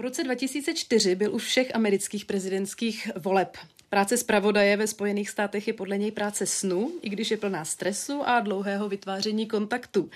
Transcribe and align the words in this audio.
Po 0.00 0.04
roce 0.04 0.24
2004 0.24 1.14
byl 1.14 1.34
u 1.34 1.38
všech 1.38 1.74
amerických 1.74 2.24
prezidentských 2.24 3.10
voleb. 3.16 3.56
Práce 3.90 4.16
zpravodaje 4.16 4.76
ve 4.76 4.86
Spojených 4.86 5.30
státech 5.30 5.66
je 5.66 5.72
podle 5.72 5.98
něj 5.98 6.10
práce 6.10 6.46
snu, 6.46 6.92
i 7.02 7.08
když 7.08 7.30
je 7.30 7.36
plná 7.36 7.64
stresu 7.64 8.22
a 8.26 8.40
dlouhého 8.40 8.88
vytváření 8.88 9.46
kontaktu. 9.46 10.10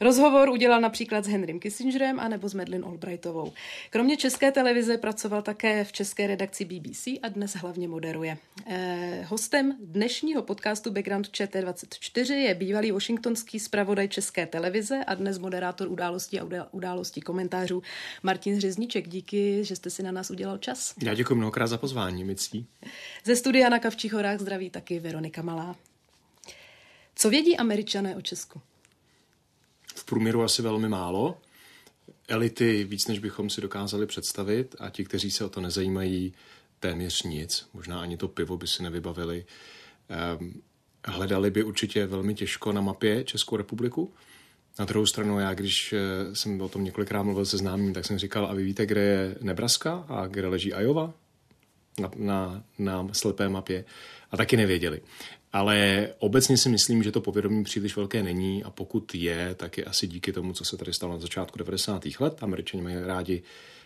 Rozhovor 0.00 0.48
udělal 0.48 0.80
například 0.80 1.24
s 1.24 1.28
Henrym 1.28 1.60
Kissingerem 1.60 2.20
a 2.20 2.28
nebo 2.28 2.48
s 2.48 2.54
Medlin 2.54 2.84
Albrightovou. 2.84 3.52
Kromě 3.90 4.16
české 4.16 4.52
televize 4.52 4.98
pracoval 4.98 5.42
také 5.42 5.84
v 5.84 5.92
české 5.92 6.26
redakci 6.26 6.64
BBC 6.64 7.06
a 7.22 7.28
dnes 7.28 7.54
hlavně 7.54 7.88
moderuje. 7.88 8.38
Eh, 8.66 9.24
hostem 9.28 9.76
dnešního 9.80 10.42
podcastu 10.42 10.90
Background 10.90 11.28
ČT24 11.28 12.34
je 12.34 12.54
bývalý 12.54 12.90
washingtonský 12.90 13.60
zpravodaj 13.60 14.08
české 14.08 14.46
televize 14.46 15.04
a 15.06 15.14
dnes 15.14 15.38
moderátor 15.38 15.88
událostí 15.88 16.40
a 16.40 16.44
událostí 16.70 17.20
komentářů 17.20 17.82
Martin 18.22 18.60
Řezníček. 18.60 19.08
Díky, 19.08 19.64
že 19.64 19.76
jste 19.76 19.90
si 19.90 20.02
na 20.02 20.12
nás 20.12 20.30
udělal 20.30 20.58
čas. 20.58 20.94
Já 21.02 21.14
děkuji 21.14 21.34
mnohokrát 21.34 21.66
za 21.66 21.78
pozvání, 21.78 22.24
mi 22.24 22.34
ze 23.24 23.36
studia 23.36 23.68
na 23.68 23.78
Kavčích 23.78 24.12
horách 24.12 24.40
zdraví 24.40 24.70
taky 24.70 24.98
Veronika 24.98 25.42
Malá. 25.42 25.76
Co 27.14 27.30
vědí 27.30 27.56
američané 27.56 28.16
o 28.16 28.20
Česku? 28.20 28.60
V 29.94 30.04
průměru 30.04 30.42
asi 30.42 30.62
velmi 30.62 30.88
málo. 30.88 31.38
Elity 32.28 32.84
víc, 32.84 33.06
než 33.06 33.18
bychom 33.18 33.50
si 33.50 33.60
dokázali 33.60 34.06
představit 34.06 34.76
a 34.78 34.90
ti, 34.90 35.04
kteří 35.04 35.30
se 35.30 35.44
o 35.44 35.48
to 35.48 35.60
nezajímají, 35.60 36.34
téměř 36.80 37.22
nic. 37.22 37.68
Možná 37.74 38.00
ani 38.00 38.16
to 38.16 38.28
pivo 38.28 38.56
by 38.56 38.66
si 38.66 38.82
nevybavili. 38.82 39.44
Ehm, 40.08 40.52
hledali 41.04 41.50
by 41.50 41.62
určitě 41.62 42.06
velmi 42.06 42.34
těžko 42.34 42.72
na 42.72 42.80
mapě 42.80 43.24
Českou 43.24 43.56
republiku. 43.56 44.12
Na 44.78 44.84
druhou 44.84 45.06
stranu, 45.06 45.40
já 45.40 45.54
když 45.54 45.92
eh, 45.92 46.34
jsem 46.34 46.60
o 46.60 46.68
tom 46.68 46.84
několikrát 46.84 47.22
mluvil 47.22 47.46
se 47.46 47.58
známým, 47.58 47.94
tak 47.94 48.04
jsem 48.04 48.18
říkal, 48.18 48.46
a 48.46 48.54
vy 48.54 48.64
víte, 48.64 48.86
kde 48.86 49.00
je 49.00 49.36
Nebraska 49.40 50.04
a 50.08 50.26
kde 50.26 50.48
leží 50.48 50.68
Iowa? 50.68 51.14
Na, 51.98 52.10
na, 52.16 52.62
na 52.78 53.08
slepé 53.12 53.48
mapě 53.48 53.84
a 54.30 54.36
taky 54.36 54.56
nevěděli. 54.56 55.00
Ale 55.52 56.08
obecně 56.18 56.56
si 56.56 56.68
myslím, 56.68 57.02
že 57.02 57.12
to 57.12 57.20
povědomí 57.20 57.64
příliš 57.64 57.96
velké 57.96 58.22
není 58.22 58.64
a 58.64 58.70
pokud 58.70 59.14
je, 59.14 59.54
tak 59.54 59.78
je 59.78 59.84
asi 59.84 60.06
díky 60.06 60.32
tomu, 60.32 60.52
co 60.52 60.64
se 60.64 60.76
tady 60.76 60.92
stalo 60.92 61.12
na 61.12 61.18
začátku 61.18 61.58
90. 61.58 62.02
let. 62.20 62.42
Američani 62.42 62.82
mají 62.82 62.96
rádi 62.98 63.42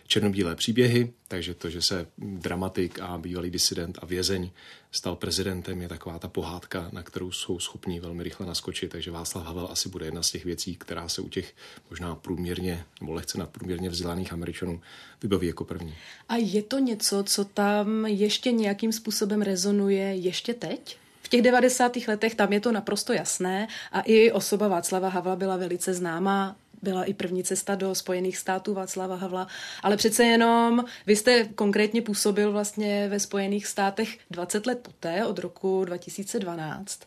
černobílé 0.07 0.55
příběhy, 0.55 1.13
takže 1.27 1.53
to, 1.53 1.69
že 1.69 1.81
se 1.81 2.07
dramatik 2.17 2.99
a 2.99 3.17
bývalý 3.17 3.49
disident 3.49 3.99
a 4.01 4.05
vězeň 4.05 4.49
stal 4.91 5.15
prezidentem, 5.15 5.81
je 5.81 5.87
taková 5.87 6.19
ta 6.19 6.27
pohádka, 6.27 6.89
na 6.91 7.03
kterou 7.03 7.31
jsou 7.31 7.59
schopni 7.59 7.99
velmi 7.99 8.23
rychle 8.23 8.45
naskočit, 8.45 8.91
takže 8.91 9.11
Václav 9.11 9.45
Havel 9.45 9.67
asi 9.71 9.89
bude 9.89 10.05
jedna 10.05 10.23
z 10.23 10.31
těch 10.31 10.45
věcí, 10.45 10.75
která 10.75 11.09
se 11.09 11.21
u 11.21 11.29
těch 11.29 11.53
možná 11.89 12.15
průměrně 12.15 12.85
nebo 13.01 13.13
lehce 13.13 13.37
nadprůměrně 13.37 13.89
vzdělaných 13.89 14.33
Američanů 14.33 14.81
vybaví 15.21 15.47
jako 15.47 15.65
první. 15.65 15.95
A 16.29 16.35
je 16.35 16.63
to 16.63 16.79
něco, 16.79 17.23
co 17.23 17.45
tam 17.45 18.05
ještě 18.05 18.51
nějakým 18.51 18.91
způsobem 18.91 19.41
rezonuje 19.41 20.15
ještě 20.15 20.53
teď? 20.53 20.97
V 21.33 21.35
těch 21.35 21.41
90. 21.41 21.97
letech 22.07 22.35
tam 22.35 22.53
je 22.53 22.59
to 22.59 22.71
naprosto 22.71 23.13
jasné 23.13 23.67
a 23.91 24.01
i 24.01 24.31
osoba 24.31 24.67
Václava 24.67 25.09
Havla 25.09 25.35
byla 25.35 25.57
velice 25.57 25.93
známá 25.93 26.55
byla 26.81 27.03
i 27.03 27.13
první 27.13 27.43
cesta 27.43 27.75
do 27.75 27.95
Spojených 27.95 28.37
států 28.37 28.73
Václava 28.73 29.15
Havla, 29.15 29.47
ale 29.83 29.97
přece 29.97 30.23
jenom 30.23 30.85
vy 31.07 31.15
jste 31.15 31.43
konkrétně 31.43 32.01
působil 32.01 32.51
vlastně 32.51 33.07
ve 33.09 33.19
Spojených 33.19 33.67
státech 33.67 34.17
20 34.31 34.65
let 34.65 34.79
poté, 34.81 35.25
od 35.25 35.39
roku 35.39 35.85
2012. 35.85 36.99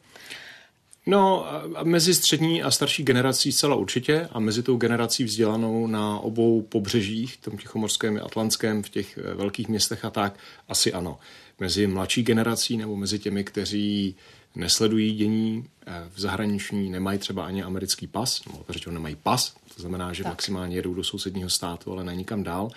No, 1.06 1.47
mezi 1.82 2.14
střední 2.14 2.62
a 2.62 2.70
starší 2.70 3.03
generací 3.03 3.53
zcela 3.53 3.76
určitě 3.76 4.28
a 4.32 4.41
mezi 4.41 4.62
tou 4.62 4.76
generací 4.76 5.25
vzdělanou 5.25 5.87
na 5.87 6.19
obou 6.19 6.62
pobřežích, 6.62 7.37
tom 7.37 7.58
Tichomorském 7.58 8.20
a 8.22 8.25
Atlantském, 8.25 8.82
v 8.82 8.88
těch 8.88 9.19
eh, 9.19 9.34
velkých 9.34 9.69
městech 9.69 10.04
a 10.04 10.10
tak, 10.10 10.38
asi 10.69 10.93
ano. 10.93 11.19
Mezi 11.61 11.87
mladší 11.87 12.22
generací 12.22 12.77
nebo 12.77 12.97
mezi 12.97 13.19
těmi, 13.19 13.44
kteří 13.44 14.17
nesledují 14.55 15.15
dění 15.15 15.65
eh, 15.87 15.93
v 16.15 16.21
zahraniční, 16.21 16.91
nemají 16.91 17.19
třeba 17.19 17.47
ani 17.47 17.62
americký 17.62 18.06
pas, 18.06 18.44
nebo 18.47 18.65
řečeno 18.69 18.94
nemají 18.94 19.17
pas, 19.22 19.55
to 19.75 19.81
znamená, 19.83 20.12
že 20.12 20.22
tak. 20.22 20.33
maximálně 20.33 20.77
jedou 20.77 20.94
do 20.94 21.05
sousedního 21.05 21.50
státu, 21.50 21.93
ale 21.93 22.05
ne 22.05 22.17
nikam 22.17 22.43
dál, 22.43 22.71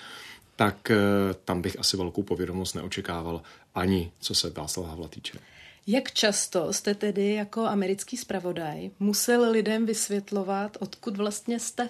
tak 0.55 0.91
eh, 0.91 0.97
tam 1.45 1.61
bych 1.61 1.79
asi 1.79 1.97
velkou 1.97 2.23
povědomost 2.23 2.75
neočekával 2.75 3.41
ani 3.75 4.11
co 4.19 4.35
se 4.35 4.49
Václava 4.49 4.89
Havla 4.89 5.07
týče. 5.07 5.39
Jak 5.87 6.11
často 6.11 6.73
jste 6.73 6.95
tedy 6.95 7.33
jako 7.33 7.65
americký 7.65 8.17
zpravodaj 8.17 8.89
musel 8.99 9.51
lidem 9.51 9.85
vysvětlovat, 9.85 10.77
odkud 10.79 11.17
vlastně 11.17 11.59
jste? 11.59 11.89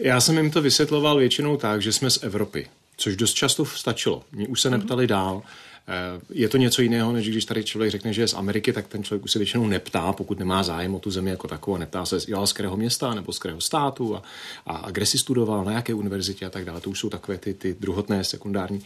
Já 0.00 0.20
jsem 0.20 0.36
jim 0.36 0.50
to 0.50 0.62
vysvětloval 0.62 1.18
většinou 1.18 1.56
tak, 1.56 1.82
že 1.82 1.92
jsme 1.92 2.10
z 2.10 2.22
Evropy, 2.22 2.68
což 2.96 3.16
dost 3.16 3.32
často 3.32 3.64
stačilo. 3.64 4.24
Mě 4.32 4.48
už 4.48 4.60
se 4.60 4.70
mhm. 4.70 4.78
neptali 4.78 5.06
dál. 5.06 5.42
Eh, 5.88 6.20
je 6.30 6.48
to 6.48 6.56
něco 6.56 6.82
jiného, 6.82 7.12
než 7.12 7.28
když 7.28 7.44
tady 7.44 7.64
člověk 7.64 7.90
řekne, 7.90 8.12
že 8.12 8.22
je 8.22 8.28
z 8.28 8.34
Ameriky, 8.34 8.72
tak 8.72 8.88
ten 8.88 9.04
člověk 9.04 9.24
už 9.24 9.32
se 9.32 9.38
většinou 9.38 9.66
neptá, 9.66 10.12
pokud 10.12 10.38
nemá 10.38 10.62
zájem 10.62 10.94
o 10.94 10.98
tu 10.98 11.10
zemi 11.10 11.30
jako 11.30 11.48
takovou, 11.48 11.76
neptá 11.76 12.04
se, 12.04 12.20
z 12.20 12.52
kterého 12.52 12.76
města 12.76 13.14
nebo 13.14 13.32
z 13.32 13.38
kterého 13.38 13.60
státu 13.60 14.16
a, 14.16 14.22
a, 14.66 14.76
a 14.76 14.90
kde 14.90 15.06
si 15.06 15.18
studoval, 15.18 15.64
na 15.64 15.72
jaké 15.72 15.94
univerzitě 15.94 16.46
a 16.46 16.50
tak 16.50 16.64
dále. 16.64 16.80
To 16.80 16.90
už 16.90 16.98
jsou 16.98 17.10
takové 17.10 17.38
ty, 17.38 17.54
ty 17.54 17.76
druhotné, 17.80 18.24
sekundární 18.24 18.82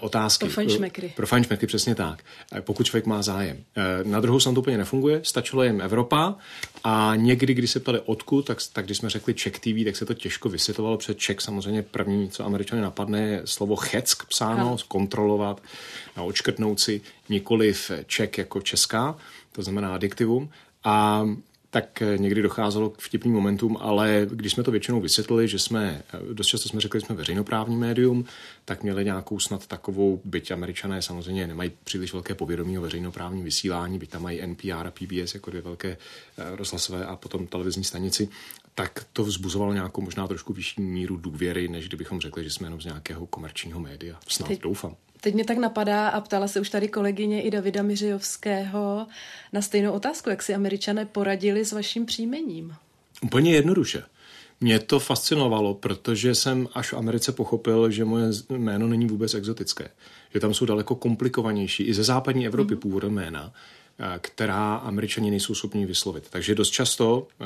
otázky. 0.00 0.44
Pro 0.44 0.54
fajnšmekry. 0.54 1.12
Pro 1.16 1.26
fajnšmekry, 1.26 1.66
přesně 1.66 1.94
tak. 1.94 2.24
Eh, 2.52 2.60
pokud 2.60 2.86
člověk 2.86 3.06
má 3.06 3.22
zájem. 3.22 3.56
Eh, 3.76 4.04
na 4.04 4.20
druhou 4.20 4.40
stranu 4.40 4.54
to 4.54 4.60
úplně 4.60 4.78
nefunguje, 4.78 5.20
stačilo 5.22 5.62
jen 5.62 5.82
Evropa 5.82 6.34
a 6.84 7.12
někdy, 7.16 7.54
když 7.54 7.70
se 7.70 7.80
ptali 7.80 8.00
odkud, 8.00 8.46
tak, 8.46 8.58
tak 8.72 8.84
když 8.84 8.98
jsme 8.98 9.10
řekli 9.10 9.34
Czech 9.34 9.58
TV, 9.58 9.84
tak 9.84 9.96
se 9.96 10.06
to 10.06 10.14
těžko 10.14 10.48
vysvětlovalo, 10.48 10.96
protože 10.96 11.14
Czech 11.14 11.40
samozřejmě 11.40 11.82
první, 11.82 12.30
co 12.30 12.44
američany 12.44 12.82
napadne, 12.82 13.20
je 13.20 13.42
slovo 13.44 13.76
check 13.76 14.24
psáno, 14.28 14.66
ano. 14.66 14.76
kontrolovat, 14.88 15.62
a 16.16 16.22
očkrtnout 16.22 16.80
si 16.80 17.00
nikoliv 17.28 17.90
Czech 18.06 18.38
jako 18.38 18.60
česká, 18.60 19.16
to 19.52 19.62
znamená 19.62 19.94
adiktivum. 19.94 20.50
A 20.84 21.24
tak 21.74 22.02
eh, 22.02 22.18
někdy 22.18 22.42
docházelo 22.42 22.90
k 22.90 22.98
vtipným 22.98 23.34
momentům, 23.34 23.76
ale 23.80 24.26
když 24.30 24.52
jsme 24.52 24.62
to 24.62 24.70
většinou 24.70 25.00
vysvětlili, 25.00 25.48
že 25.48 25.58
jsme, 25.58 26.02
eh, 26.14 26.34
dost 26.34 26.46
často 26.46 26.68
jsme 26.68 26.80
řekli, 26.80 27.00
že 27.00 27.06
jsme 27.06 27.14
veřejnoprávní 27.14 27.76
médium, 27.76 28.24
tak 28.64 28.82
měli 28.82 29.04
nějakou 29.04 29.38
snad 29.38 29.66
takovou, 29.66 30.20
byť 30.24 30.50
američané 30.50 31.02
samozřejmě 31.02 31.46
nemají 31.46 31.72
příliš 31.84 32.12
velké 32.12 32.34
povědomí 32.34 32.78
o 32.78 32.80
veřejnoprávním 32.80 33.44
vysílání, 33.44 33.98
byť 33.98 34.10
tam 34.10 34.22
mají 34.22 34.46
NPR 34.46 34.86
a 34.86 34.90
PBS 34.90 35.34
jako 35.34 35.50
dvě 35.50 35.62
velké 35.62 35.88
eh, 35.88 36.56
rozhlasové 36.56 37.06
a 37.06 37.16
potom 37.16 37.46
televizní 37.46 37.84
stanici, 37.84 38.28
tak 38.74 39.06
to 39.12 39.24
vzbuzovalo 39.24 39.72
nějakou 39.72 40.00
možná 40.00 40.28
trošku 40.28 40.52
vyšší 40.52 40.82
míru 40.82 41.16
důvěry, 41.16 41.68
než 41.68 41.88
kdybychom 41.88 42.20
řekli, 42.20 42.44
že 42.44 42.50
jsme 42.50 42.66
jenom 42.66 42.80
z 42.80 42.84
nějakého 42.84 43.26
komerčního 43.26 43.80
média. 43.80 44.18
Snad 44.28 44.48
Teď, 44.48 44.62
doufám. 44.62 44.96
Teď 45.24 45.34
mě 45.34 45.44
tak 45.44 45.58
napadá 45.58 46.08
a 46.08 46.20
ptala 46.20 46.48
se 46.48 46.60
už 46.60 46.70
tady 46.70 46.88
kolegyně 46.88 47.42
i 47.42 47.50
Davida 47.50 47.82
Miřejovského 47.82 49.06
na 49.52 49.62
stejnou 49.62 49.92
otázku, 49.92 50.30
jak 50.30 50.42
si 50.42 50.54
američané 50.54 51.06
poradili 51.06 51.64
s 51.64 51.72
vaším 51.72 52.06
příjmením. 52.06 52.74
Úplně 53.22 53.52
jednoduše. 53.52 54.02
Mě 54.60 54.78
to 54.78 55.00
fascinovalo, 55.00 55.74
protože 55.74 56.34
jsem 56.34 56.68
až 56.74 56.92
v 56.92 56.96
Americe 56.96 57.32
pochopil, 57.32 57.90
že 57.90 58.04
moje 58.04 58.30
jméno 58.50 58.88
není 58.88 59.06
vůbec 59.06 59.34
exotické. 59.34 59.88
Že 60.34 60.40
tam 60.40 60.54
jsou 60.54 60.66
daleko 60.66 60.94
komplikovanější, 60.94 61.82
i 61.82 61.94
ze 61.94 62.04
západní 62.04 62.46
Evropy 62.46 62.74
mm. 62.74 62.80
původem 62.80 63.14
jména, 63.14 63.52
eh, 63.98 64.18
která 64.20 64.74
američani 64.74 65.30
nejsou 65.30 65.54
schopni 65.54 65.86
vyslovit. 65.86 66.26
Takže 66.30 66.54
dost 66.54 66.70
často 66.70 67.26
eh, 67.40 67.44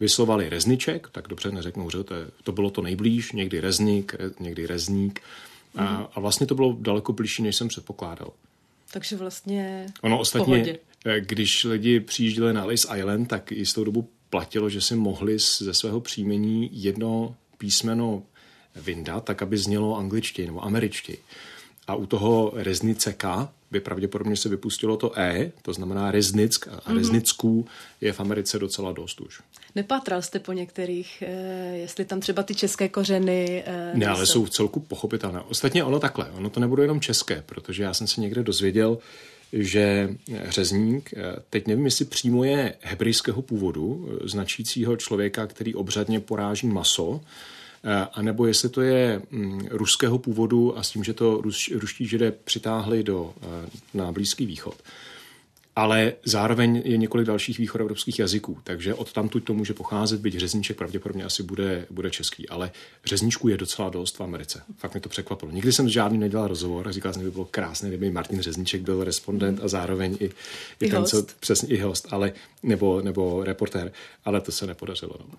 vyslovali 0.00 0.48
rezniček, 0.48 1.08
tak 1.12 1.28
dobře 1.28 1.50
neřeknou, 1.50 1.90
že 1.90 2.04
to, 2.04 2.14
je, 2.14 2.26
to 2.44 2.52
bylo 2.52 2.70
to 2.70 2.82
nejblíž, 2.82 3.32
někdy 3.32 3.60
reznik, 3.60 4.14
někdy 4.40 4.66
rezník. 4.66 5.20
A, 5.76 5.84
mhm. 5.84 6.06
a 6.14 6.20
vlastně 6.20 6.46
to 6.46 6.54
bylo 6.54 6.76
daleko 6.80 7.12
blížší, 7.12 7.42
než 7.42 7.56
jsem 7.56 7.68
předpokládal. 7.68 8.32
Takže 8.92 9.16
vlastně 9.16 9.86
Ono 10.02 10.18
ostatně, 10.18 10.44
pohodě. 10.44 10.78
Eh, 11.06 11.20
když 11.20 11.64
lidi 11.64 12.00
přijížděli 12.00 12.52
na 12.52 12.62
Alice 12.62 12.98
Island, 12.98 13.26
tak 13.26 13.52
jistou 13.52 13.84
dobu 13.84 14.08
platilo, 14.30 14.70
že 14.70 14.80
si 14.80 14.96
mohli 14.96 15.38
ze 15.38 15.74
svého 15.74 16.00
příjmení 16.00 16.70
jedno 16.72 17.36
písmeno 17.58 18.22
vyndat, 18.76 19.24
tak 19.24 19.42
aby 19.42 19.58
znělo 19.58 19.96
angličtěji 19.96 20.46
nebo 20.46 20.64
američtěji. 20.64 21.18
A 21.86 21.94
u 21.94 22.06
toho 22.06 22.52
reznice 22.54 23.12
K 23.12 23.48
by 23.70 23.80
pravděpodobně 23.80 24.36
se 24.36 24.48
vypustilo 24.48 24.96
to 24.96 25.18
E, 25.18 25.52
to 25.62 25.72
znamená 25.72 26.10
Reznick 26.10 26.68
a 26.68 26.70
mm-hmm. 26.70 26.96
Reznicků 26.96 27.66
je 28.00 28.12
v 28.12 28.20
Americe 28.20 28.58
docela 28.58 28.92
dost 28.92 29.20
už. 29.20 29.42
Nepátral 29.74 30.22
jste 30.22 30.38
po 30.38 30.52
některých, 30.52 31.22
eh, 31.26 31.76
jestli 31.76 32.04
tam 32.04 32.20
třeba 32.20 32.42
ty 32.42 32.54
české 32.54 32.88
kořeny... 32.88 33.62
Eh, 33.66 33.90
ne, 33.94 34.06
ale 34.06 34.26
jsou 34.26 34.44
v 34.44 34.50
celku 34.50 34.80
pochopitelné. 34.80 35.40
Ostatně 35.40 35.84
ono 35.84 36.00
takhle, 36.00 36.30
ono 36.30 36.50
to 36.50 36.60
nebude 36.60 36.82
jenom 36.82 37.00
české, 37.00 37.42
protože 37.46 37.82
já 37.82 37.94
jsem 37.94 38.06
se 38.06 38.20
někde 38.20 38.42
dozvěděl, 38.42 38.98
že 39.52 40.08
řezník, 40.48 41.14
eh, 41.16 41.36
teď 41.50 41.66
nevím, 41.66 41.84
jestli 41.84 42.04
přímo 42.04 42.44
je 42.44 42.74
hebrejského 42.80 43.42
původu, 43.42 44.18
značícího 44.24 44.96
člověka, 44.96 45.46
který 45.46 45.74
obřadně 45.74 46.20
poráží 46.20 46.66
maso, 46.66 47.20
eh, 47.84 48.06
anebo 48.12 48.46
jestli 48.46 48.68
to 48.68 48.80
je 48.80 49.22
mm, 49.30 49.66
ruského 49.70 50.18
původu 50.18 50.78
a 50.78 50.82
s 50.82 50.90
tím, 50.90 51.04
že 51.04 51.12
to 51.12 51.42
ruští 51.72 52.06
židé 52.06 52.32
přitáhli 52.32 53.02
do, 53.02 53.34
na 53.94 54.12
Blízký 54.12 54.46
východ 54.46 54.74
ale 55.76 56.12
zároveň 56.24 56.82
je 56.84 56.96
několik 56.96 57.26
dalších 57.26 57.58
východoevropských 57.58 58.18
jazyků, 58.18 58.58
takže 58.64 58.94
od 58.94 59.12
tamtu 59.12 59.40
to 59.40 59.54
může 59.54 59.74
pocházet, 59.74 60.20
byť 60.20 60.36
řezníček 60.36 60.76
pravděpodobně 60.76 61.24
asi 61.24 61.42
bude, 61.42 61.86
bude 61.90 62.10
český, 62.10 62.48
ale 62.48 62.70
řezníčků 63.04 63.48
je 63.48 63.56
docela 63.56 63.90
dost 63.90 64.16
v 64.16 64.20
Americe. 64.20 64.62
Fakt 64.78 64.92
mě 64.94 65.00
to 65.00 65.08
překvapilo. 65.08 65.52
Nikdy 65.52 65.72
jsem 65.72 65.88
žádný 65.88 66.18
nedělal 66.18 66.48
rozhovor 66.48 66.88
a 66.88 66.92
říkal 66.92 67.12
jsem, 67.12 67.22
že 67.22 67.28
by 67.28 67.32
bylo 67.32 67.44
krásné, 67.44 67.88
kdyby 67.88 68.10
Martin 68.10 68.40
Řezníček 68.40 68.82
byl 68.82 69.04
respondent 69.04 69.60
a 69.62 69.68
zároveň 69.68 70.16
i, 70.20 70.24
i, 70.24 70.30
I 70.80 70.90
ten, 70.90 71.00
host. 71.00 71.10
co, 71.10 71.26
přesně 71.40 71.68
i 71.68 71.80
host, 71.80 72.08
ale, 72.10 72.32
nebo, 72.62 73.02
nebo 73.02 73.44
reportér, 73.44 73.92
ale 74.24 74.40
to 74.40 74.52
se 74.52 74.66
nepodařilo. 74.66 75.14
No. 75.18 75.38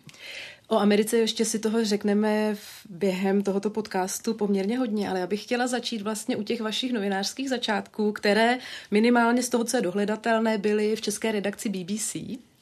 O 0.68 0.78
Americe 0.78 1.18
ještě 1.18 1.46
si 1.46 1.60
toho 1.60 1.86
řekneme 1.86 2.56
v 2.56 2.86
během 2.90 3.44
tohoto 3.44 3.70
podcastu 3.70 4.34
poměrně 4.34 4.78
hodně, 4.78 5.10
ale 5.10 5.20
já 5.20 5.28
bych 5.28 5.44
chtěla 5.44 5.68
začít 5.68 6.02
vlastně 6.02 6.36
u 6.36 6.44
těch 6.44 6.62
vašich 6.62 6.94
novinářských 6.94 7.50
začátků, 7.50 8.12
které 8.12 8.58
minimálně 8.92 9.44
z 9.44 9.50
toho, 9.50 9.64
co 9.64 9.78
je 9.78 9.82
dohledatelné, 9.82 10.58
byly 10.58 10.96
v 10.96 11.02
české 11.02 11.32
redakci 11.32 11.70
BBC, 11.70 12.16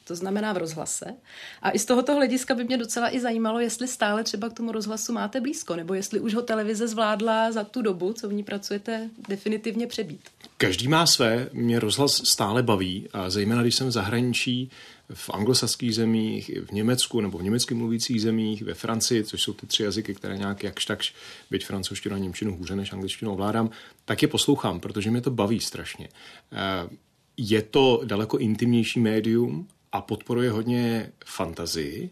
to 0.04 0.16
znamená 0.16 0.52
v 0.52 0.56
rozhlase. 0.56 1.14
A 1.62 1.70
i 1.70 1.78
z 1.78 1.84
tohoto 1.84 2.14
hlediska 2.14 2.54
by 2.54 2.64
mě 2.64 2.76
docela 2.76 3.14
i 3.14 3.20
zajímalo, 3.20 3.60
jestli 3.60 3.88
stále 3.88 4.24
třeba 4.24 4.48
k 4.48 4.52
tomu 4.52 4.72
rozhlasu 4.72 5.12
máte 5.12 5.40
blízko, 5.40 5.76
nebo 5.76 5.94
jestli 5.94 6.20
už 6.20 6.34
ho 6.34 6.42
televize 6.42 6.88
zvládla 6.88 7.52
za 7.52 7.64
tu 7.64 7.82
dobu, 7.82 8.12
co 8.12 8.28
v 8.28 8.32
ní 8.32 8.44
pracujete, 8.44 9.10
definitivně 9.28 9.86
přebít. 9.86 10.20
Každý 10.56 10.88
má 10.88 11.06
své, 11.06 11.48
mě 11.52 11.80
rozhlas 11.80 12.12
stále 12.12 12.62
baví, 12.62 13.08
a 13.12 13.30
zejména 13.30 13.62
když 13.62 13.74
jsem 13.74 13.86
v 13.86 13.90
zahraničí, 13.90 14.70
v 15.14 15.30
anglosaských 15.30 15.94
zemích, 15.94 16.50
v 16.66 16.72
Německu 16.72 17.20
nebo 17.20 17.38
v 17.38 17.42
německy 17.42 17.74
mluvících 17.74 18.22
zemích, 18.22 18.62
ve 18.62 18.74
Francii, 18.74 19.24
což 19.24 19.42
jsou 19.42 19.52
ty 19.52 19.66
tři 19.66 19.82
jazyky, 19.82 20.14
které 20.14 20.38
nějak 20.38 20.62
jakž 20.62 20.84
takž, 20.84 21.14
byť 21.50 21.66
francouzštinu 21.66 22.14
a 22.14 22.18
němčinu 22.18 22.56
hůře 22.56 22.76
než 22.76 22.92
angličtinu 22.92 23.32
ovládám, 23.32 23.70
tak 24.04 24.22
je 24.22 24.28
poslouchám, 24.28 24.80
protože 24.80 25.10
mě 25.10 25.20
to 25.20 25.30
baví 25.30 25.60
strašně. 25.60 26.08
Eh, 26.52 26.88
je 27.36 27.62
to 27.62 28.02
daleko 28.04 28.38
intimnější 28.38 29.00
médium 29.00 29.68
a 29.92 30.00
podporuje 30.00 30.50
hodně 30.50 31.12
fantazii. 31.24 32.10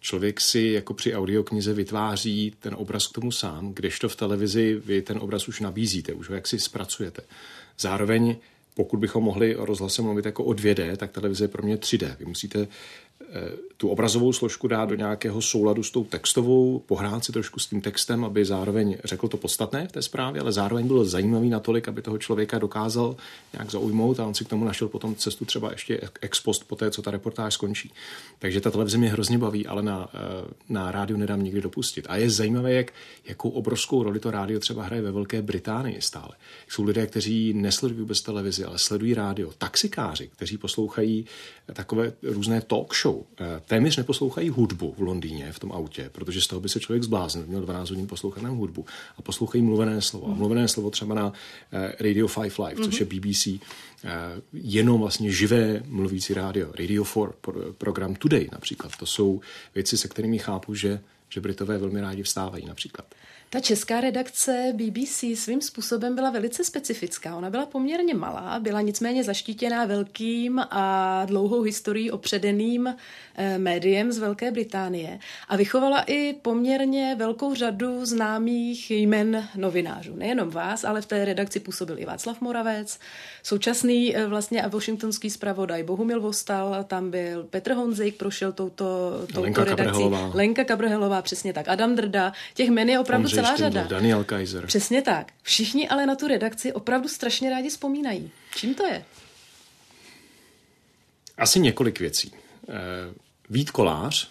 Člověk 0.00 0.40
si 0.40 0.60
jako 0.60 0.94
při 0.94 1.14
audioknize 1.14 1.72
vytváří 1.72 2.52
ten 2.60 2.74
obraz 2.78 3.06
k 3.06 3.12
tomu 3.12 3.32
sám, 3.32 3.74
kdežto 3.74 4.08
v 4.08 4.16
televizi 4.16 4.80
vy 4.84 5.02
ten 5.02 5.18
obraz 5.18 5.48
už 5.48 5.60
nabízíte, 5.60 6.12
už 6.12 6.28
ho 6.28 6.34
jaksi 6.34 6.58
zpracujete. 6.58 7.22
Zároveň 7.78 8.36
pokud 8.74 8.96
bychom 8.96 9.24
mohli 9.24 9.56
o 9.56 9.64
rozhlase 9.64 10.02
mluvit 10.02 10.26
jako 10.26 10.44
o 10.44 10.50
2D, 10.50 10.96
tak 10.96 11.12
televize 11.12 11.44
je 11.44 11.48
pro 11.48 11.62
mě 11.62 11.76
3D. 11.76 12.16
Vy 12.18 12.24
musíte 12.24 12.68
tu 13.76 13.88
obrazovou 13.88 14.32
složku 14.32 14.68
dát 14.68 14.88
do 14.88 14.94
nějakého 14.94 15.42
souladu 15.42 15.82
s 15.82 15.90
tou 15.90 16.04
textovou, 16.04 16.78
pohrát 16.78 17.24
si 17.24 17.32
trošku 17.32 17.60
s 17.60 17.66
tím 17.66 17.80
textem, 17.80 18.24
aby 18.24 18.44
zároveň 18.44 18.96
řekl 19.04 19.28
to 19.28 19.36
podstatné 19.36 19.88
v 19.88 19.92
té 19.92 20.02
zprávě, 20.02 20.40
ale 20.40 20.52
zároveň 20.52 20.86
byl 20.86 21.04
zajímavý 21.04 21.50
natolik, 21.50 21.88
aby 21.88 22.02
toho 22.02 22.18
člověka 22.18 22.58
dokázal 22.58 23.16
nějak 23.52 23.70
zaujmout 23.70 24.20
a 24.20 24.26
on 24.26 24.34
si 24.34 24.44
k 24.44 24.48
tomu 24.48 24.64
našel 24.64 24.88
potom 24.88 25.14
cestu 25.14 25.44
třeba 25.44 25.70
ještě 25.70 26.00
ex 26.20 26.40
post 26.40 26.64
po 26.64 26.76
té, 26.76 26.90
co 26.90 27.02
ta 27.02 27.10
reportáž 27.10 27.54
skončí. 27.54 27.92
Takže 28.38 28.60
ta 28.60 28.70
televize 28.70 28.98
mě 28.98 29.08
hrozně 29.08 29.38
baví, 29.38 29.66
ale 29.66 29.82
na, 29.82 30.08
eh, 30.14 30.18
na 30.68 30.90
rádiu 30.90 31.18
nedám 31.18 31.42
nikdy 31.42 31.60
dopustit. 31.60 32.06
A 32.08 32.16
je 32.16 32.30
zajímavé, 32.30 32.72
jak, 32.72 32.92
jakou 33.24 33.48
obrovskou 33.48 34.02
roli 34.02 34.20
to 34.20 34.30
rádio 34.30 34.60
třeba 34.60 34.82
hraje 34.82 35.02
ve 35.02 35.12
Velké 35.12 35.42
Británii 35.42 36.00
stále. 36.00 36.30
Jsou 36.68 36.84
lidé, 36.84 37.06
kteří 37.06 37.52
nesledují 37.52 38.00
vůbec 38.00 38.22
televizi, 38.22 38.64
ale 38.64 38.78
sledují 38.78 39.14
rádio. 39.14 39.52
Taxikáři, 39.58 40.28
kteří 40.28 40.58
poslouchají 40.58 41.26
takové 41.72 42.12
různé 42.22 42.60
talk 42.60 42.94
show, 42.94 43.23
Eh, 43.40 43.60
téměř 43.66 43.96
neposlouchají 43.96 44.48
hudbu 44.48 44.94
v 44.98 45.02
Londýně 45.02 45.52
v 45.52 45.58
tom 45.58 45.72
autě, 45.72 46.10
protože 46.12 46.40
z 46.40 46.46
toho 46.46 46.60
by 46.60 46.68
se 46.68 46.80
člověk 46.80 47.02
zbláznil, 47.02 47.46
měl 47.46 47.60
12 47.60 47.90
hodin 47.90 48.06
poslouchat 48.06 48.44
hudbu 48.44 48.86
a 49.18 49.22
poslouchají 49.22 49.64
mluvené 49.64 50.00
slovo. 50.00 50.26
A 50.26 50.34
mluvené 50.34 50.68
slovo 50.68 50.90
třeba 50.90 51.14
na 51.14 51.32
eh, 51.72 51.92
Radio 52.00 52.28
5 52.28 52.58
Live, 52.58 52.84
což 52.84 53.00
je 53.00 53.06
BBC, 53.06 53.46
eh, 53.46 53.60
jenom 54.52 55.00
vlastně 55.00 55.30
živé 55.30 55.82
mluvící 55.86 56.34
rádio. 56.34 56.72
Radio 56.78 57.04
4, 57.04 57.26
program 57.78 58.14
Today 58.14 58.48
například. 58.52 58.96
To 58.96 59.06
jsou 59.06 59.40
věci, 59.74 59.98
se 59.98 60.08
kterými 60.08 60.38
chápu, 60.38 60.74
že, 60.74 61.00
že 61.28 61.40
Britové 61.40 61.78
velmi 61.78 62.00
rádi 62.00 62.22
vstávají 62.22 62.66
například. 62.66 63.06
Ta 63.54 63.60
česká 63.60 64.00
redakce 64.00 64.72
BBC 64.72 65.24
svým 65.34 65.60
způsobem 65.60 66.14
byla 66.14 66.30
velice 66.30 66.64
specifická. 66.64 67.36
Ona 67.36 67.50
byla 67.50 67.66
poměrně 67.66 68.14
malá, 68.14 68.58
byla 68.60 68.80
nicméně 68.80 69.24
zaštítěná 69.24 69.84
velkým 69.84 70.58
a 70.58 71.24
dlouhou 71.24 71.62
historií 71.62 72.10
opředeným 72.10 72.94
eh, 73.34 73.58
médiem 73.58 74.12
z 74.12 74.18
Velké 74.18 74.50
Británie 74.50 75.18
a 75.48 75.56
vychovala 75.56 76.04
i 76.06 76.32
poměrně 76.42 77.14
velkou 77.18 77.54
řadu 77.54 78.06
známých 78.06 78.90
jmen 78.90 79.48
novinářů. 79.56 80.16
Nejenom 80.16 80.50
vás, 80.50 80.84
ale 80.84 81.00
v 81.00 81.06
té 81.06 81.24
redakci 81.24 81.60
působil 81.60 81.98
i 81.98 82.04
Václav 82.04 82.40
Moravec, 82.40 82.98
současný 83.42 84.16
eh, 84.16 84.26
vlastně 84.26 84.62
a 84.62 84.68
washingtonský 84.68 85.30
zpravodaj 85.30 85.82
Bohumil 85.82 86.20
Vostal, 86.20 86.84
tam 86.84 87.10
byl 87.10 87.44
Petr 87.44 87.72
Honzik, 87.72 88.16
prošel 88.16 88.52
touto, 88.52 89.10
touto 89.26 89.40
Lenka 89.40 89.64
redakcí. 89.64 89.84
Kabrhelová. 89.84 90.30
Lenka 90.34 90.64
Kabrhelová, 90.64 91.22
přesně 91.22 91.52
tak. 91.52 91.68
Adam 91.68 91.96
Drda. 91.96 92.32
Těch 92.54 92.70
men 92.70 92.88
je 92.88 92.98
opravdu 92.98 93.24
Ondřej 93.24 93.43
celá 93.44 93.56
řada. 93.56 93.82
Daniel 93.82 94.24
Kaiser. 94.24 94.66
Přesně 94.66 95.02
tak. 95.02 95.32
Všichni 95.42 95.88
ale 95.88 96.06
na 96.06 96.14
tu 96.14 96.28
redakci 96.28 96.72
opravdu 96.72 97.08
strašně 97.08 97.50
rádi 97.50 97.68
vzpomínají. 97.68 98.30
Čím 98.56 98.74
to 98.74 98.86
je? 98.86 99.04
Asi 101.38 101.60
několik 101.60 102.00
věcí. 102.00 102.32
Eh, 102.68 102.74
Vít 103.50 103.70
Kolář, 103.70 104.30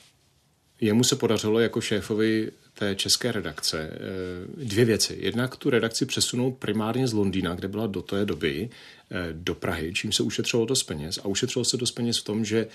jemu 0.82 1.04
se 1.04 1.16
podařilo 1.16 1.60
jako 1.60 1.82
šéfovi 1.82 2.52
té 2.74 2.96
české 2.96 3.32
redakce 3.32 3.90
eh, 3.94 4.66
dvě 4.66 4.86
věci. 4.86 5.18
Jednak 5.20 5.56
tu 5.56 5.70
redakci 5.70 6.06
přesunout 6.06 6.52
primárně 6.52 7.08
z 7.08 7.14
Londýna, 7.14 7.56
kde 7.56 7.68
byla 7.68 7.88
do 7.88 8.02
té 8.02 8.26
doby, 8.26 8.70
eh, 9.12 9.28
do 9.34 9.56
Prahy, 9.56 9.94
čím 9.94 10.12
se 10.12 10.24
ušetřilo 10.24 10.66
dost 10.66 10.84
peněz. 10.84 11.18
A 11.18 11.26
ušetřilo 11.26 11.66
se 11.66 11.78
dost 11.78 11.92
peněz 11.92 12.20
v 12.20 12.24
tom, 12.24 12.46
že 12.46 12.68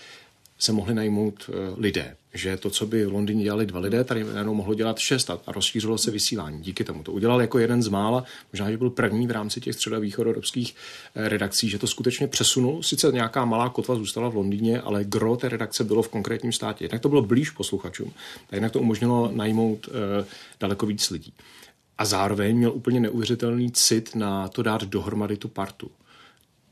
se 0.59 0.73
mohli 0.73 0.95
najmout 0.95 1.51
eh, 1.51 1.53
lidé. 1.77 2.17
Že 2.35 2.57
to, 2.57 2.71
co 2.71 2.87
by 2.87 3.07
v 3.07 3.13
Londýně 3.13 3.45
dělali 3.45 3.67
dva 3.67 3.81
lidé, 3.81 4.05
tady 4.05 4.25
najednou 4.25 4.55
mohlo 4.55 4.75
dělat 4.75 4.99
šest 4.99 5.31
a 5.31 5.41
rozšířilo 5.47 5.99
se 5.99 6.11
vysílání. 6.11 6.63
Díky 6.63 6.85
tomu 6.85 7.03
to 7.03 7.13
udělal 7.13 7.41
jako 7.41 7.59
jeden 7.59 7.83
z 7.83 7.89
mála, 7.89 8.25
možná, 8.53 8.71
že 8.71 8.77
byl 8.77 8.91
první 8.91 9.27
v 9.27 9.31
rámci 9.31 9.61
těch 9.61 9.75
středovýchodoevropských 9.75 10.75
eh, 11.15 11.29
redakcí, 11.29 11.69
že 11.69 11.79
to 11.79 11.87
skutečně 11.87 12.29
přesunul. 12.29 12.83
Sice 12.83 13.13
nějaká 13.13 13.45
malá 13.45 13.69
kotva 13.69 13.95
zůstala 13.95 14.29
v 14.29 14.35
Londýně, 14.35 14.81
ale 14.81 15.05
gro 15.05 15.37
té 15.37 15.49
redakce 15.49 15.85
bylo 15.85 16.03
v 16.03 16.09
konkrétním 16.09 16.53
státě. 16.53 16.85
Jednak 16.85 17.03
to 17.03 17.09
bylo 17.09 17.23
blíž 17.23 17.51
posluchačům, 17.51 18.13
tak 18.47 18.53
jednak 18.53 18.73
to 18.73 18.81
umožnilo 18.81 19.31
najmout 19.35 19.89
eh, 19.89 20.25
daleko 20.61 20.87
víc 20.87 21.11
lidí. 21.11 21.33
A 21.99 22.05
zároveň 22.05 22.57
měl 22.57 22.73
úplně 22.73 23.01
neuvěřitelný 23.01 23.73
cit 23.73 24.15
na 24.15 24.49
to 24.49 24.63
dát 24.63 24.85
dohromady 24.85 25.37
tu 25.37 25.49
partu 25.49 25.91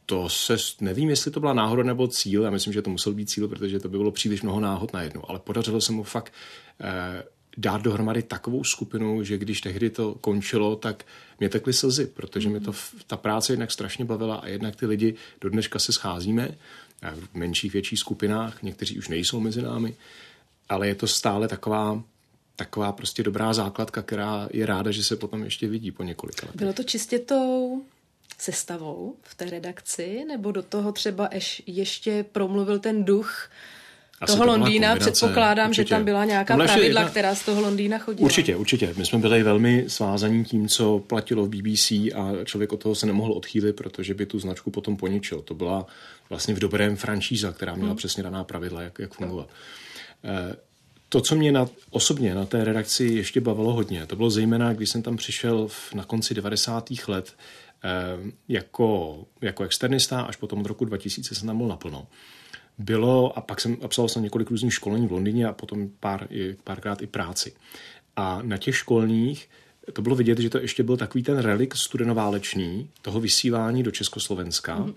to 0.07 0.29
se, 0.29 0.57
nevím, 0.81 1.11
jestli 1.11 1.31
to 1.31 1.41
byla 1.41 1.53
náhoda 1.53 1.83
nebo 1.83 2.09
cíl, 2.09 2.43
já 2.43 2.51
myslím, 2.51 2.73
že 2.73 2.83
to 2.83 2.91
musel 2.91 3.13
být 3.13 3.31
cíl, 3.31 3.49
protože 3.49 3.79
to 3.79 3.89
by 3.89 3.99
bylo 3.99 4.11
příliš 4.11 4.43
mnoho 4.43 4.61
náhod 4.61 4.93
najednou, 4.93 5.31
ale 5.31 5.39
podařilo 5.39 5.81
se 5.81 5.93
mu 5.93 6.03
fakt 6.03 6.33
eh, 6.81 7.23
dát 7.57 7.83
dohromady 7.83 8.23
takovou 8.23 8.65
skupinu, 8.65 9.25
že 9.25 9.39
když 9.39 9.61
tehdy 9.61 9.91
to 9.91 10.15
končilo, 10.15 10.77
tak 10.77 11.05
mě 11.41 11.49
tekly 11.49 11.73
slzy, 11.73 12.07
protože 12.07 12.49
mě 12.49 12.61
to, 12.61 12.73
ta 13.07 13.17
práce 13.17 13.53
jednak 13.53 13.71
strašně 13.71 14.05
bavila 14.05 14.37
a 14.37 14.47
jednak 14.47 14.77
ty 14.77 14.87
lidi 14.87 15.15
do 15.41 15.51
dneška 15.51 15.79
se 15.79 15.93
scházíme 15.93 16.49
eh, 17.03 17.11
v 17.11 17.35
menších, 17.35 17.73
větších 17.73 17.99
skupinách, 17.99 18.63
někteří 18.63 18.99
už 18.99 19.09
nejsou 19.09 19.41
mezi 19.41 19.63
námi, 19.63 19.95
ale 20.69 20.89
je 20.89 20.95
to 20.95 21.07
stále 21.07 21.49
taková 21.49 22.03
taková 22.57 22.93
prostě 22.93 23.23
dobrá 23.23 23.53
základka, 23.53 24.03
která 24.03 24.49
je 24.53 24.67
ráda, 24.67 24.91
že 24.91 25.05
se 25.05 25.17
potom 25.17 25.45
ještě 25.45 25.69
vidí 25.69 25.91
po 25.91 26.03
několika 26.03 26.47
letech. 26.47 26.61
Bylo 26.61 26.73
to 26.73 26.83
čistě 26.83 27.19
tou 27.19 27.83
sestavou 28.39 29.15
v 29.23 29.35
té 29.35 29.45
redakci, 29.45 30.25
nebo 30.29 30.53
do 30.53 30.63
toho 30.63 30.93
třeba 30.93 31.29
eš, 31.31 31.63
ještě 31.67 32.25
promluvil 32.33 32.79
ten 32.79 33.05
duch 33.05 33.51
Asi 34.21 34.33
toho 34.33 34.47
Londýna? 34.47 34.97
Předpokládám, 34.97 35.69
určitě. 35.69 35.89
že 35.89 35.95
tam 35.95 36.05
byla 36.05 36.25
nějaká 36.25 36.55
ještě 36.55 36.67
pravidla, 36.75 37.01
jedna- 37.01 37.11
která 37.11 37.35
z 37.35 37.45
toho 37.45 37.61
Londýna 37.61 37.99
chodila. 37.99 38.25
Určitě, 38.25 38.57
určitě. 38.57 38.95
My 38.97 39.07
jsme 39.07 39.19
byli 39.19 39.43
velmi 39.43 39.85
svázaní 39.89 40.45
tím, 40.45 40.69
co 40.69 40.99
platilo 41.07 41.47
v 41.47 41.49
BBC 41.49 41.91
a 41.91 42.45
člověk 42.45 42.73
od 42.73 42.83
toho 42.83 42.95
se 42.95 43.07
nemohl 43.07 43.33
odchýlit, 43.33 43.77
protože 43.77 44.15
by 44.15 44.27
tu 44.27 44.39
značku 44.39 44.71
potom 44.71 44.97
poničil. 44.97 45.43
To 45.43 45.55
byla 45.55 45.87
vlastně 46.31 46.55
v 46.55 46.59
dobrém 46.59 46.97
franšíza, 46.97 47.53
která 47.53 47.75
měla 47.75 47.89
Hmm. 47.89 47.97
přesně 47.97 48.23
daná 48.23 48.45
pravidla, 48.45 48.83
jak, 48.83 48.99
jak 48.99 49.15
fungovat. 49.15 49.49
Eh, 50.25 50.57
To, 51.09 51.21
co 51.21 51.35
mě 51.37 51.53
na, 51.53 51.69
osobně 51.91 52.35
na 52.35 52.47
té 52.47 52.65
redakci 52.65 53.05
ještě 53.05 53.41
bavilo 53.41 53.73
hodně, 53.73 54.07
to 54.07 54.17
bylo 54.17 54.31
zejména, 54.31 54.73
když 54.73 54.91
jsem 54.91 55.03
tam 55.03 55.17
přišel 55.17 55.69
v, 55.69 55.95
na 55.95 56.05
konci 56.05 56.35
90. 56.35 56.91
let 57.09 57.35
jako, 58.49 59.19
jako 59.41 59.65
externista, 59.65 60.21
až 60.21 60.37
potom 60.37 60.61
od 60.61 60.67
roku 60.67 60.85
2000 60.85 61.35
jsem 61.35 61.47
tam 61.47 61.59
byl 61.59 61.67
naplno. 61.67 62.07
Bylo, 62.79 63.39
a 63.39 63.41
pak 63.41 63.61
jsem 63.61 63.77
absolvoval 63.83 64.09
jsem 64.09 64.23
několik 64.23 64.51
různých 64.51 64.75
školení 64.75 65.07
v 65.07 65.13
Londýně 65.13 65.47
a 65.47 65.53
potom 65.53 65.89
pár, 66.01 66.29
párkrát 66.65 67.03
i 67.03 67.07
práci. 67.07 67.53
A 68.17 68.43
na 68.43 68.57
těch 68.57 68.77
školních 68.77 69.49
to 69.93 70.03
bylo 70.03 70.17
vidět, 70.17 70.39
že 70.39 70.51
to 70.51 70.59
ještě 70.59 70.83
byl 70.83 70.97
takový 70.97 71.25
ten 71.25 71.39
relik 71.39 71.77
studenoválečný, 71.77 72.91
toho 73.03 73.21
vysílání 73.21 73.83
do 73.83 73.91
Československa, 73.91 74.79
mm. 74.79 74.95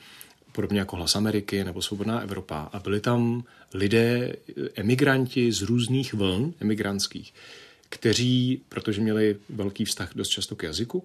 podobně 0.51 0.79
jako 0.79 0.95
Hlas 0.95 1.15
Ameriky 1.15 1.63
nebo 1.63 1.81
Svobodná 1.81 2.19
Evropa. 2.19 2.69
A 2.73 2.79
byli 2.79 2.99
tam 2.99 3.43
lidé, 3.73 4.35
emigranti 4.75 5.51
z 5.51 5.61
různých 5.61 6.13
vln 6.13 6.53
emigrantských, 6.59 7.33
kteří, 7.89 8.61
protože 8.69 9.01
měli 9.01 9.35
velký 9.49 9.85
vztah 9.85 10.09
dost 10.15 10.29
často 10.29 10.55
k 10.55 10.63
jazyku, 10.63 11.03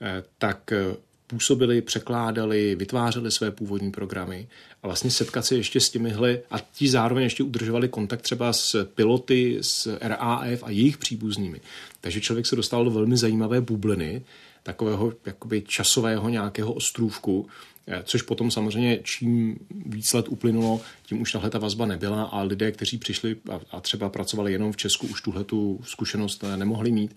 eh, 0.00 0.22
tak 0.38 0.72
eh, 0.72 0.96
působili, 1.34 1.82
překládali, 1.82 2.74
vytvářeli 2.74 3.30
své 3.30 3.50
původní 3.50 3.90
programy 3.90 4.48
a 4.82 4.86
vlastně 4.86 5.10
setkat 5.10 5.46
se 5.46 5.56
ještě 5.56 5.80
s 5.80 5.90
těmihle 5.90 6.38
a 6.50 6.58
ti 6.72 6.88
zároveň 6.88 7.24
ještě 7.24 7.42
udržovali 7.42 7.88
kontakt 7.88 8.22
třeba 8.22 8.52
s 8.52 8.84
piloty, 8.84 9.58
s 9.60 9.98
RAF 10.00 10.62
a 10.62 10.70
jejich 10.70 10.98
příbuznými. 10.98 11.60
Takže 12.00 12.20
člověk 12.20 12.46
se 12.46 12.56
dostal 12.56 12.84
do 12.84 12.90
velmi 12.90 13.16
zajímavé 13.16 13.60
bubliny, 13.60 14.22
takového 14.62 15.12
jakoby 15.26 15.62
časového 15.62 16.28
nějakého 16.28 16.72
ostrůvku, 16.72 17.46
eh, 17.86 18.02
což 18.04 18.22
potom 18.22 18.50
samozřejmě 18.50 18.98
čím 19.02 19.58
víc 19.86 20.12
let 20.12 20.28
uplynulo, 20.28 20.80
tím 21.06 21.20
už 21.20 21.32
tahle 21.32 21.50
ta 21.50 21.58
vazba 21.58 21.86
nebyla 21.86 22.22
a 22.22 22.42
lidé, 22.42 22.72
kteří 22.72 22.98
přišli 22.98 23.36
a, 23.52 23.60
a 23.70 23.80
třeba 23.80 24.08
pracovali 24.08 24.52
jenom 24.52 24.72
v 24.72 24.76
Česku, 24.76 25.06
už 25.06 25.22
tuhle 25.22 25.44
tu 25.44 25.80
zkušenost 25.84 26.44
eh, 26.44 26.56
nemohli 26.56 26.92
mít, 26.92 27.16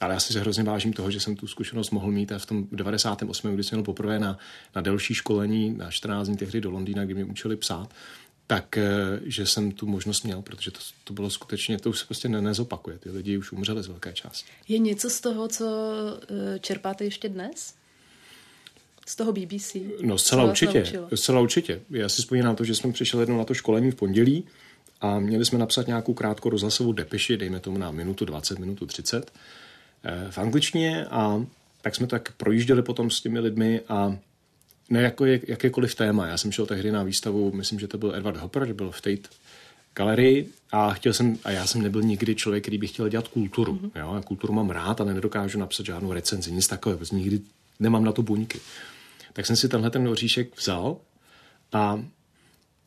ale 0.00 0.14
já 0.14 0.20
si 0.20 0.32
se 0.32 0.40
hrozně 0.40 0.62
vážím 0.62 0.92
toho, 0.92 1.10
že 1.10 1.20
jsem 1.20 1.36
tu 1.36 1.46
zkušenost 1.46 1.90
mohl 1.90 2.10
mít 2.10 2.32
a 2.32 2.38
v 2.38 2.46
tom 2.46 2.66
98. 2.72 3.54
kdy 3.54 3.64
jsem 3.64 3.76
měl 3.76 3.84
poprvé 3.84 4.18
na, 4.18 4.38
na 4.74 4.82
delší 4.82 5.14
školení, 5.14 5.70
na 5.70 5.90
14 5.90 6.26
dní 6.26 6.36
tehdy 6.36 6.60
do 6.60 6.70
Londýna, 6.70 7.04
kdy 7.04 7.14
mě 7.14 7.24
učili 7.24 7.56
psát, 7.56 7.88
tak 8.46 8.78
eh, 8.78 9.20
že 9.24 9.46
jsem 9.46 9.72
tu 9.72 9.86
možnost 9.86 10.22
měl, 10.22 10.42
protože 10.42 10.70
to, 10.70 10.78
to 11.04 11.12
bylo 11.12 11.30
skutečně, 11.30 11.78
to 11.78 11.90
už 11.90 11.98
se 11.98 12.04
prostě 12.04 12.28
ne, 12.28 12.40
nezopakuje. 12.40 12.98
Ty 12.98 13.10
lidi 13.10 13.38
už 13.38 13.52
umřeli 13.52 13.82
z 13.82 13.86
velké 13.86 14.12
části. 14.12 14.50
Je 14.68 14.78
něco 14.78 15.10
z 15.10 15.20
toho, 15.20 15.48
co 15.48 15.66
eh, 16.54 16.58
čerpáte 16.58 17.04
ještě 17.04 17.28
dnes? 17.28 17.74
Z 19.06 19.16
toho 19.16 19.32
BBC? 19.32 19.76
No 20.00 20.18
zcela 20.18 20.44
určitě, 20.44 20.84
zcela 21.14 21.40
určitě. 21.40 21.80
Já 21.90 22.08
si 22.08 22.22
vzpomínám 22.22 22.56
to, 22.56 22.64
že 22.64 22.74
jsme 22.74 22.92
přišli 22.92 23.20
jednou 23.20 23.38
na 23.38 23.44
to 23.44 23.54
školení 23.54 23.90
v 23.90 23.94
pondělí 23.94 24.44
a 25.00 25.18
měli 25.18 25.44
jsme 25.44 25.58
napsat 25.58 25.86
nějakou 25.86 26.14
krátkou 26.14 26.50
rozhlasovou 26.50 26.92
depeši, 26.92 27.36
dejme 27.36 27.60
tomu 27.60 27.78
na 27.78 27.90
minutu 27.90 28.24
20, 28.24 28.58
minutu 28.58 28.86
30 28.86 29.30
Eh, 29.30 29.65
v 30.30 30.38
angličtině 30.38 31.06
a 31.06 31.44
tak 31.82 31.94
jsme 31.94 32.06
tak 32.06 32.32
projížděli 32.32 32.82
potom 32.82 33.10
s 33.10 33.20
těmi 33.20 33.38
lidmi 33.38 33.80
a 33.88 34.16
ne 34.90 35.02
jako 35.02 35.24
je, 35.24 35.40
jakékoliv 35.48 35.94
téma. 35.94 36.26
Já 36.26 36.38
jsem 36.38 36.52
šel 36.52 36.66
tehdy 36.66 36.92
na 36.92 37.02
výstavu, 37.02 37.52
myslím, 37.52 37.80
že 37.80 37.88
to 37.88 37.98
byl 37.98 38.14
Edward 38.14 38.36
Hopper, 38.36 38.66
že 38.66 38.74
byl 38.74 38.90
v 38.90 39.00
Tate 39.00 39.28
galerii 39.94 40.50
a 40.72 40.92
chtěl 40.92 41.12
jsem, 41.12 41.38
a 41.44 41.50
já 41.50 41.66
jsem 41.66 41.82
nebyl 41.82 42.02
nikdy 42.02 42.34
člověk, 42.34 42.64
který 42.64 42.78
by 42.78 42.86
chtěl 42.86 43.08
dělat 43.08 43.28
kulturu. 43.28 43.74
Mm-hmm. 43.74 43.90
Jo? 44.00 44.10
A 44.10 44.22
kulturu 44.22 44.52
mám 44.52 44.70
rád 44.70 45.00
a 45.00 45.04
nedokážu 45.04 45.58
napsat 45.58 45.86
žádnou 45.86 46.12
recenzi, 46.12 46.52
nic 46.52 46.66
takového, 46.66 46.98
protože 46.98 47.16
nikdy 47.16 47.40
nemám 47.80 48.04
na 48.04 48.12
to 48.12 48.22
buňky. 48.22 48.60
Tak 49.32 49.46
jsem 49.46 49.56
si 49.56 49.68
tenhle 49.68 49.90
ten 49.90 50.08
oříšek 50.08 50.56
vzal 50.56 50.96
a 51.72 52.04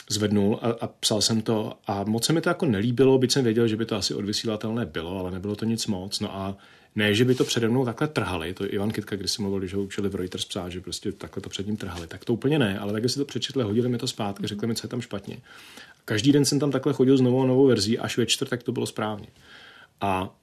zvednul 0.09 0.59
a, 0.61 0.85
a 0.85 0.87
psal 0.87 1.21
jsem 1.21 1.41
to 1.41 1.73
a 1.87 2.03
moc 2.03 2.25
se 2.25 2.33
mi 2.33 2.41
to 2.41 2.49
jako 2.49 2.65
nelíbilo, 2.65 3.17
byť 3.17 3.31
jsem 3.31 3.43
věděl, 3.43 3.67
že 3.67 3.75
by 3.75 3.85
to 3.85 3.95
asi 3.95 4.13
odvysílatelné 4.13 4.85
bylo, 4.85 5.19
ale 5.19 5.31
nebylo 5.31 5.55
to 5.55 5.65
nic 5.65 5.87
moc. 5.87 6.19
No 6.19 6.35
a 6.35 6.57
ne, 6.95 7.15
že 7.15 7.25
by 7.25 7.35
to 7.35 7.43
přede 7.43 7.69
mnou 7.69 7.85
takhle 7.85 8.07
trhali, 8.07 8.53
to 8.53 8.73
Ivan 8.73 8.91
Kitka, 8.91 9.15
když 9.15 9.31
si 9.31 9.41
mluvil, 9.41 9.65
že 9.65 9.75
ho 9.75 9.83
učili 9.83 10.09
v 10.09 10.15
Reuters 10.15 10.45
psát, 10.45 10.69
že 10.69 10.81
prostě 10.81 11.11
takhle 11.11 11.41
to 11.41 11.49
před 11.49 11.67
ním 11.67 11.77
trhali, 11.77 12.07
tak 12.07 12.25
to 12.25 12.33
úplně 12.33 12.59
ne, 12.59 12.79
ale 12.79 12.93
tak 12.93 13.09
si 13.09 13.19
to 13.19 13.25
přečetli, 13.25 13.63
hodili 13.63 13.89
mi 13.89 13.97
to 13.97 14.07
zpátky, 14.07 14.47
řekli 14.47 14.67
mi, 14.67 14.75
co 14.75 14.85
je 14.85 14.89
tam 14.89 15.01
špatně. 15.01 15.37
Každý 16.05 16.31
den 16.31 16.45
jsem 16.45 16.59
tam 16.59 16.71
takhle 16.71 16.93
chodil 16.93 17.17
s 17.17 17.21
novou 17.21 17.45
novou 17.45 17.67
verzí, 17.67 17.99
až 17.99 18.17
ve 18.17 18.25
čtvrtek 18.25 18.63
to 18.63 18.71
bylo 18.71 18.85
správně. 18.85 19.27
A, 20.01 20.35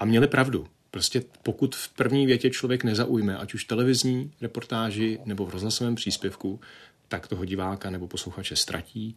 a 0.00 0.04
měli 0.04 0.28
pravdu. 0.28 0.66
Prostě 0.90 1.22
pokud 1.42 1.74
v 1.76 1.88
první 1.88 2.26
větě 2.26 2.50
člověk 2.50 2.84
nezaujme, 2.84 3.36
ať 3.36 3.54
už 3.54 3.64
televizní 3.64 4.32
reportáži 4.40 5.18
nebo 5.24 5.46
v 5.46 5.50
rozhlasovém 5.50 5.94
příspěvku, 5.94 6.60
tak 7.08 7.28
toho 7.28 7.44
diváka 7.44 7.90
nebo 7.90 8.08
posluchače 8.08 8.56
ztratí 8.56 9.16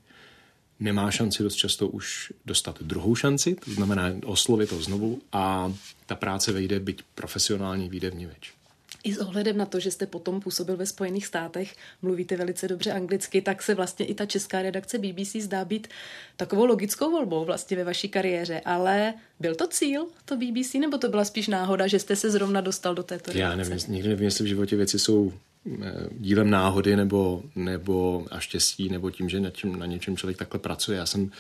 nemá 0.79 1.11
šanci 1.11 1.43
dost 1.43 1.55
často 1.55 1.87
už 1.87 2.33
dostat 2.45 2.83
druhou 2.83 3.15
šanci, 3.15 3.55
to 3.55 3.71
znamená 3.71 4.13
oslovit 4.25 4.69
to 4.69 4.81
znovu 4.81 5.21
a 5.31 5.73
ta 6.05 6.15
práce 6.15 6.51
vejde, 6.51 6.79
byť 6.79 7.03
profesionální, 7.15 7.89
výjde 7.89 8.11
v 8.11 8.25
več. 8.25 8.57
I 9.03 9.13
s 9.13 9.17
ohledem 9.17 9.57
na 9.57 9.65
to, 9.65 9.79
že 9.79 9.91
jste 9.91 10.05
potom 10.05 10.41
působil 10.41 10.77
ve 10.77 10.85
Spojených 10.85 11.25
státech, 11.25 11.75
mluvíte 12.01 12.35
velice 12.35 12.67
dobře 12.67 12.91
anglicky, 12.91 13.41
tak 13.41 13.63
se 13.63 13.75
vlastně 13.75 14.05
i 14.05 14.13
ta 14.13 14.25
česká 14.25 14.61
redakce 14.61 14.97
BBC 14.97 15.35
zdá 15.35 15.65
být 15.65 15.87
takovou 16.37 16.65
logickou 16.65 17.11
volbou 17.11 17.45
vlastně 17.45 17.77
ve 17.77 17.83
vaší 17.83 18.09
kariéře. 18.09 18.61
Ale 18.65 19.13
byl 19.39 19.55
to 19.55 19.67
cíl, 19.67 20.07
to 20.25 20.37
BBC, 20.37 20.73
nebo 20.73 20.97
to 20.97 21.09
byla 21.09 21.25
spíš 21.25 21.47
náhoda, 21.47 21.87
že 21.87 21.99
jste 21.99 22.15
se 22.15 22.31
zrovna 22.31 22.61
dostal 22.61 22.95
do 22.95 23.03
této 23.03 23.31
redakce? 23.31 23.39
Já 23.39 23.55
nevím, 23.55 23.79
nikdy 23.87 24.09
nevím, 24.09 24.25
jestli 24.25 24.43
v 24.43 24.47
životě 24.47 24.75
věci 24.75 24.99
jsou 24.99 25.33
dílem 26.19 26.49
náhody 26.49 26.95
nebo, 26.95 27.43
nebo 27.55 28.25
a 28.31 28.39
štěstí, 28.39 28.89
nebo 28.89 29.11
tím, 29.11 29.29
že 29.29 29.39
na, 29.39 29.49
tím, 29.49 29.79
na 29.79 29.85
něčem 29.85 30.17
člověk 30.17 30.37
takhle 30.37 30.59
pracuje. 30.59 30.97
Já 30.97 31.05
jsem 31.05 31.31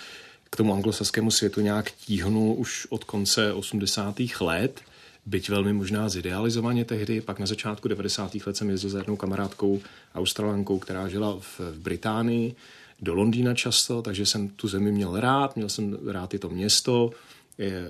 k 0.49 0.55
tomu 0.55 0.73
anglosaskému 0.73 1.31
světu 1.31 1.61
nějak 1.61 1.91
tíhnul 1.91 2.55
už 2.57 2.87
od 2.89 3.03
konce 3.03 3.53
80. 3.53 4.15
let, 4.41 4.81
byť 5.25 5.49
velmi 5.49 5.73
možná 5.73 6.09
zidealizovaně 6.09 6.85
tehdy, 6.85 7.21
pak 7.21 7.39
na 7.39 7.45
začátku 7.45 7.87
90. 7.87 8.35
let 8.45 8.57
jsem 8.57 8.69
jezdil 8.69 8.89
za 8.89 8.97
jednou 8.97 9.15
kamarádkou 9.15 9.81
australankou, 10.15 10.79
která 10.79 11.07
žila 11.07 11.37
v, 11.39 11.59
v 11.59 11.79
Británii, 11.79 12.55
do 13.01 13.15
Londýna 13.15 13.53
často, 13.53 14.01
takže 14.01 14.25
jsem 14.25 14.49
tu 14.49 14.67
zemi 14.67 14.91
měl 14.91 15.19
rád, 15.19 15.55
měl 15.55 15.69
jsem 15.69 15.97
rád 16.07 16.33
i 16.33 16.39
to 16.39 16.49
město, 16.49 17.11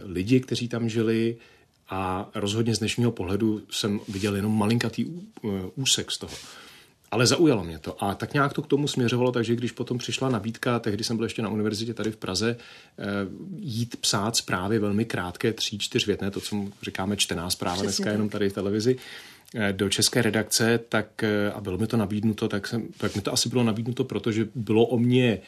lidi, 0.04 0.40
kteří 0.40 0.68
tam 0.68 0.90
žili, 0.90 1.38
a 1.90 2.30
rozhodně 2.36 2.76
z 2.76 2.80
dnešního 2.80 3.12
pohledu 3.12 3.62
jsem 3.72 4.00
viděl 4.08 4.36
jenom 4.36 4.58
malinkatý 4.58 5.06
úsek 5.76 6.12
z 6.12 6.18
toho. 6.18 6.34
Ale 7.12 7.28
zaujalo 7.28 7.64
mě 7.64 7.80
to 7.80 8.04
a 8.04 8.16
tak 8.16 8.34
nějak 8.34 8.54
to 8.54 8.62
k 8.62 8.68
tomu 8.68 8.88
směřovalo, 8.88 9.32
takže 9.32 9.56
když 9.56 9.72
potom 9.72 9.98
přišla 9.98 10.30
nabídka, 10.30 10.80
tehdy 10.80 11.04
jsem 11.04 11.18
byl 11.18 11.26
ještě 11.26 11.42
na 11.42 11.50
univerzitě 11.50 11.94
tady 11.94 12.12
v 12.12 12.18
Praze, 12.18 12.58
eh, 13.00 13.04
jít 13.60 13.96
psát 13.96 14.36
zprávy 14.36 14.80
velmi 14.80 15.06
krátké, 15.06 15.54
tří, 15.54 15.78
čtyřvětné, 15.78 16.32
to, 16.32 16.42
co 16.42 16.66
říkáme 16.84 17.18
čtená 17.18 17.50
zpráva 17.50 17.76
Přesně 17.76 17.88
dneska 17.88 18.04
tak. 18.04 18.14
jenom 18.14 18.30
tady 18.30 18.50
v 18.50 18.54
televizi, 18.54 18.96
eh, 19.56 19.74
do 19.74 19.90
české 19.90 20.22
redakce, 20.22 20.80
tak 20.90 21.24
eh, 21.24 21.52
a 21.52 21.62
bylo 21.62 21.78
mi 21.78 21.88
to 21.88 21.98
nabídnuto, 21.98 22.48
tak, 22.48 22.68
jsem, 22.68 22.88
tak 22.98 23.16
mi 23.16 23.22
to 23.22 23.34
asi 23.34 23.50
bylo 23.50 23.64
nabídnuto, 23.64 24.04
protože 24.04 24.48
bylo 24.56 24.86
o 24.86 25.00
mě 25.00 25.40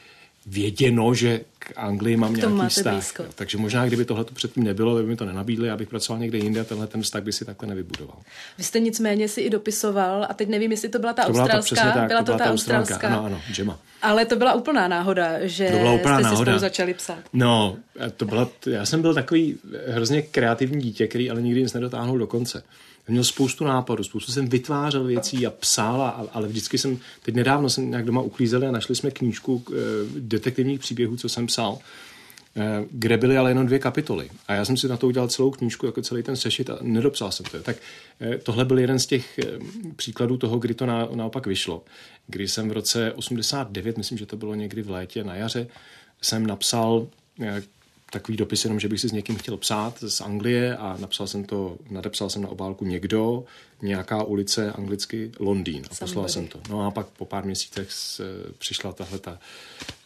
věděno, 0.46 1.14
že 1.14 1.42
k 1.60 1.74
Anglii 1.76 2.18
mám 2.18 2.34
k 2.34 2.38
nějaký 2.38 2.68
vztah. 2.68 2.94
Blízko. 2.94 3.24
Takže 3.36 3.58
možná, 3.58 3.86
kdyby 3.86 4.06
tohle 4.06 4.26
předtím 4.34 4.64
nebylo, 4.64 4.96
kdyby 4.96 5.10
mi 5.10 5.16
to 5.16 5.26
nenabídli, 5.26 5.68
já 5.68 5.78
bych 5.78 5.90
pracoval 5.90 6.20
někde 6.20 6.38
jinde 6.38 6.62
a 6.62 6.64
tenhle 6.64 6.88
ten 6.88 7.02
vztah 7.02 7.24
by 7.24 7.34
si 7.34 7.46
takhle 7.46 7.70
nevybudoval. 7.70 8.18
Vy 8.58 8.64
jste 8.64 8.80
nicméně 8.80 9.28
si 9.28 9.42
i 9.42 9.50
dopisoval, 9.50 10.28
a 10.30 10.34
teď 10.34 10.50
nevím, 10.50 10.72
jestli 10.72 10.90
to 10.90 11.00
byla 11.00 11.14
ta 11.14 11.24
to 11.24 11.30
australská. 11.30 11.82
Byla, 11.82 11.94
to, 11.94 12.00
tak, 12.00 12.08
byla 12.08 12.20
to, 12.20 12.26
byla 12.26 12.38
ta 12.38 12.46
australská. 12.46 13.08
Ano, 13.08 13.26
ano, 13.26 13.42
Gemma. 13.56 13.80
Ale 14.02 14.26
to 14.26 14.36
byla 14.36 14.54
úplná 14.54 14.88
náhoda, 14.88 15.48
že 15.48 15.70
to 15.70 15.78
byla 15.78 15.94
úplná 15.94 16.16
jste 16.16 16.24
náhoda. 16.24 16.38
si 16.38 16.44
spolu 16.44 16.60
začali 16.60 16.94
psát. 16.94 17.20
No, 17.34 17.78
to 18.18 18.26
byla, 18.26 18.50
já 18.66 18.86
jsem 18.86 19.02
byl 19.02 19.14
takový 19.14 19.58
hrozně 19.88 20.22
kreativní 20.22 20.82
dítě, 20.82 21.08
který 21.08 21.32
ale 21.32 21.42
nikdy 21.42 21.62
nic 21.62 21.74
nedotáhnul 21.74 22.18
do 22.18 22.28
konce 22.28 22.64
měl 23.12 23.24
spoustu 23.24 23.64
nápadů, 23.64 24.04
spoustu 24.04 24.32
jsem 24.32 24.50
vytvářel 24.50 25.04
věcí 25.04 25.48
a 25.48 25.50
psal, 25.50 26.30
ale 26.34 26.48
vždycky 26.48 26.78
jsem, 26.78 26.98
teď 27.22 27.36
nedávno 27.36 27.70
jsem 27.70 27.90
nějak 27.90 28.06
doma 28.06 28.22
uklízeli 28.22 28.68
a 28.68 28.72
našli 28.72 28.96
jsme 28.96 29.12
knížku 29.12 29.64
e, 29.70 29.74
detektivních 30.20 30.80
příběhů, 30.80 31.18
co 31.18 31.30
jsem 31.30 31.48
psal, 31.48 31.78
e, 32.58 32.86
kde 32.92 33.18
byly 33.18 33.38
ale 33.38 33.52
jenom 33.52 33.66
dvě 33.66 33.80
kapitoly. 33.80 34.30
A 34.48 34.54
já 34.54 34.66
jsem 34.66 34.78
si 34.78 34.88
na 34.88 34.98
to 34.98 35.08
udělal 35.08 35.28
celou 35.28 35.52
knížku, 35.52 35.86
jako 35.86 36.02
celý 36.02 36.24
ten 36.24 36.36
sešit 36.36 36.70
a 36.70 36.78
nedopsal 36.82 37.32
jsem 37.32 37.46
to. 37.46 37.60
Tak 37.60 37.76
e, 38.22 38.38
tohle 38.38 38.66
byl 38.66 38.80
jeden 38.80 39.00
z 39.00 39.06
těch 39.06 39.40
e, 39.40 39.44
příkladů 39.96 40.38
toho, 40.38 40.60
kdy 40.60 40.74
to 40.74 40.86
na, 40.86 41.08
naopak 41.16 41.48
vyšlo. 41.48 41.84
Kdy 42.28 42.48
jsem 42.48 42.70
v 42.70 42.72
roce 42.72 43.14
89, 43.14 43.98
myslím, 43.98 44.18
že 44.18 44.26
to 44.26 44.38
bylo 44.38 44.56
někdy 44.56 44.82
v 44.82 44.90
létě, 44.90 45.24
na 45.24 45.36
jaře, 45.36 45.68
jsem 46.22 46.48
napsal 46.48 47.08
takový 48.12 48.38
dopis 48.38 48.64
jenom, 48.64 48.80
že 48.80 48.88
bych 48.88 49.00
si 49.00 49.10
s 49.10 49.12
někým 49.12 49.36
chtěl 49.36 49.58
psát 49.58 50.04
z 50.08 50.22
Anglie 50.22 50.78
a 50.78 50.98
napsal 51.00 51.28
jsem 51.28 51.44
to, 51.44 51.78
nadepsal 51.90 52.30
jsem 52.30 52.42
na 52.42 52.50
obálku 52.50 52.86
někdo, 52.86 53.44
nějaká 53.82 54.24
ulice 54.24 54.72
anglicky 54.72 55.32
Londýn 55.40 55.84
a 55.92 55.96
poslal 55.96 56.28
jsem 56.28 56.48
to. 56.48 56.60
No 56.70 56.86
a 56.86 56.92
pak 56.92 57.08
po 57.08 57.26
pár 57.26 57.46
měsících 57.46 57.88
přišla 58.58 58.94
tahle 58.94 59.20
ta 59.20 59.40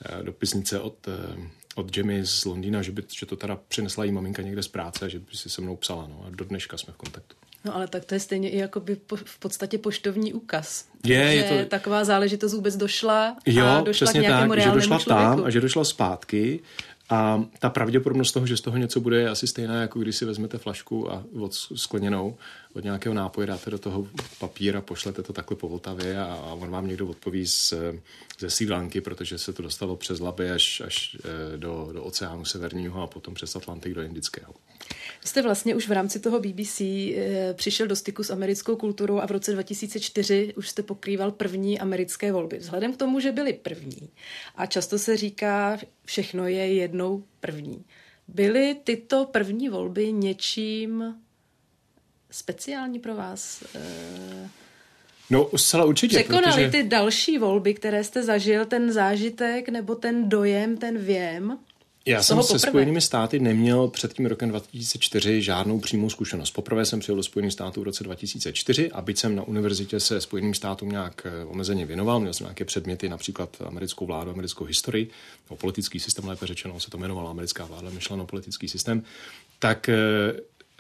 eh, 0.05 0.24
dopisnice 0.24 0.79
od, 0.79 1.07
eh, 1.07 1.50
od 1.75 1.98
Jimmy 1.98 2.25
z 2.25 2.45
Londýna, 2.45 2.81
že, 2.81 2.91
by, 2.91 3.03
že 3.13 3.25
to 3.25 3.36
teda 3.36 3.60
přinesla 3.67 4.03
jí 4.03 4.12
maminka 4.12 4.41
někde 4.41 4.63
z 4.63 4.67
práce, 4.67 5.10
že 5.10 5.19
by 5.19 5.25
si 5.33 5.50
se 5.50 5.62
mnou 5.62 5.75
psala. 5.75 6.07
No 6.07 6.24
a 6.27 6.29
do 6.29 6.45
dneška 6.45 6.77
jsme 6.77 6.93
v 6.93 6.98
kontaktu. 6.98 7.36
No 7.65 7.75
ale 7.75 7.88
tak 7.88 8.05
to 8.05 8.13
je 8.13 8.19
stejně 8.19 8.50
i 8.50 8.57
jako 8.57 8.79
by 8.79 8.95
po, 8.95 9.15
v 9.15 9.39
podstatě 9.39 9.77
poštovní 9.77 10.33
úkaz. 10.33 10.86
Je, 11.05 11.17
je 11.17 11.43
to... 11.43 11.69
taková 11.69 12.03
záležitost 12.03 12.53
vůbec 12.53 12.75
došla 12.75 13.38
jo, 13.45 13.65
a 13.65 13.81
došla 13.81 14.05
přesně 14.05 14.19
k 14.19 14.24
nějakému 14.24 14.53
tak, 14.53 14.62
že 14.63 14.72
došla 14.72 15.00
člověku. 15.00 15.36
tam 15.36 15.45
a 15.45 15.50
že 15.50 15.62
došla 15.62 15.83
zpátky 15.83 16.60
A 17.10 17.43
ta 17.60 17.69
pravděpodobnost 17.69 18.31
toho, 18.31 18.48
že 18.48 18.57
z 18.57 18.62
toho 18.62 18.77
něco 18.77 19.00
bude, 19.00 19.19
je 19.19 19.29
asi 19.29 19.48
stejná, 19.48 19.81
jako 19.81 20.00
když 20.00 20.15
si 20.15 20.25
vezmete 20.25 20.57
flašku 20.57 21.12
a 21.12 21.24
od 21.39 21.53
skleněnou 21.53 22.38
od 22.74 22.84
nějakého 22.84 23.15
nápoje 23.15 23.48
dáte 23.48 23.70
do 23.70 23.77
toho 23.77 24.08
papíra, 24.39 24.82
pošlete 24.82 25.24
to 25.24 25.34
takhle 25.34 25.58
po 25.58 25.70
Vltavě 25.70 26.18
a, 26.18 26.24
a 26.24 26.53
on 26.53 26.70
vám 26.70 26.88
někdo 26.88 27.08
odpoví 27.08 27.48
z, 27.48 27.74
ze 28.39 28.50
Sri 28.50 28.68
protože 29.01 29.38
se 29.38 29.53
to 29.53 29.63
dostalo 29.63 29.96
přes 29.96 30.20
Laby 30.20 30.51
až, 30.51 30.82
až 30.86 31.18
eh, 31.53 31.58
do, 31.58 31.89
do 31.94 32.03
oceánu 32.03 32.46
severního 32.46 33.01
a 33.01 33.08
potom 33.08 33.34
přes 33.34 33.56
Atlantik 33.56 33.94
do 33.94 34.01
Indického. 34.01 34.53
Jste 35.25 35.42
vlastně 35.42 35.75
už 35.75 35.88
v 35.88 35.92
rámci 35.92 36.20
toho 36.20 36.39
BBC 36.39 36.82
eh, 36.82 37.53
přišel 37.53 37.88
do 37.88 37.96
styku 37.96 38.24
s 38.24 38.30
americkou 38.30 38.75
kulturou 38.75 39.20
a 39.20 39.27
v 39.27 39.32
roce 39.32 39.51
2004 39.51 40.53
už 40.58 40.70
jste 40.70 40.84
pokrýval 40.84 41.32
první 41.32 41.80
americké 41.80 42.32
volby. 42.32 42.58
Vzhledem 42.58 42.94
k 42.94 42.98
tomu, 42.98 43.20
že 43.20 43.32
byly 43.32 43.53
první 43.53 44.10
a 44.56 44.65
často 44.65 45.00
se 45.00 45.18
říká, 45.18 45.77
všechno 46.06 46.48
je 46.48 46.74
jednou 46.74 47.24
první. 47.39 47.86
Byly 48.27 48.75
tyto 48.84 49.25
první 49.25 49.70
volby 49.70 50.12
něčím 50.12 51.15
speciální 52.34 53.00
pro 53.00 53.16
vás? 53.16 53.63
Eh, 53.75 54.50
no, 55.30 55.50
zcela 55.56 55.86
určitě. 55.86 56.16
Překonaly 56.16 56.66
protože... 56.66 56.70
ty 56.70 56.84
další 56.84 57.38
volby, 57.38 57.74
které 57.74 58.04
jste 58.04 58.24
zažil, 58.24 58.66
ten 58.66 58.92
zážitek 58.92 59.70
nebo 59.70 59.96
ten 59.96 60.30
dojem, 60.30 60.78
ten 60.78 60.98
věm? 60.98 61.60
Já 62.06 62.24
jsem 62.24 62.44
se 62.44 62.60
Spojenými 62.60 63.02
státy 63.02 63.40
neměl 63.40 63.88
před 63.88 64.13
tím 64.13 64.25
rokem 64.25 64.50
2004 64.50 65.42
žádnou 65.42 65.80
přímou 65.80 66.10
zkušenost. 66.10 66.52
Poprvé 66.52 66.86
jsem 66.86 67.00
přijel 67.00 67.16
do 67.16 67.24
Spojených 67.24 67.54
států 67.54 67.82
v 67.82 67.84
roce 67.84 68.04
2004 68.04 68.92
a 68.92 69.02
byť 69.02 69.18
jsem 69.18 69.36
na 69.36 69.44
univerzitě 69.44 70.00
se 70.00 70.22
Spojeným 70.22 70.54
státům 70.54 70.90
nějak 70.90 71.25
eh, 71.25 71.46
omezeně 71.46 71.86
věnoval, 71.86 72.20
měl 72.20 72.34
jsem 72.34 72.46
nějaké 72.46 72.66
předměty, 72.66 73.10
například 73.10 73.58
americkou 73.66 74.06
vládu, 74.06 74.32
americkou 74.32 74.66
historii, 74.66 75.10
o 75.48 75.56
politický 75.56 76.00
systém, 76.00 76.28
lépe 76.28 76.48
řečeno, 76.48 76.80
se 76.80 76.90
to 76.90 76.98
jmenovalo 76.98 77.30
americká 77.30 77.66
vláda, 77.66 77.90
myšleno 77.90 78.25
politický 78.25 78.68
systém, 78.68 79.04
tak 79.60 79.90
eh, 79.90 79.96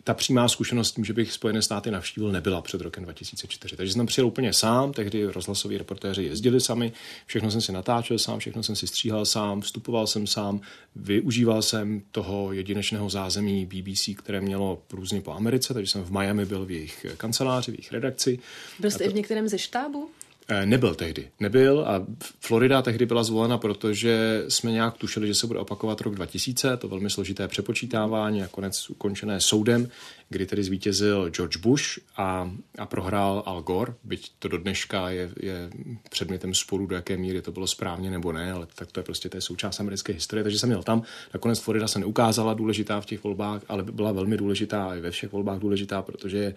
ta 0.03 0.13
přímá 0.13 0.47
zkušenost 0.47 0.91
tím, 0.91 1.05
že 1.05 1.13
bych 1.13 1.31
Spojené 1.31 1.61
státy 1.61 1.91
navštívil, 1.91 2.31
nebyla 2.31 2.61
před 2.61 2.81
rokem 2.81 3.03
2004. 3.03 3.75
Takže 3.75 3.93
jsem 3.93 4.05
přijel 4.05 4.27
úplně 4.27 4.53
sám, 4.53 4.93
tehdy 4.93 5.25
rozhlasoví 5.25 5.77
reportéři 5.77 6.23
jezdili 6.23 6.61
sami, 6.61 6.93
všechno 7.25 7.51
jsem 7.51 7.61
si 7.61 7.71
natáčel 7.71 8.19
sám, 8.19 8.39
všechno 8.39 8.63
jsem 8.63 8.75
si 8.75 8.87
stříhal 8.87 9.25
sám, 9.25 9.61
vstupoval 9.61 10.07
jsem 10.07 10.27
sám, 10.27 10.61
využíval 10.95 11.61
jsem 11.61 12.01
toho 12.11 12.53
jedinečného 12.53 13.09
zázemí 13.09 13.65
BBC, 13.65 14.09
které 14.17 14.41
mělo 14.41 14.81
různě 14.91 15.21
po 15.21 15.31
Americe, 15.31 15.73
takže 15.73 15.91
jsem 15.91 16.03
v 16.03 16.11
Miami 16.11 16.45
byl 16.45 16.65
v 16.65 16.71
jejich 16.71 17.05
kanceláři, 17.17 17.71
v 17.71 17.73
jejich 17.73 17.91
redakci. 17.91 18.39
Byl 18.79 18.91
jste 18.91 19.03
to... 19.03 19.09
i 19.09 19.13
v 19.13 19.15
některém 19.15 19.47
ze 19.47 19.57
štábu? 19.57 20.09
Eh, 20.47 20.65
nebyl 20.65 20.95
tehdy. 20.95 21.29
Nebyl 21.39 21.85
a 21.87 22.05
Florida 22.39 22.81
tehdy 22.81 23.05
byla 23.05 23.23
zvolena, 23.23 23.57
protože 23.57 24.43
jsme 24.47 24.71
nějak 24.71 24.97
tušili, 24.97 25.27
že 25.27 25.35
se 25.35 25.47
bude 25.47 25.59
opakovat 25.59 26.01
rok 26.01 26.15
2000, 26.15 26.77
to 26.77 26.87
velmi 26.87 27.09
složité 27.09 27.47
přepočítávání 27.47 28.43
a 28.43 28.47
konec 28.47 28.89
ukončené 28.89 29.41
soudem, 29.41 29.89
kdy 30.33 30.45
tedy 30.45 30.63
zvítězil 30.63 31.29
George 31.29 31.57
Bush 31.57 31.99
a, 32.17 32.51
a 32.77 32.85
prohrál 32.85 33.43
Al 33.45 33.61
Gore, 33.61 33.93
byť 34.03 34.31
to 34.39 34.47
do 34.47 34.57
dneška 34.57 35.09
je, 35.09 35.29
je 35.39 35.69
předmětem 36.09 36.53
sporu, 36.53 36.87
do 36.87 36.95
jaké 36.95 37.17
míry 37.17 37.41
to 37.41 37.51
bylo 37.51 37.67
správně 37.67 38.11
nebo 38.11 38.31
ne, 38.31 38.51
ale 38.51 38.67
tak 38.75 38.91
to 38.91 38.99
je 38.99 39.03
prostě 39.03 39.29
to 39.29 39.37
je 39.37 39.41
součást 39.41 39.79
americké 39.79 40.13
historie, 40.13 40.43
takže 40.43 40.59
jsem 40.59 40.69
měl 40.69 40.83
tam. 40.83 41.03
Nakonec 41.33 41.59
Florida 41.59 41.87
se 41.87 41.99
neukázala 41.99 42.53
důležitá 42.53 43.01
v 43.01 43.05
těch 43.05 43.23
volbách, 43.23 43.61
ale 43.67 43.83
byla 43.83 44.11
velmi 44.11 44.37
důležitá 44.37 44.95
i 44.95 45.01
ve 45.01 45.11
všech 45.11 45.31
volbách 45.31 45.59
důležitá, 45.59 46.01
protože 46.01 46.53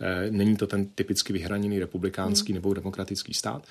e, 0.00 0.30
není 0.30 0.56
to 0.56 0.66
ten 0.66 0.86
typicky 0.86 1.32
vyhraněný 1.32 1.78
republikánský 1.78 2.52
hmm. 2.52 2.54
nebo 2.54 2.74
demokratický 2.74 3.34
stát. 3.34 3.66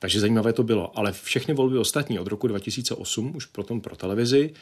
Takže 0.00 0.20
zajímavé 0.20 0.52
to 0.52 0.62
bylo. 0.62 0.98
Ale 0.98 1.12
všechny 1.12 1.54
volby 1.54 1.78
ostatní 1.78 2.18
od 2.18 2.26
roku 2.26 2.48
2008, 2.48 3.36
už 3.36 3.46
potom 3.46 3.80
pro 3.80 3.96
televizi, 3.96 4.52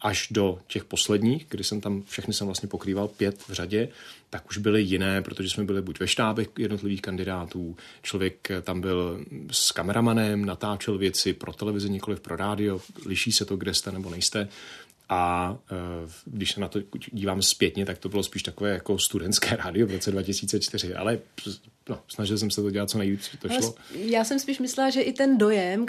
až 0.00 0.28
do 0.30 0.58
těch 0.66 0.84
posledních, 0.84 1.46
kdy 1.48 1.64
jsem 1.64 1.80
tam 1.80 2.02
všechny 2.02 2.34
jsem 2.34 2.46
vlastně 2.46 2.68
pokrýval 2.68 3.08
pět 3.08 3.48
v 3.48 3.52
řadě, 3.52 3.88
tak 4.30 4.48
už 4.48 4.58
byly 4.58 4.82
jiné, 4.82 5.22
protože 5.22 5.50
jsme 5.50 5.64
byli 5.64 5.82
buď 5.82 6.00
ve 6.00 6.08
štábech 6.08 6.48
jednotlivých 6.58 7.02
kandidátů, 7.02 7.76
člověk 8.02 8.48
tam 8.62 8.80
byl 8.80 9.24
s 9.50 9.72
kameramanem, 9.72 10.44
natáčel 10.44 10.98
věci 10.98 11.32
pro 11.32 11.52
televizi, 11.52 11.90
nikoli 11.90 12.16
pro 12.16 12.36
rádio, 12.36 12.80
liší 13.06 13.32
se 13.32 13.44
to, 13.44 13.56
kde 13.56 13.74
jste 13.74 13.92
nebo 13.92 14.10
nejste. 14.10 14.48
A 15.08 15.56
e, 15.70 16.10
když 16.24 16.52
se 16.52 16.60
na 16.60 16.68
to 16.68 16.80
dívám 17.12 17.42
zpětně, 17.42 17.86
tak 17.86 17.98
to 17.98 18.08
bylo 18.08 18.22
spíš 18.22 18.42
takové 18.42 18.70
jako 18.70 18.98
studentské 18.98 19.56
rádio 19.64 19.86
v 19.86 19.90
roce 19.90 20.10
2004, 20.10 20.94
ale 20.94 21.18
no, 21.88 22.00
snažil 22.08 22.38
jsem 22.38 22.50
se 22.50 22.62
to 22.62 22.70
dělat 22.70 22.90
co 22.90 22.98
nejvíc, 22.98 23.30
to 23.38 23.48
šlo. 23.48 23.74
Já 23.94 24.24
jsem 24.24 24.38
spíš 24.38 24.58
myslela, 24.58 24.90
že 24.90 25.00
i 25.00 25.12
ten 25.12 25.38
dojem, 25.38 25.86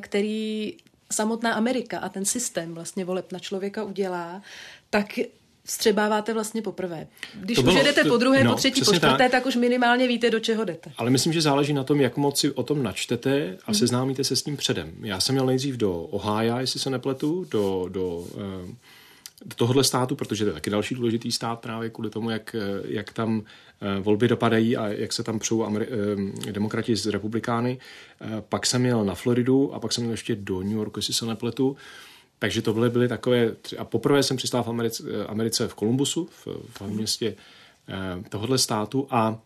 který 0.00 0.72
samotná 1.12 1.52
Amerika 1.52 1.98
a 1.98 2.08
ten 2.08 2.24
systém 2.24 2.74
vlastně 2.74 3.04
voleb 3.04 3.32
na 3.32 3.38
člověka 3.38 3.84
udělá, 3.84 4.42
tak 4.90 5.18
vstřebáváte 5.64 6.34
vlastně 6.34 6.62
poprvé. 6.62 7.06
Když 7.34 7.56
to 7.56 7.62
bylo, 7.62 7.74
už 7.74 7.78
jedete 7.78 8.04
po 8.04 8.16
druhé, 8.16 8.44
no, 8.44 8.50
po 8.50 8.56
třetí, 8.56 8.80
po 8.80 8.92
čtvrté, 8.92 9.18
tak. 9.18 9.30
tak 9.30 9.46
už 9.46 9.56
minimálně 9.56 10.08
víte, 10.08 10.30
do 10.30 10.40
čeho 10.40 10.64
jdete. 10.64 10.92
Ale 10.96 11.10
myslím, 11.10 11.32
že 11.32 11.42
záleží 11.42 11.72
na 11.72 11.84
tom, 11.84 12.00
jak 12.00 12.16
moc 12.16 12.40
si 12.40 12.50
o 12.50 12.62
tom 12.62 12.82
načtete 12.82 13.56
a 13.66 13.70
mm. 13.70 13.74
seznámíte 13.74 14.24
se 14.24 14.36
s 14.36 14.42
tím 14.42 14.56
předem. 14.56 14.92
Já 15.00 15.20
jsem 15.20 15.34
měl 15.34 15.46
nejdřív 15.46 15.76
do 15.76 16.02
Ohio, 16.02 16.58
jestli 16.58 16.80
se 16.80 16.90
nepletu, 16.90 17.46
do, 17.50 17.86
do 17.88 18.26
eh, 18.36 18.74
do 19.44 19.56
tohohle 19.56 19.84
státu, 19.84 20.16
protože 20.16 20.44
to 20.44 20.50
je 20.50 20.54
taky 20.54 20.70
další 20.70 20.94
důležitý 20.94 21.32
stát 21.32 21.60
právě 21.60 21.90
kvůli 21.90 22.10
tomu, 22.10 22.30
jak, 22.30 22.56
jak 22.84 23.12
tam 23.12 23.42
eh, 23.42 23.71
volby 24.00 24.28
dopadají 24.28 24.76
a 24.76 24.88
jak 24.88 25.12
se 25.12 25.22
tam 25.22 25.38
přou 25.38 25.62
Ameri- 25.62 25.86
eh, 26.48 26.52
demokrati 26.52 26.96
z 26.96 27.06
republikány. 27.06 27.78
Eh, 28.20 28.42
pak 28.48 28.66
jsem 28.66 28.82
měl 28.82 29.04
na 29.04 29.14
Floridu 29.14 29.74
a 29.74 29.80
pak 29.80 29.92
jsem 29.92 30.04
měl 30.04 30.12
ještě 30.12 30.36
do 30.36 30.62
New 30.62 30.72
Yorku, 30.72 30.98
jestli 30.98 31.14
se 31.14 31.26
nepletu. 31.26 31.76
Takže 32.38 32.62
to 32.62 32.72
byly, 32.72 32.90
byly 32.90 33.08
takové... 33.08 33.56
A 33.78 33.84
poprvé 33.84 34.22
jsem 34.22 34.36
přistál 34.36 34.62
v 34.62 34.68
Americe, 34.68 35.26
Americe 35.26 35.68
v 35.68 35.74
Kolumbusu, 35.74 36.28
v, 36.30 36.46
v 36.80 36.82
městě 36.82 37.36
tohohle 38.28 38.58
státu 38.58 39.06
a 39.10 39.38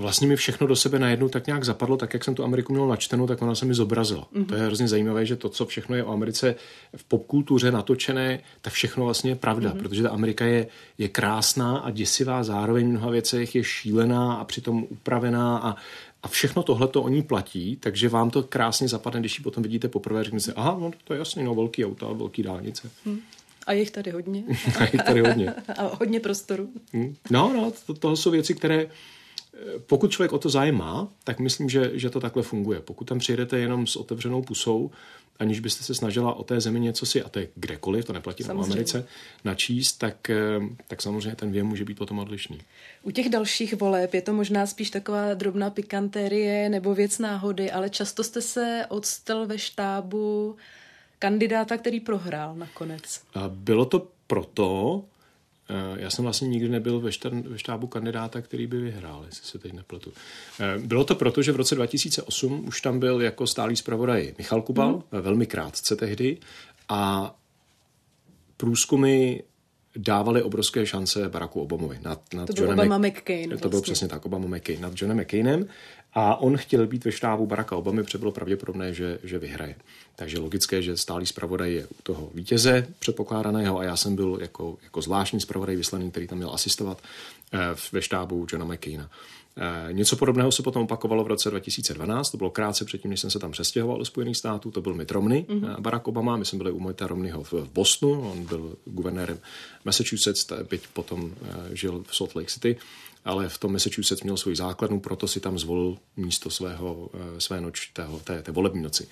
vlastně 0.00 0.28
mi 0.28 0.36
všechno 0.36 0.66
do 0.66 0.76
sebe 0.76 0.98
najednou 0.98 1.28
tak 1.28 1.46
nějak 1.46 1.64
zapadlo, 1.64 1.96
tak 1.96 2.14
jak 2.14 2.24
jsem 2.24 2.34
tu 2.34 2.44
Ameriku 2.44 2.72
měl 2.72 2.86
načtenou, 2.86 3.26
tak 3.26 3.42
ona 3.42 3.54
se 3.54 3.66
mi 3.66 3.74
zobrazila. 3.74 4.28
Mm-hmm. 4.32 4.46
To 4.46 4.54
je 4.54 4.62
hrozně 4.62 4.88
zajímavé, 4.88 5.26
že 5.26 5.36
to, 5.36 5.48
co 5.48 5.66
všechno 5.66 5.96
je 5.96 6.04
o 6.04 6.12
Americe 6.12 6.54
v 6.96 7.04
popkultuře 7.04 7.70
natočené, 7.70 8.40
tak 8.60 8.72
všechno 8.72 9.04
vlastně 9.04 9.30
je 9.30 9.34
pravda, 9.34 9.70
mm-hmm. 9.70 9.78
protože 9.78 10.02
ta 10.02 10.10
Amerika 10.10 10.44
je, 10.44 10.66
je 10.98 11.08
krásná 11.08 11.78
a 11.78 11.90
děsivá, 11.90 12.44
zároveň 12.44 12.86
v 12.86 12.90
mnoha 12.90 13.10
věcech 13.10 13.54
je 13.54 13.64
šílená 13.64 14.34
a 14.34 14.44
přitom 14.44 14.86
upravená 14.88 15.58
a, 15.58 15.76
a 16.22 16.28
všechno 16.28 16.62
tohle 16.62 16.88
to 16.88 17.02
o 17.02 17.08
ní 17.08 17.22
platí, 17.22 17.76
takže 17.76 18.08
vám 18.08 18.30
to 18.30 18.42
krásně 18.42 18.88
zapadne, 18.88 19.20
když 19.20 19.38
ji 19.38 19.42
potom 19.42 19.62
vidíte 19.62 19.88
poprvé, 19.88 20.24
řeknete 20.24 20.44
si, 20.44 20.52
aha, 20.52 20.76
no 20.80 20.90
to 21.04 21.14
je 21.14 21.18
jasný, 21.18 21.44
no 21.44 21.54
velký 21.54 21.84
auta, 21.84 22.06
velký 22.12 22.42
dálnice. 22.42 22.90
Mm. 23.04 23.20
A 23.66 23.72
je 23.72 23.80
jich 23.80 23.90
tady 23.90 24.10
hodně. 24.10 24.44
a 24.78 24.82
je 24.82 24.90
jich 24.92 25.02
tady 25.02 25.20
hodně. 25.20 25.54
a 25.78 25.96
hodně 25.98 26.20
prostoru. 26.20 26.68
Mm. 26.92 27.14
No, 27.30 27.52
no, 27.52 27.72
to, 27.86 27.94
tohle 27.94 28.16
jsou 28.16 28.30
věci, 28.30 28.54
které 28.54 28.86
pokud 29.86 30.10
člověk 30.10 30.32
o 30.32 30.38
to 30.38 30.48
zájem 30.48 30.74
má, 30.74 31.08
tak 31.24 31.40
myslím, 31.40 31.68
že, 31.68 31.90
že 31.94 32.10
to 32.10 32.20
takhle 32.20 32.42
funguje. 32.42 32.80
Pokud 32.80 33.04
tam 33.04 33.18
přijedete 33.18 33.58
jenom 33.58 33.86
s 33.86 33.96
otevřenou 33.96 34.42
pusou, 34.42 34.90
aniž 35.38 35.60
byste 35.60 35.84
se 35.84 35.94
snažila 35.94 36.34
o 36.34 36.44
té 36.44 36.60
zemi 36.60 36.80
něco 36.80 37.06
si, 37.06 37.22
a 37.22 37.28
to 37.28 37.38
je 37.38 37.48
kdekoliv, 37.54 38.04
to 38.04 38.12
neplatí 38.12 38.44
na 38.44 38.54
Americe, 38.54 39.06
načíst, 39.44 39.92
tak, 39.92 40.30
eh, 40.30 40.60
tak 40.88 41.02
samozřejmě 41.02 41.36
ten 41.36 41.52
věm 41.52 41.66
může 41.66 41.84
být 41.84 41.98
potom 41.98 42.18
odlišný. 42.18 42.58
U 43.02 43.10
těch 43.10 43.28
dalších 43.28 43.74
voleb 43.74 44.14
je 44.14 44.22
to 44.22 44.32
možná 44.32 44.66
spíš 44.66 44.90
taková 44.90 45.34
drobná 45.34 45.70
pikantérie 45.70 46.68
nebo 46.68 46.94
věc 46.94 47.18
náhody, 47.18 47.70
ale 47.70 47.90
často 47.90 48.24
jste 48.24 48.40
se 48.40 48.86
odstal 48.88 49.46
ve 49.46 49.58
štábu 49.58 50.56
kandidáta, 51.18 51.76
který 51.76 52.00
prohrál 52.00 52.56
nakonec. 52.56 53.20
A 53.34 53.48
bylo 53.48 53.84
to 53.84 54.06
proto, 54.26 55.04
já 55.96 56.10
jsem 56.10 56.22
vlastně 56.22 56.48
nikdy 56.48 56.68
nebyl 56.68 57.00
ve, 57.00 57.12
štern, 57.12 57.42
ve 57.42 57.58
štábu 57.58 57.86
kandidáta, 57.86 58.40
který 58.40 58.66
by 58.66 58.80
vyhrál, 58.80 59.22
jestli 59.26 59.46
se 59.46 59.58
teď 59.58 59.72
nepletu. 59.72 60.12
Eh, 60.60 60.78
bylo 60.78 61.04
to 61.04 61.14
proto, 61.14 61.42
že 61.42 61.52
v 61.52 61.56
roce 61.56 61.74
2008 61.74 62.64
už 62.68 62.80
tam 62.80 62.98
byl 62.98 63.22
jako 63.22 63.46
stálý 63.46 63.76
zpravodaj 63.76 64.34
Michal 64.38 64.62
Kubal, 64.62 65.02
mm. 65.12 65.20
velmi 65.20 65.46
krátce 65.46 65.96
tehdy, 65.96 66.38
a 66.88 67.34
průzkumy 68.56 69.38
dávali 69.96 70.42
obrovské 70.42 70.86
šance 70.86 71.28
Baracku 71.28 71.60
Obamovi. 71.60 71.98
Nad, 72.02 72.34
nad 72.34 72.46
to 72.46 72.52
byl 72.52 72.64
Johnem 72.64 72.78
Obama 72.78 73.08
McCain. 73.08 73.42
To 73.42 73.48
vlastně. 73.48 73.68
byl 73.70 73.80
přesně 73.80 74.08
tak, 74.08 74.26
Obama 74.26 74.56
McCain. 74.56 74.80
Nad 74.80 74.92
Johnem 74.96 75.20
McCainem. 75.20 75.66
A 76.14 76.36
on 76.36 76.56
chtěl 76.56 76.86
být 76.86 77.04
ve 77.04 77.12
štábu 77.12 77.46
Baracka 77.46 77.76
Obamy, 77.76 78.02
protože 78.02 78.18
bylo 78.18 78.32
pravděpodobné, 78.32 78.94
že, 78.94 79.18
že 79.22 79.38
vyhraje. 79.38 79.74
Takže 80.16 80.38
logické, 80.38 80.82
že 80.82 80.96
stálý 80.96 81.26
zpravodaj 81.26 81.72
je 81.72 81.86
u 81.86 82.02
toho 82.02 82.30
vítěze 82.34 82.86
předpokládaného 82.98 83.78
a 83.78 83.84
já 83.84 83.96
jsem 83.96 84.16
byl 84.16 84.38
jako, 84.40 84.78
jako 84.82 85.02
zvláštní 85.02 85.40
zpravodaj 85.40 85.76
vyslaný, 85.76 86.10
který 86.10 86.26
tam 86.26 86.38
měl 86.38 86.50
asistovat 86.54 87.02
eh, 87.52 87.58
ve 87.92 88.02
štábu 88.02 88.46
Johna 88.52 88.74
McCaina. 88.74 89.10
Eh, 89.56 89.92
něco 89.92 90.16
podobného 90.16 90.52
se 90.52 90.62
potom 90.62 90.82
opakovalo 90.82 91.24
v 91.24 91.26
roce 91.26 91.50
2012, 91.50 92.30
to 92.30 92.36
bylo 92.36 92.50
krátce 92.50 92.84
předtím, 92.84 93.10
než 93.10 93.20
jsem 93.20 93.30
se 93.30 93.38
tam 93.38 93.52
přestěhoval 93.52 93.98
do 93.98 94.04
Spojených 94.04 94.36
států, 94.36 94.70
to 94.70 94.80
byl 94.80 94.94
Mitt 94.94 95.10
Romney, 95.10 95.46
mm-hmm. 95.48 95.80
Barack 95.80 96.08
Obama, 96.08 96.36
my 96.36 96.44
jsme 96.44 96.58
byli 96.58 96.70
u 96.70 96.80
Mitta 96.80 97.06
Romneyho 97.06 97.42
v 97.42 97.54
Bostonu, 97.72 98.30
on 98.30 98.44
byl 98.44 98.76
guvernérem 98.84 99.38
Massachusetts, 99.84 100.46
byť 100.70 100.86
potom 100.92 101.34
žil 101.72 102.04
v 102.06 102.16
Salt 102.16 102.34
Lake 102.34 102.50
City 102.50 102.76
ale 103.24 103.48
v 103.48 103.58
tom 103.58 103.72
Massachusetts 103.72 104.22
měl 104.22 104.36
svůj 104.36 104.56
základnu, 104.56 105.00
proto 105.00 105.28
si 105.28 105.40
tam 105.40 105.58
zvolil 105.58 105.98
místo 106.16 106.50
svého, 106.50 107.10
eh, 107.14 107.40
své 107.40 107.60
noč, 107.60 107.92
té, 108.24 108.42
té 108.42 108.52
volební 108.52 108.82
noci. 108.82 109.08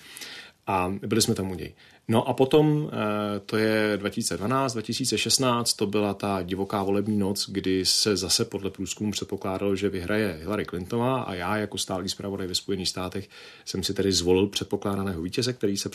A 0.67 0.93
byli 1.07 1.21
jsme 1.21 1.35
tam 1.35 1.51
u 1.51 1.55
něj. 1.55 1.73
No 2.07 2.27
a 2.27 2.33
potom, 2.33 2.89
eh, 2.93 3.39
to 3.39 3.57
je 3.57 3.97
2012, 3.97 4.73
2016, 4.73 5.73
to 5.73 5.87
byla 5.87 6.13
ta 6.13 6.41
divoká 6.41 6.83
volební 6.83 7.17
noc, 7.17 7.49
kdy 7.49 7.85
se 7.85 8.17
zase 8.17 8.45
podle 8.45 8.69
průzkumu 8.69 9.11
předpokládalo, 9.11 9.75
že 9.75 9.89
vyhraje 9.89 10.37
Hillary 10.39 10.65
Clintonová 10.65 11.21
a 11.21 11.33
já 11.33 11.57
jako 11.57 11.77
stálý 11.77 12.09
zpravodaj 12.09 12.47
ve 12.47 12.55
Spojených 12.55 12.89
státech 12.89 13.29
jsem 13.65 13.83
si 13.83 13.93
tedy 13.93 14.11
zvolil 14.11 14.47
předpokládaného 14.47 15.21
vítěze, 15.21 15.53
který 15.53 15.77
se, 15.77 15.89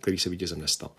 který 0.00 0.18
se 0.18 0.30
vítězem 0.30 0.60
nestal. 0.60 0.90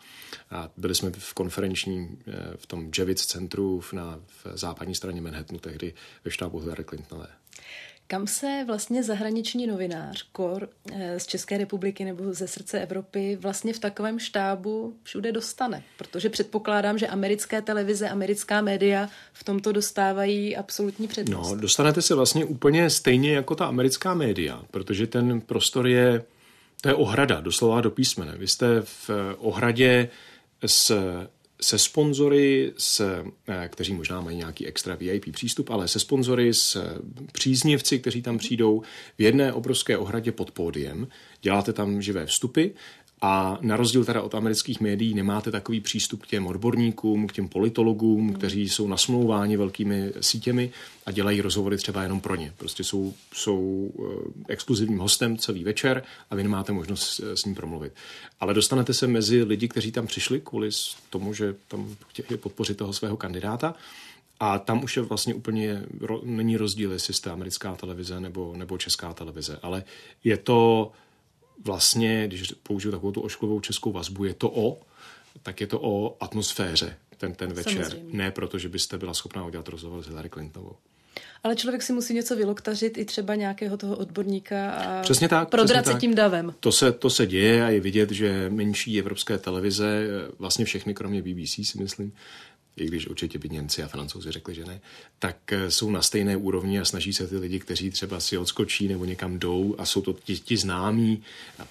A 0.51 0.69
byli 0.77 0.95
jsme 0.95 1.11
v 1.17 1.33
konferenčním, 1.33 2.17
eh, 2.27 2.57
v 2.57 2.65
tom 2.65 2.91
Javits 2.97 3.25
centru 3.25 3.81
na 3.93 4.19
v 4.27 4.47
západní 4.57 4.95
straně 4.95 5.21
Manhattanu 5.21 5.59
tehdy 5.59 5.93
ve 6.25 6.31
štábu 6.31 6.59
Hillary 6.59 6.83
Clintonové. 6.83 7.27
Kam 8.13 8.28
se 8.28 8.63
vlastně 8.67 9.04
zahraniční 9.04 9.67
novinář, 9.67 10.26
kor 10.32 10.69
eh, 10.91 11.19
z 11.19 11.28
České 11.28 11.58
republiky 11.58 12.06
nebo 12.06 12.34
ze 12.34 12.47
srdce 12.47 12.80
Evropy 12.80 13.38
vlastně 13.41 13.73
v 13.73 13.80
takovém 13.80 14.19
štábu 14.19 14.93
všude 15.04 15.32
dostane? 15.32 15.84
Protože 15.97 16.30
předpokládám, 16.30 16.97
že 16.97 17.08
americké 17.08 17.62
televize, 17.62 18.10
americká 18.10 18.62
média 18.62 19.10
v 19.34 19.43
tomto 19.43 19.71
dostávají 19.71 20.56
absolutní 20.56 21.08
přednost. 21.08 21.52
No, 21.52 21.56
dostanete 21.56 22.02
se 22.02 22.15
vlastně 22.15 22.45
úplně 22.45 22.89
stejně 22.89 23.34
jako 23.34 23.56
ta 23.56 23.65
americká 23.65 24.13
média, 24.13 24.63
protože 24.71 25.08
ten 25.08 25.41
prostor 25.41 25.88
je, 25.88 26.23
to 26.82 26.89
je 26.89 26.95
ohrada, 26.95 27.41
doslova 27.41 27.82
do 27.82 27.91
písmene. 27.91 28.36
Vy 28.38 28.47
jste 28.47 28.82
v 28.82 29.10
ohradě 29.38 30.10
s 30.65 30.91
se 31.63 31.78
sponzory, 31.78 32.73
s, 32.78 33.23
eh, 33.47 33.69
kteří 33.69 33.93
možná 33.93 34.21
mají 34.21 34.38
nějaký 34.38 34.67
extra 34.67 34.95
VIP 34.95 35.32
přístup, 35.32 35.69
ale 35.69 35.88
se 35.88 35.99
sponzory, 35.99 36.54
s 36.54 36.78
příznivci, 37.32 37.99
kteří 37.99 38.21
tam 38.21 38.38
přijdou 38.38 38.82
v 39.17 39.21
jedné 39.21 39.54
obrovské 39.54 39.97
ohradě 39.97 40.32
pod 40.32 40.52
pódiem. 40.52 41.08
Děláte 41.41 41.73
tam 41.73 42.02
živé 42.02 42.26
vstupy 42.26 42.67
a 43.25 43.57
na 43.62 43.77
rozdíl 43.77 44.05
teda 44.05 44.21
od 44.21 44.36
amerických 44.36 44.81
médií 44.81 45.13
nemáte 45.13 45.51
takový 45.51 45.81
přístup 45.81 46.23
k 46.23 46.27
těm 46.27 46.47
odborníkům, 46.47 47.27
k 47.27 47.33
těm 47.33 47.47
politologům, 47.47 48.27
hmm. 48.27 48.33
kteří 48.33 48.69
jsou 48.69 48.88
nasmlouváni 48.88 49.57
velkými 49.57 50.12
sítěmi 50.21 50.71
a 51.05 51.12
dělají 51.12 51.41
rozhovory 51.41 51.77
třeba 51.77 52.03
jenom 52.03 52.21
pro 52.21 52.36
ně. 52.36 52.53
Prostě 52.57 52.83
jsou, 52.83 53.13
jsou 53.33 53.91
eh, 53.99 54.43
exkluzivním 54.47 54.99
hostem 54.99 55.38
celý 55.38 55.63
večer 55.63 56.03
a 56.29 56.36
vy 56.36 56.43
nemáte 56.43 56.73
možnost 56.73 57.21
s 57.33 57.45
ním 57.45 57.55
promluvit. 57.55 57.93
Ale 58.39 58.53
dostanete 58.53 58.93
se 58.93 59.07
mezi 59.07 59.43
lidi, 59.43 59.67
kteří 59.67 59.91
tam 59.91 60.07
přišli 60.07 60.41
kvůli 60.41 60.69
tomu, 61.09 61.33
že 61.33 61.55
tam 61.67 61.95
chtějí 62.07 62.39
podpořit 62.39 62.77
toho 62.77 62.93
svého 62.93 63.17
kandidáta. 63.17 63.75
A 64.39 64.59
tam 64.59 64.83
už 64.83 64.97
je 64.97 65.03
vlastně 65.03 65.33
úplně, 65.33 65.83
není 66.23 66.57
rozdíl, 66.57 66.91
jestli 66.91 67.13
jste 67.13 67.31
americká 67.31 67.75
televize 67.75 68.19
nebo, 68.19 68.53
nebo 68.57 68.77
česká 68.77 69.13
televize, 69.13 69.59
ale 69.62 69.83
je 70.23 70.38
to 70.38 70.91
vlastně, 71.65 72.27
když 72.27 72.53
použiju 72.63 72.91
takovou 72.91 73.11
tu 73.11 73.21
ošklivou 73.21 73.59
českou 73.59 73.91
vazbu, 73.91 74.25
je 74.25 74.33
to 74.33 74.49
o, 74.49 74.79
tak 75.43 75.61
je 75.61 75.67
to 75.67 75.79
o 75.81 76.17
atmosféře 76.19 76.97
ten, 77.17 77.33
ten 77.33 77.53
večer. 77.53 77.83
Samozřejmě. 77.83 78.17
Ne 78.17 78.31
proto, 78.31 78.59
že 78.59 78.69
byste 78.69 78.97
byla 78.97 79.13
schopná 79.13 79.45
udělat 79.45 79.67
rozhovor 79.67 80.03
s 80.03 80.07
Hillary 80.07 80.29
Clintonovou. 80.29 80.75
Ale 81.43 81.55
člověk 81.55 81.81
si 81.81 81.93
musí 81.93 82.13
něco 82.13 82.35
vyloktařit 82.35 82.97
i 82.97 83.05
třeba 83.05 83.35
nějakého 83.35 83.77
toho 83.77 83.97
odborníka 83.97 84.71
a 84.71 85.01
přesně 85.01 85.29
tak, 85.29 85.49
prodrat 85.49 85.67
přesně 85.67 85.85
se 85.85 85.91
tak. 85.91 86.01
tím 86.01 86.15
davem. 86.15 86.53
To 86.59 86.71
se, 86.71 86.91
to 86.91 87.09
se 87.09 87.27
děje 87.27 87.65
a 87.65 87.69
je 87.69 87.79
vidět, 87.79 88.11
že 88.11 88.49
menší 88.49 88.99
evropské 88.99 89.37
televize, 89.37 90.07
vlastně 90.39 90.65
všechny 90.65 90.93
kromě 90.93 91.21
BBC 91.21 91.49
si 91.49 91.77
myslím, 91.81 92.13
i 92.77 92.86
když 92.86 93.07
určitě 93.07 93.39
by 93.39 93.49
Němci 93.49 93.83
a 93.83 93.88
Francouzi 93.88 94.31
řekli, 94.31 94.55
že 94.55 94.65
ne, 94.65 94.81
tak 95.19 95.53
eh, 95.53 95.71
jsou 95.71 95.89
na 95.89 96.01
stejné 96.01 96.38
úrovni 96.38 96.79
a 96.79 96.86
snaží 96.86 97.13
se 97.13 97.27
ty 97.27 97.38
lidi, 97.38 97.59
kteří 97.59 97.89
třeba 97.89 98.19
si 98.19 98.38
odskočí 98.38 98.88
nebo 98.88 99.05
někam 99.05 99.39
jdou 99.39 99.75
a 99.77 99.86
jsou 99.86 100.01
to 100.01 100.13
ti, 100.13 100.38
ti 100.38 100.57
známí 100.57 101.23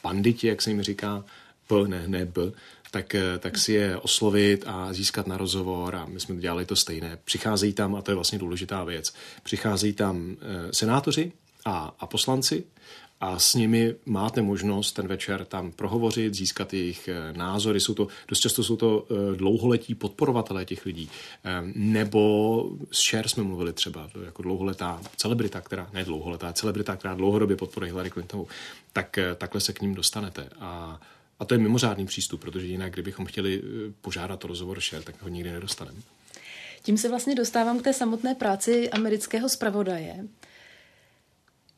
panditi, 0.03 0.47
jak 0.47 0.63
se 0.63 0.71
jim 0.71 0.83
říká, 0.83 1.25
P, 1.67 1.89
ne, 1.89 2.09
ne 2.09 2.25
B, 2.25 2.53
tak, 2.91 3.15
eh, 3.15 3.39
tak 3.39 3.59
si 3.59 3.73
je 3.73 3.97
oslovit 3.97 4.65
a 4.67 4.93
získat 4.93 5.27
na 5.27 5.37
rozhovor 5.37 5.97
a 5.97 6.07
my 6.07 6.21
jsme 6.21 6.37
dělali 6.37 6.67
to 6.67 6.77
stejné. 6.77 7.19
Přicházejí 7.25 7.73
tam, 7.73 7.95
a 7.95 8.03
to 8.03 8.11
je 8.11 8.15
vlastně 8.15 8.39
důležitá 8.39 8.85
věc, 8.85 9.15
přicházejí 9.43 9.93
tam 9.93 10.37
eh, 10.41 10.73
senátoři 10.73 11.33
a, 11.65 11.95
a 11.99 12.07
poslanci, 12.07 12.65
a 13.23 13.39
s 13.39 13.55
nimi 13.55 13.95
máte 14.07 14.43
možnost 14.43 14.93
ten 14.93 15.09
večer 15.09 15.45
tam 15.45 15.73
prohovořit, 15.73 16.35
získat 16.35 16.75
jejich 16.75 17.09
eh, 17.09 17.33
názory. 17.33 17.81
Jsou 17.81 17.95
to, 17.95 18.09
dost 18.29 18.41
často 18.41 18.65
jsou 18.65 18.77
to 18.77 19.07
eh, 19.11 19.37
dlouholetí 19.37 19.95
podporovatelé 19.95 20.65
těch 20.65 20.87
lidí. 20.87 21.11
Ehm, 21.45 21.73
nebo 21.77 22.71
s 22.93 23.09
Cher 23.11 23.29
jsme 23.29 23.43
mluvili 23.43 23.73
třeba, 23.73 24.11
jako 24.25 24.43
dlouholetá 24.43 25.01
celebrita, 25.17 25.61
která, 25.61 25.91
ne 25.93 26.05
dlouholetá, 26.05 26.53
celebrita, 26.53 26.97
která 26.97 27.15
dlouhodobě 27.15 27.57
podporuje 27.57 27.93
Hillary 27.93 28.11
Clintonovou, 28.11 28.49
tak 28.93 29.19
eh, 29.19 29.35
takhle 29.35 29.61
se 29.61 29.73
k 29.73 29.81
ním 29.81 29.95
dostanete. 29.95 30.49
A 30.61 31.01
a 31.39 31.45
to 31.45 31.55
je 31.55 31.59
mimořádný 31.59 32.07
přístup, 32.07 32.41
protože 32.41 32.67
jinak, 32.67 32.93
kdybychom 32.93 33.27
chtěli 33.27 33.63
požádat 34.01 34.45
o 34.45 34.49
rozhovor 34.49 34.81
Cher, 34.81 35.03
tak 35.03 35.23
ho 35.23 35.29
nikdy 35.29 35.53
nedostaneme. 35.53 35.99
Tím 36.83 36.99
se 36.99 37.09
vlastně 37.09 37.35
dostávám 37.35 37.79
k 37.79 37.85
té 37.85 37.93
samotné 37.93 38.35
práci 38.35 38.91
amerického 38.91 39.49
zpravodaje. 39.49 40.25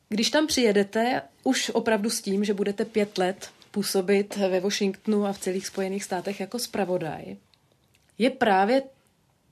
Když 0.08 0.30
tam 0.30 0.46
přijedete, 0.46 1.22
už 1.42 1.70
opravdu 1.74 2.10
s 2.10 2.20
tím, 2.20 2.44
že 2.44 2.54
budete 2.54 2.84
pět 2.84 3.18
let 3.18 3.50
působit 3.70 4.36
ve 4.36 4.60
Washingtonu 4.60 5.26
a 5.26 5.32
v 5.32 5.38
celých 5.38 5.66
Spojených 5.66 6.04
státech 6.04 6.40
jako 6.40 6.58
zpravodaj, 6.58 7.36
je 8.18 8.30
právě 8.30 8.82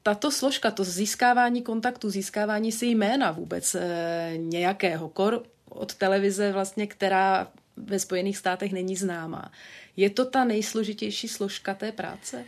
tato 0.02 0.30
složka, 0.30 0.70
to 0.70 0.84
získávání 0.84 1.62
kontaktu, 1.62 2.10
získávání 2.10 2.72
si 2.72 2.86
jména 2.86 3.30
vůbec 3.30 3.74
e, 3.74 4.32
nějakého, 4.36 5.08
kor 5.08 5.42
od 5.68 5.94
televize 5.94 6.52
vlastně, 6.52 6.86
která 6.86 7.52
ve 7.76 7.98
Spojených 7.98 8.38
státech 8.38 8.72
není 8.72 8.96
známá. 8.96 9.52
Je 9.96 10.10
to 10.10 10.24
ta 10.24 10.44
nejsložitější 10.44 11.28
složka 11.28 11.74
té 11.74 11.92
práce? 11.92 12.44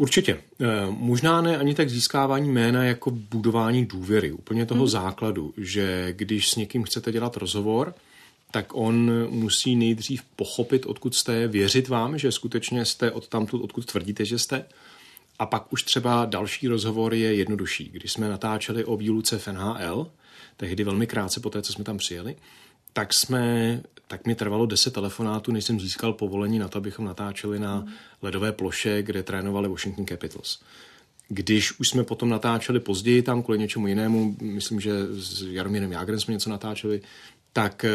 Určitě. 0.00 0.38
Eh, 0.60 0.66
možná 0.90 1.40
ne 1.40 1.58
ani 1.58 1.74
tak 1.74 1.90
získávání 1.90 2.48
jména 2.48 2.84
jako 2.84 3.10
budování 3.10 3.86
důvěry, 3.86 4.32
úplně 4.32 4.66
toho 4.66 4.80
hmm. 4.80 4.88
základu, 4.88 5.54
že 5.56 6.12
když 6.12 6.50
s 6.50 6.56
někým 6.56 6.82
chcete 6.82 7.12
dělat 7.12 7.36
rozhovor, 7.36 7.94
tak 8.50 8.66
on 8.72 9.10
musí 9.30 9.76
nejdřív 9.76 10.22
pochopit, 10.36 10.86
odkud 10.86 11.14
jste, 11.14 11.48
věřit 11.48 11.88
vám, 11.88 12.18
že 12.18 12.32
skutečně 12.32 12.84
jste 12.84 13.10
od 13.10 13.28
tamtud, 13.28 13.62
odkud 13.62 13.86
tvrdíte, 13.86 14.24
že 14.24 14.38
jste. 14.38 14.64
A 15.38 15.46
pak 15.46 15.72
už 15.72 15.82
třeba 15.82 16.24
další 16.24 16.68
rozhovor 16.68 17.14
je 17.14 17.34
jednodušší. 17.34 17.90
Když 17.92 18.12
jsme 18.12 18.28
natáčeli 18.28 18.84
o 18.84 18.96
výluce 18.96 19.38
v 19.38 19.48
NHL, 19.48 20.10
tehdy 20.56 20.84
velmi 20.84 21.06
krátce 21.06 21.40
po 21.40 21.50
té, 21.50 21.62
co 21.62 21.72
jsme 21.72 21.84
tam 21.84 21.98
přijeli, 21.98 22.36
tak 22.98 23.14
jsme 23.14 23.80
tak 24.06 24.26
mi 24.26 24.34
trvalo 24.34 24.66
10 24.66 24.94
telefonátů, 24.94 25.52
než 25.52 25.64
jsem 25.64 25.80
získal 25.80 26.12
povolení 26.12 26.58
na 26.58 26.68
to, 26.68 26.78
abychom 26.78 27.04
natáčeli 27.04 27.58
na 27.58 27.86
ledové 28.22 28.52
ploše, 28.52 29.02
kde 29.02 29.22
trénovali 29.22 29.68
Washington 29.68 30.06
Capitals. 30.06 30.60
Když 31.28 31.80
už 31.80 31.88
jsme 31.88 32.04
potom 32.04 32.28
natáčeli 32.28 32.80
později 32.80 33.22
tam 33.22 33.42
kvůli 33.42 33.58
něčemu 33.58 33.86
jinému, 33.86 34.36
myslím, 34.40 34.80
že 34.80 34.92
s 35.12 35.42
Jaromírem 35.42 35.92
Jágrem 35.92 36.20
jsme 36.20 36.34
něco 36.34 36.50
natáčeli, 36.50 37.00
tak 37.52 37.84
eh, 37.84 37.90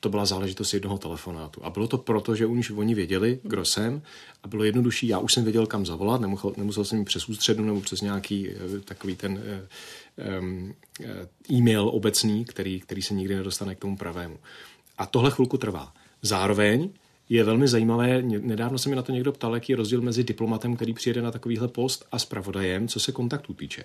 to 0.00 0.08
byla 0.08 0.26
záležitost 0.26 0.74
jednoho 0.74 0.98
telefonátu. 0.98 1.64
A 1.64 1.70
bylo 1.70 1.88
to 1.88 1.98
proto, 1.98 2.34
že 2.34 2.46
už 2.46 2.70
oni 2.70 2.94
věděli, 2.94 3.38
kdo 3.42 3.64
jsem, 3.64 4.02
a 4.42 4.48
bylo 4.48 4.64
jednodušší. 4.64 5.08
Já 5.08 5.18
už 5.18 5.32
jsem 5.32 5.44
věděl, 5.44 5.66
kam 5.66 5.86
zavolat, 5.86 6.20
nemusel, 6.20 6.52
nemusel 6.56 6.84
jsem 6.84 7.04
přes 7.04 7.28
ústřednu 7.28 7.64
nebo 7.64 7.80
přes 7.80 8.00
nějaký 8.00 8.50
eh, 8.50 8.80
takový 8.80 9.16
ten 9.16 9.42
um, 10.40 10.74
e-mail 11.52 11.88
obecný, 11.88 12.44
který, 12.44 12.80
který 12.80 13.02
se 13.02 13.14
nikdy 13.14 13.36
nedostane 13.36 13.74
k 13.74 13.78
tomu 13.78 13.96
pravému. 13.96 14.38
A 14.98 15.06
tohle 15.06 15.30
chvilku 15.30 15.58
trvá. 15.58 15.92
Zároveň 16.22 16.90
je 17.28 17.44
velmi 17.44 17.68
zajímavé, 17.68 18.22
nedávno 18.22 18.78
se 18.78 18.88
mi 18.88 18.96
na 18.96 19.02
to 19.02 19.12
někdo 19.12 19.32
ptal, 19.32 19.54
jaký 19.54 19.72
je 19.72 19.76
rozdíl 19.76 20.00
mezi 20.00 20.24
diplomatem, 20.24 20.76
který 20.76 20.92
přijede 20.92 21.22
na 21.22 21.30
takovýhle 21.30 21.68
post 21.68 22.06
a 22.12 22.18
zpravodajem, 22.18 22.88
co 22.88 23.00
se 23.00 23.12
kontaktu 23.12 23.54
týče. 23.54 23.84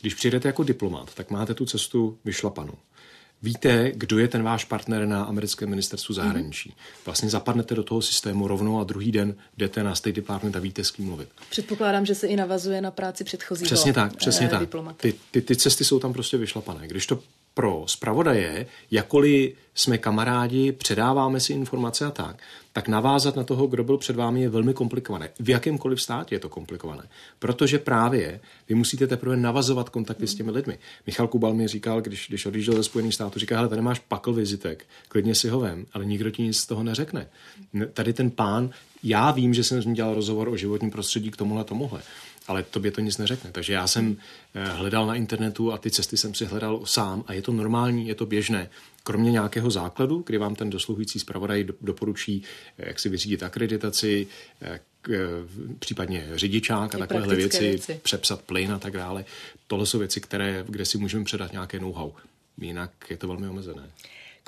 Když 0.00 0.14
přijedete 0.14 0.48
jako 0.48 0.62
diplomat, 0.62 1.14
tak 1.14 1.30
máte 1.30 1.54
tu 1.54 1.66
cestu 1.66 2.18
vyšlapanou. 2.24 2.74
Víte, 3.42 3.92
kdo 3.94 4.18
je 4.18 4.28
ten 4.28 4.42
váš 4.42 4.64
partner 4.64 5.06
na 5.06 5.24
americkém 5.24 5.70
ministerstvu 5.70 6.14
zahraničí. 6.14 6.74
Vlastně 7.04 7.30
zapadnete 7.30 7.74
do 7.74 7.82
toho 7.82 8.02
systému 8.02 8.48
rovnou 8.48 8.80
a 8.80 8.84
druhý 8.84 9.12
den 9.12 9.34
jdete 9.56 9.82
na 9.82 9.94
State 9.94 10.16
Department 10.16 10.56
a 10.56 10.58
víte, 10.58 10.84
s 10.84 10.90
kým 10.90 11.06
mluvit. 11.06 11.28
Předpokládám, 11.50 12.06
že 12.06 12.14
se 12.14 12.26
i 12.26 12.36
navazuje 12.36 12.80
na 12.80 12.90
práci 12.90 13.24
předchozího 13.24 13.66
Přesně 13.66 13.92
tak, 13.92 14.16
přesně 14.16 14.46
eh, 14.46 14.50
tak. 14.50 14.68
Ty, 14.96 15.14
ty, 15.30 15.42
ty 15.42 15.56
cesty 15.56 15.84
jsou 15.84 15.98
tam 15.98 16.12
prostě 16.12 16.36
vyšlapané. 16.36 16.88
Když 16.88 17.06
to 17.06 17.22
pro 17.58 17.84
zpravodaje, 17.86 18.66
jakkoliv 18.90 19.54
jsme 19.74 19.98
kamarádi, 19.98 20.72
předáváme 20.72 21.40
si 21.40 21.52
informace 21.52 22.04
a 22.04 22.10
tak, 22.10 22.36
tak 22.72 22.88
navázat 22.88 23.36
na 23.36 23.44
toho, 23.44 23.66
kdo 23.66 23.84
byl 23.84 23.98
před 23.98 24.16
vámi, 24.16 24.42
je 24.42 24.48
velmi 24.48 24.74
komplikované. 24.74 25.30
V 25.38 25.50
jakémkoliv 25.50 26.02
státě 26.02 26.34
je 26.34 26.38
to 26.38 26.48
komplikované. 26.48 27.02
Protože 27.38 27.78
právě 27.78 28.40
vy 28.68 28.74
musíte 28.74 29.06
teprve 29.06 29.36
navazovat 29.36 29.88
kontakty 29.88 30.26
s 30.26 30.34
těmi 30.34 30.50
lidmi. 30.50 30.78
Michal 31.06 31.28
Kubal 31.28 31.54
mi 31.54 31.68
říkal, 31.68 32.00
když, 32.00 32.28
když 32.28 32.46
odjížděl 32.46 32.74
ze 32.74 32.84
Spojených 32.84 33.14
států, 33.14 33.38
říká, 33.38 33.56
hele, 33.56 33.68
tady 33.68 33.82
máš 33.82 33.98
pakl 33.98 34.32
vizitek, 34.32 34.86
klidně 35.08 35.34
si 35.34 35.48
ho 35.48 35.60
vem, 35.60 35.86
ale 35.92 36.04
nikdo 36.04 36.30
ti 36.30 36.42
nic 36.42 36.56
z 36.56 36.66
toho 36.66 36.82
neřekne. 36.82 37.28
Tady 37.92 38.12
ten 38.12 38.30
pán, 38.30 38.70
já 39.02 39.30
vím, 39.30 39.54
že 39.54 39.64
jsem 39.64 39.82
s 39.82 39.84
ním 39.84 39.94
dělal 39.94 40.14
rozhovor 40.14 40.48
o 40.48 40.56
životním 40.56 40.90
prostředí 40.90 41.30
k 41.30 41.36
tomuhle 41.36 41.64
tomuhle 41.64 42.02
ale 42.48 42.62
tobě 42.62 42.90
to 42.90 43.00
nic 43.00 43.18
neřekne. 43.18 43.52
Takže 43.52 43.72
já 43.72 43.86
jsem 43.86 44.16
eh, 44.54 44.64
hledal 44.64 45.06
na 45.06 45.14
internetu 45.14 45.72
a 45.72 45.78
ty 45.78 45.90
cesty 45.90 46.16
jsem 46.16 46.34
si 46.34 46.44
hledal 46.44 46.80
sám 46.84 47.24
a 47.26 47.32
je 47.32 47.42
to 47.42 47.52
normální, 47.52 48.08
je 48.08 48.14
to 48.14 48.26
běžné. 48.26 48.70
Kromě 49.02 49.32
nějakého 49.32 49.70
základu, 49.70 50.22
kdy 50.26 50.38
vám 50.38 50.54
ten 50.54 50.70
dosluhující 50.70 51.18
zpravodaj 51.18 51.66
doporučí, 51.80 52.42
eh, 52.78 52.88
jak 52.88 52.98
si 52.98 53.08
vyřídit 53.08 53.42
akreditaci, 53.42 54.26
eh, 54.62 54.80
případně 55.78 56.28
řidičák 56.34 56.94
a 56.94 56.98
takovéhle 56.98 57.36
věci, 57.36 57.68
věci, 57.68 58.00
přepsat 58.02 58.42
plyn 58.42 58.72
a 58.72 58.78
tak 58.78 58.92
dále. 58.92 59.24
Tohle 59.66 59.86
jsou 59.86 59.98
věci, 59.98 60.20
které, 60.20 60.64
kde 60.68 60.84
si 60.84 60.98
můžeme 60.98 61.24
předat 61.24 61.52
nějaké 61.52 61.80
know-how. 61.80 62.12
Jinak 62.60 62.90
je 63.10 63.16
to 63.16 63.28
velmi 63.28 63.48
omezené. 63.48 63.82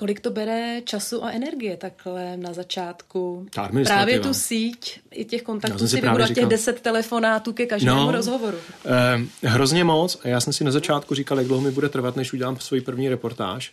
Kolik 0.01 0.21
to 0.21 0.31
bere 0.31 0.83
času 0.85 1.25
a 1.25 1.31
energie 1.31 1.77
takhle 1.77 2.37
na 2.37 2.53
začátku? 2.53 3.47
Ta 3.55 3.71
právě 3.85 4.21
tu 4.21 4.35
síť 4.35 5.01
i 5.11 5.25
těch 5.25 5.43
kontaktů 5.43 5.89
si 5.89 6.01
vybudovat 6.01 6.33
těch 6.33 6.47
deset 6.47 6.81
telefonátů 6.81 7.53
ke 7.53 7.67
každému 7.67 8.01
no, 8.01 8.13
rozhovoru. 8.13 8.57
Eh, 8.87 9.49
hrozně 9.49 9.85
moc. 9.85 10.19
A 10.25 10.29
já 10.29 10.41
jsem 10.41 10.53
si 10.53 10.65
na 10.65 10.71
začátku 10.71 11.15
říkal, 11.15 11.39
jak 11.39 11.47
dlouho 11.47 11.63
mi 11.63 11.71
bude 11.71 11.89
trvat, 11.89 12.17
než 12.17 12.33
udělám 12.33 12.57
svůj 12.57 12.81
první 12.81 13.09
reportáž. 13.09 13.73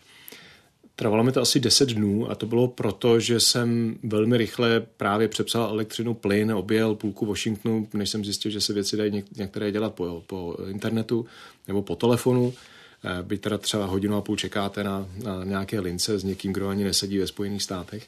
Trvalo 0.96 1.24
mi 1.24 1.32
to 1.32 1.42
asi 1.42 1.60
10 1.60 1.90
dnů 1.90 2.32
a 2.32 2.36
to 2.36 2.46
bylo 2.46 2.68
proto, 2.68 3.20
že 3.20 3.40
jsem 3.40 3.98
velmi 4.04 4.38
rychle 4.38 4.82
právě 4.98 5.28
přepsal 5.28 5.70
elektřinu, 5.70 6.14
plyn, 6.14 6.52
objel 6.52 6.96
půlku 6.96 7.26
Washingtonu, 7.26 7.88
než 7.94 8.10
jsem 8.10 8.26
zjistil, 8.26 8.52
že 8.52 8.62
se 8.62 8.74
věci 8.74 8.98
dají 8.98 9.24
některé 9.36 9.72
dělat 9.72 9.94
po, 9.94 10.24
po 10.28 10.58
internetu 10.70 11.26
nebo 11.68 11.82
po 11.82 11.96
telefonu. 11.96 12.54
Eh, 12.56 12.77
byť 13.22 13.42
teda 13.42 13.58
třeba 13.58 13.86
hodinu 13.86 14.18
a 14.18 14.22
půl 14.22 14.36
čekáte 14.36 14.84
na, 14.84 15.06
na 15.24 15.44
nějaké 15.44 15.80
lince 15.80 16.20
s 16.20 16.24
někým, 16.24 16.54
kdo 16.54 16.70
ani 16.70 16.84
nesedí 16.84 17.20
ve 17.20 17.28
Spojených 17.28 17.64
státech. 17.64 18.08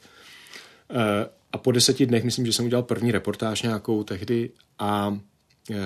Eh, 0.91 1.29
a 1.51 1.57
po 1.57 1.71
deseti 1.71 2.05
dnech, 2.05 2.23
myslím, 2.23 2.45
že 2.45 2.53
jsem 2.53 2.65
udělal 2.65 2.83
první 2.83 3.11
reportáž 3.11 3.61
nějakou 3.61 4.03
tehdy 4.03 4.49
a 4.79 5.19
Eh, 5.19 5.28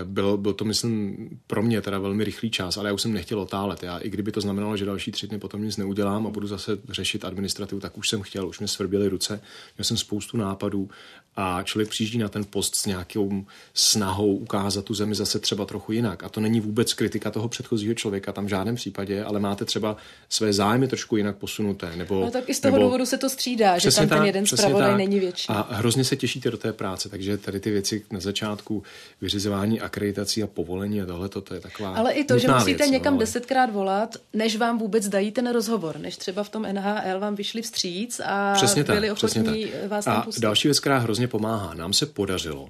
byl, 0.04 0.38
byl 0.38 0.54
to, 0.54 0.66
myslím, 0.66 1.18
pro 1.48 1.64
mě 1.64 1.82
teda 1.82 2.00
velmi 2.00 2.24
rychlý 2.24 2.50
čas, 2.50 2.78
ale 2.78 2.90
já 2.90 2.94
už 2.94 3.02
jsem 3.02 3.14
nechtěl 3.14 3.40
otálet. 3.40 3.84
Já, 3.84 3.98
I 3.98 4.10
kdyby 4.10 4.32
to 4.32 4.42
znamenalo, 4.42 4.78
že 4.78 4.86
další 4.86 5.12
tři 5.12 5.28
dny 5.28 5.40
potom 5.40 5.64
nic 5.64 5.78
neudělám 5.78 6.28
a 6.28 6.30
budu 6.30 6.48
zase 6.48 6.78
řešit 6.90 7.26
administrativu, 7.26 7.82
tak 7.82 7.98
už 7.98 8.10
jsem 8.10 8.22
chtěl, 8.22 8.48
už 8.48 8.60
mě 8.60 8.68
svrběly 8.68 9.08
ruce, 9.10 9.42
měl 9.78 9.86
jsem 9.86 9.98
spoustu 9.98 10.38
nápadů 10.38 10.90
a 11.36 11.64
člověk 11.64 11.90
přijíždí 11.90 12.18
na 12.18 12.30
ten 12.30 12.46
post 12.50 12.76
s 12.76 12.86
nějakou 12.86 13.46
snahou 13.74 14.36
ukázat 14.36 14.86
tu 14.86 14.94
zemi 14.94 15.16
zase 15.16 15.40
třeba 15.40 15.66
trochu 15.66 15.92
jinak. 15.92 16.24
A 16.24 16.30
to 16.30 16.42
není 16.42 16.60
vůbec 16.60 16.94
kritika 16.94 17.32
toho 17.32 17.50
předchozího 17.50 17.94
člověka, 17.94 18.32
tam 18.32 18.46
v 18.46 18.50
žádném 18.50 18.76
případě, 18.76 19.24
ale 19.24 19.40
máte 19.40 19.66
třeba 19.66 19.98
své 20.30 20.54
zájmy 20.54 20.88
trošku 20.88 21.18
jinak 21.18 21.38
posunuté. 21.38 21.96
Nebo, 21.96 22.22
no 22.22 22.32
tak 22.32 22.50
i 22.50 22.54
z 22.54 22.60
toho 22.60 22.76
nebo, 22.76 22.86
důvodu 22.86 23.06
se 23.06 23.18
to 23.18 23.30
střídá, 23.30 23.78
že 23.78 23.92
tam 23.92 24.10
ten 24.10 24.24
jeden 24.24 24.46
zpravodaj 24.46 24.98
není 24.98 25.20
větší. 25.20 25.46
A 25.50 25.68
hrozně 25.70 26.04
se 26.04 26.16
těšíte 26.16 26.52
do 26.52 26.58
té 26.58 26.74
práce, 26.74 27.10
takže 27.10 27.38
tady 27.38 27.60
ty 27.60 27.72
věci 27.72 28.06
na 28.12 28.20
začátku 28.20 28.84
vyřizování 29.22 29.73
vydání 29.74 29.82
akreditací 29.82 30.44
a 30.44 30.48
povolení 30.48 31.02
a 31.02 31.06
tohle 31.06 31.30
to 31.30 31.54
je 31.54 31.60
taková 31.60 31.96
Ale 31.96 32.14
i 32.14 32.24
to, 32.24 32.38
že 32.40 32.48
musíte 32.48 32.84
věc, 32.84 32.92
někam 32.92 33.14
no, 33.14 33.18
ale... 33.18 33.26
desetkrát 33.26 33.72
volat, 33.72 34.16
než 34.34 34.58
vám 34.58 34.78
vůbec 34.80 35.08
dají 35.08 35.32
ten 35.32 35.52
rozhovor, 35.52 36.00
než 36.00 36.18
třeba 36.18 36.44
v 36.44 36.50
tom 36.50 36.64
NHL 36.64 37.20
vám 37.20 37.36
vyšli 37.36 37.62
vstříc 37.62 38.22
a 38.26 38.54
přesně 38.54 38.84
byli 38.84 39.08
tak, 39.08 39.18
ochotní 39.18 39.66
tak. 39.66 39.90
vás 39.90 40.06
tam 40.06 40.18
A 40.18 40.22
pustit. 40.22 40.42
další 40.42 40.68
věc, 40.68 40.80
která 40.80 41.00
hrozně 41.00 41.28
pomáhá, 41.28 41.74
nám 41.74 41.94
se 41.94 42.06
podařilo 42.06 42.70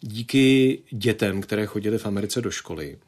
díky 0.00 0.78
dětem, 0.90 1.40
které 1.40 1.66
chodili 1.66 1.98
v 1.98 2.06
Americe 2.06 2.40
do 2.40 2.50
školy, 2.50 2.98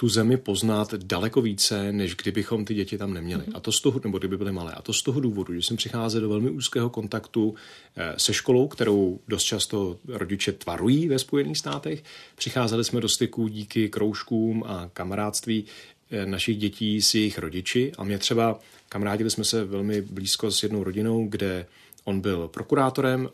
tu 0.00 0.08
zemi 0.08 0.36
poznat 0.36 0.94
daleko 0.94 1.42
více, 1.42 1.92
než 1.92 2.16
kdybychom 2.16 2.64
ty 2.64 2.74
děti 2.74 2.98
tam 2.98 3.14
neměli. 3.14 3.42
Mm-hmm. 3.42 3.56
A 3.56 3.60
to 3.60 3.72
z 3.72 3.80
toho, 3.80 4.00
nebo 4.04 4.18
kdyby 4.18 4.36
byly 4.36 4.52
malé. 4.52 4.72
A 4.72 4.82
to 4.82 4.92
z 4.92 5.02
toho 5.02 5.20
důvodu, 5.20 5.54
že 5.54 5.62
jsem 5.62 5.76
přicházel 5.76 6.20
do 6.20 6.28
velmi 6.28 6.50
úzkého 6.50 6.90
kontaktu 6.90 7.54
eh, 7.96 8.14
se 8.16 8.34
školou, 8.34 8.68
kterou 8.68 9.20
dost 9.28 9.42
často 9.42 9.98
rodiče 10.08 10.52
tvarují 10.52 11.08
ve 11.08 11.18
Spojených 11.18 11.58
státech. 11.58 12.04
Přicházeli 12.36 12.84
jsme 12.84 13.00
do 13.00 13.08
styku 13.08 13.48
díky 13.48 13.88
kroužkům 13.88 14.64
a 14.66 14.90
kamarádství 14.92 15.64
eh, 16.10 16.26
našich 16.26 16.58
dětí 16.58 17.02
s 17.02 17.14
jejich 17.14 17.38
rodiči. 17.38 17.92
A 17.98 18.04
mě 18.04 18.18
třeba 18.18 18.58
kamarádili 18.88 19.30
jsme 19.30 19.44
se 19.44 19.64
velmi 19.64 20.02
blízko 20.02 20.50
s 20.50 20.62
jednou 20.62 20.84
rodinou, 20.84 21.26
kde 21.28 21.66
on 22.04 22.20
byl 22.20 22.48
prokurátorem, 22.48 23.28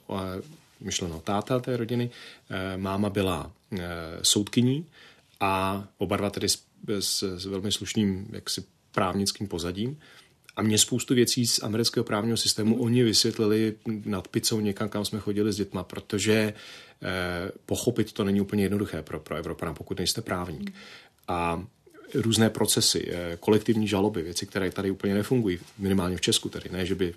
myšleno 0.80 1.20
táta 1.20 1.58
té 1.58 1.76
rodiny, 1.76 2.10
eh, 2.50 2.76
máma 2.76 3.10
byla 3.10 3.52
soudkyní 4.22 4.86
a 5.40 5.84
oba 5.98 6.16
dva 6.16 6.30
tedy 6.30 6.48
s, 6.48 6.62
s, 7.00 7.22
s 7.22 7.46
velmi 7.46 7.72
slušným 7.72 8.28
jaksi 8.32 8.64
právnickým 8.92 9.48
pozadím. 9.48 9.98
A 10.56 10.62
mě 10.62 10.78
spoustu 10.78 11.14
věcí 11.14 11.46
z 11.46 11.62
amerického 11.62 12.04
právního 12.04 12.36
systému 12.36 12.74
mm. 12.76 12.80
oni 12.80 13.02
vysvětlili 13.02 13.74
nad 14.04 14.28
pizzou 14.28 14.60
někam, 14.60 14.88
kam 14.88 15.04
jsme 15.04 15.20
chodili 15.20 15.52
s 15.52 15.56
dětma, 15.56 15.84
protože 15.84 16.52
eh, 17.02 17.50
pochopit 17.66 18.12
to 18.12 18.24
není 18.24 18.40
úplně 18.40 18.62
jednoduché 18.62 19.02
pro, 19.02 19.20
pro 19.20 19.36
Evropana, 19.36 19.74
pokud 19.74 19.98
nejste 19.98 20.22
právník. 20.22 20.70
Mm. 20.70 20.76
A 21.28 21.64
různé 22.14 22.50
procesy, 22.50 23.08
eh, 23.10 23.36
kolektivní 23.40 23.88
žaloby, 23.88 24.22
věci, 24.22 24.46
které 24.46 24.70
tady 24.70 24.90
úplně 24.90 25.14
nefungují, 25.14 25.58
minimálně 25.78 26.16
v 26.16 26.20
Česku 26.20 26.48
tedy, 26.48 26.70
ne, 26.72 26.86
že 26.86 26.94
by 26.94 27.14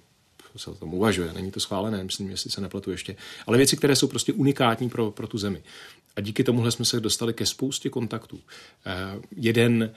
se 0.58 0.72
o 0.72 0.76
tom 0.76 0.94
uvažuje, 0.94 1.34
není 1.34 1.52
to 1.52 1.60
schválené, 1.60 2.04
myslím, 2.04 2.30
jestli 2.30 2.52
se 2.52 2.62
nepletu 2.62 2.92
ještě, 2.92 3.16
ale 3.48 3.58
věci, 3.58 3.78
které 3.78 3.96
jsou 3.96 4.08
prostě 4.08 4.34
unikátní 4.34 4.90
pro, 4.90 5.12
pro 5.12 5.28
tu 5.28 5.38
zemi. 5.38 5.64
A 6.16 6.22
díky 6.22 6.44
tomuhle 6.44 6.72
jsme 6.72 6.86
se 6.86 7.00
dostali 7.00 7.34
ke 7.34 7.46
spoustě 7.46 7.90
kontaktů. 7.90 8.40
Eh, 8.86 8.92
jeden 9.36 9.94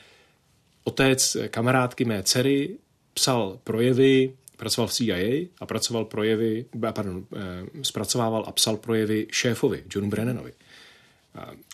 otec 0.85 1.37
kamarádky 1.49 2.05
mé 2.05 2.23
dcery 2.23 2.77
psal 3.15 3.59
projevy, 3.65 4.33
pracoval 4.57 4.89
v 4.89 4.93
CIA 4.93 5.49
a 5.61 5.67
pracoval 5.67 6.05
projevy, 6.05 6.65
pardon, 6.93 7.27
eh, 7.37 7.39
zpracovával 7.83 8.45
a 8.47 8.53
psal 8.53 8.77
projevy 8.77 9.27
šéfovi, 9.31 9.85
Johnu 9.95 10.11
Brennanovi. 10.11 10.53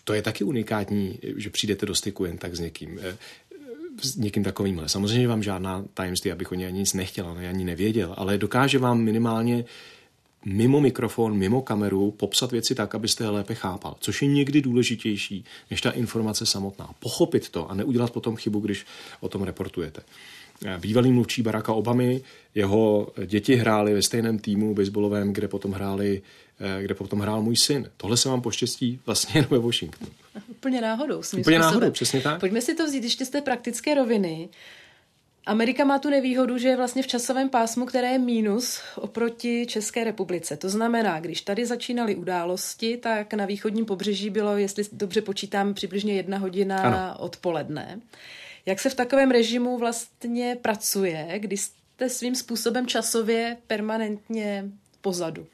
To 0.05 0.15
je 0.15 0.23
taky 0.23 0.45
unikátní, 0.45 1.19
že 1.37 1.51
přijdete 1.51 1.87
do 1.87 1.95
styku 1.95 2.25
jen 2.25 2.39
tak 2.39 2.57
s 2.57 2.61
někým. 2.61 2.99
Eh, 3.03 3.17
s 4.03 4.17
někým 4.17 4.45
takovýmhle. 4.45 4.89
Samozřejmě 4.89 5.29
vám 5.29 5.43
žádná 5.43 5.85
tajemství, 5.95 6.33
abych 6.33 6.53
o 6.53 6.55
něj 6.55 6.67
ani 6.67 6.79
nic 6.79 6.95
nechtěl, 6.95 7.37
ani 7.49 7.65
nevěděl, 7.65 8.15
ale 8.17 8.39
dokáže 8.39 8.79
vám 8.79 9.01
minimálně 9.01 9.65
mimo 10.49 10.81
mikrofon, 10.81 11.35
mimo 11.35 11.63
kameru 11.63 12.11
popsat 12.11 12.53
věci 12.53 12.75
tak, 12.75 12.95
abyste 12.95 13.25
je 13.25 13.31
lépe 13.31 13.55
chápal, 13.55 13.97
což 14.01 14.23
je 14.23 14.29
někdy 14.29 14.63
důležitější 14.63 15.45
než 15.71 15.81
ta 15.81 15.91
informace 15.91 16.47
samotná. 16.47 16.91
Pochopit 16.99 17.49
to 17.49 17.71
a 17.71 17.75
neudělat 17.75 18.11
potom 18.11 18.37
chybu, 18.37 18.61
když 18.61 18.87
o 19.21 19.29
tom 19.29 19.43
reportujete. 19.43 20.03
Bývalý 20.79 21.13
mluvčí 21.13 21.43
Baracka 21.43 21.73
Obamy, 21.73 22.21
jeho 22.55 23.09
děti 23.27 23.57
hráli 23.57 23.95
ve 23.95 24.03
stejném 24.03 24.39
týmu 24.39 24.75
baseballovém, 24.75 25.33
kde 25.33 25.49
potom 25.49 25.73
hráli, 25.73 26.23
eh, 26.61 26.83
kde 26.83 26.95
potom 26.95 27.21
hrál 27.21 27.43
můj 27.43 27.57
syn. 27.57 27.91
Tohle 27.97 28.17
se 28.17 28.29
vám 28.29 28.41
poštěstí 28.41 29.01
vlastně 29.07 29.39
jen 29.39 29.47
ve 29.51 29.59
Washingtonu. 29.59 30.11
Úplně 30.49 30.81
náhodou. 30.81 31.23
Úplně 31.39 31.59
náhodou, 31.59 31.91
přesně 31.91 32.21
tak. 32.21 32.41
Pojďme 32.41 32.61
si 32.61 32.75
to 32.75 32.87
vzít 32.87 33.05
ještě 33.05 33.25
z 33.25 33.31
té 33.31 33.41
praktické 33.41 33.95
roviny. 33.95 34.49
Amerika 35.47 35.85
má 35.85 35.99
tu 35.99 36.11
nevýhodu, 36.11 36.59
že 36.59 36.69
je 36.69 36.77
vlastně 36.77 37.03
v 37.03 37.07
časovém 37.07 37.49
pásmu, 37.49 37.87
které 37.87 38.09
je 38.09 38.19
mínus 38.19 38.81
oproti 38.97 39.67
České 39.67 40.05
republice. 40.05 40.57
To 40.57 40.69
znamená, 40.69 41.21
když 41.21 41.41
tady 41.41 41.67
začínaly 41.67 42.17
události, 42.17 42.97
tak 42.97 43.35
na 43.35 43.47
východním 43.47 43.85
pobřeží 43.85 44.31
bylo, 44.31 44.57
jestli 44.57 44.85
dobře 44.93 45.23
počítám, 45.23 45.75
přibližně 45.75 46.15
jedna 46.15 46.39
hodina 46.39 46.79
ano. 46.83 47.19
odpoledne. 47.19 48.01
Jak 48.67 48.81
se 48.81 48.91
v 48.91 48.95
takovém 48.95 49.31
režimu 49.31 49.79
vlastně 49.79 50.57
pracuje, 50.63 51.29
když 51.39 51.61
jste 51.61 52.09
svým 52.09 52.35
způsobem 52.35 52.87
časově 52.87 53.57
permanentně 53.67 54.65
pozadu? 55.01 55.47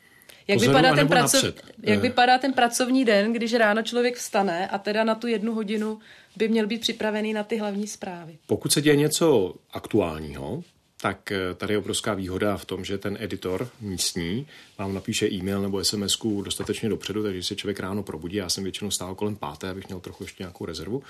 Jak, 0.49 0.61
vypadá 0.61 0.95
ten, 0.95 1.09
pracov... 1.09 1.55
jak 1.83 2.01
vypadá 2.01 2.39
ten 2.39 2.53
pracovní 2.53 3.05
den, 3.05 3.33
když 3.33 3.55
ráno 3.55 3.83
člověk 3.83 4.17
vstane 4.17 4.69
a 4.69 4.79
teda 4.79 5.05
na 5.05 5.15
tu 5.15 5.27
jednu 5.27 5.55
hodinu 5.55 5.99
by 6.37 6.49
měl 6.49 6.67
být 6.67 6.81
připravený 6.81 7.33
na 7.33 7.45
ty 7.45 7.57
hlavní 7.57 7.87
zprávy? 7.87 8.39
Pokud 8.47 8.73
se 8.73 8.83
děje 8.83 8.97
něco 8.97 9.55
aktuálního, 9.73 10.63
tak 11.05 11.33
eh, 11.33 11.55
tady 11.55 11.75
je 11.75 11.79
obrovská 11.79 12.15
výhoda 12.15 12.57
v 12.57 12.65
tom, 12.65 12.85
že 12.85 12.99
ten 12.99 13.17
editor 13.21 13.69
místní 13.81 14.47
vám 14.79 14.95
napíše 14.95 15.29
e-mail 15.33 15.63
nebo 15.63 15.85
sms 15.85 16.19
dostatečně 16.43 16.89
dopředu, 16.89 17.23
takže 17.23 17.43
se 17.43 17.57
člověk 17.57 17.81
ráno 17.81 18.03
probudí, 18.03 18.37
já 18.37 18.49
jsem 18.49 18.65
většinou 18.65 18.91
stál 18.91 19.15
kolem 19.15 19.37
páté, 19.37 19.71
abych 19.71 19.89
měl 19.89 20.01
trochu 20.01 20.25
ještě 20.25 20.43
nějakou 20.43 20.65
rezervu, 20.65 21.03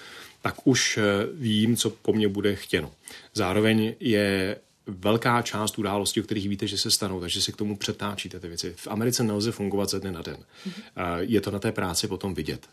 tak 0.42 0.66
už 0.66 0.98
eh, 0.98 1.02
vím, 1.32 1.76
co 1.76 1.90
po 1.90 2.12
mně 2.12 2.28
bude 2.28 2.54
chtěno. 2.54 2.90
Zároveň 3.34 3.94
je 4.00 4.56
velká 4.86 5.42
část 5.42 5.78
událostí, 5.78 6.20
o 6.20 6.22
kterých 6.22 6.48
víte, 6.48 6.66
že 6.66 6.78
se 6.78 6.90
stanou, 6.90 7.20
takže 7.20 7.42
si 7.42 7.52
k 7.52 7.56
tomu 7.56 7.76
přetáčíte 7.76 8.40
ty 8.40 8.48
věci. 8.48 8.74
V 8.76 8.88
Americe 8.88 9.24
nelze 9.24 9.52
fungovat 9.52 9.90
ze 9.90 10.00
dne 10.00 10.12
na 10.12 10.22
den. 10.22 10.36
Mm-hmm. 10.36 11.18
Je 11.18 11.40
to 11.40 11.50
na 11.50 11.58
té 11.58 11.72
práci 11.72 12.08
potom 12.08 12.34
vidět. 12.34 12.68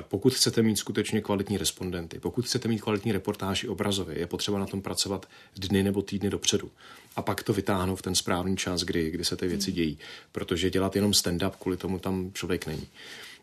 Pokud 0.00 0.34
chcete 0.34 0.62
mít 0.62 0.76
skutečně 0.76 1.20
kvalitní 1.20 1.58
respondenty, 1.58 2.18
pokud 2.18 2.44
chcete 2.44 2.68
mít 2.68 2.82
kvalitní 2.82 3.12
reportáži 3.12 3.68
obrazově, 3.68 4.18
je 4.18 4.26
potřeba 4.26 4.58
na 4.58 4.66
tom 4.66 4.82
pracovat 4.82 5.26
dny 5.56 5.82
nebo 5.82 6.02
týdny 6.02 6.30
dopředu. 6.30 6.70
A 7.16 7.22
pak 7.22 7.42
to 7.42 7.52
vytáhnout 7.52 7.96
v 7.96 8.02
ten 8.02 8.14
správný 8.14 8.56
čas, 8.56 8.82
kdy, 8.82 9.10
kdy 9.10 9.24
se 9.24 9.36
ty 9.36 9.48
věci 9.48 9.72
dějí. 9.72 9.98
Protože 10.32 10.70
dělat 10.70 10.96
jenom 10.96 11.10
stand-up, 11.10 11.52
kvůli 11.60 11.76
tomu 11.76 11.98
tam 11.98 12.30
člověk 12.34 12.66
není. 12.66 12.86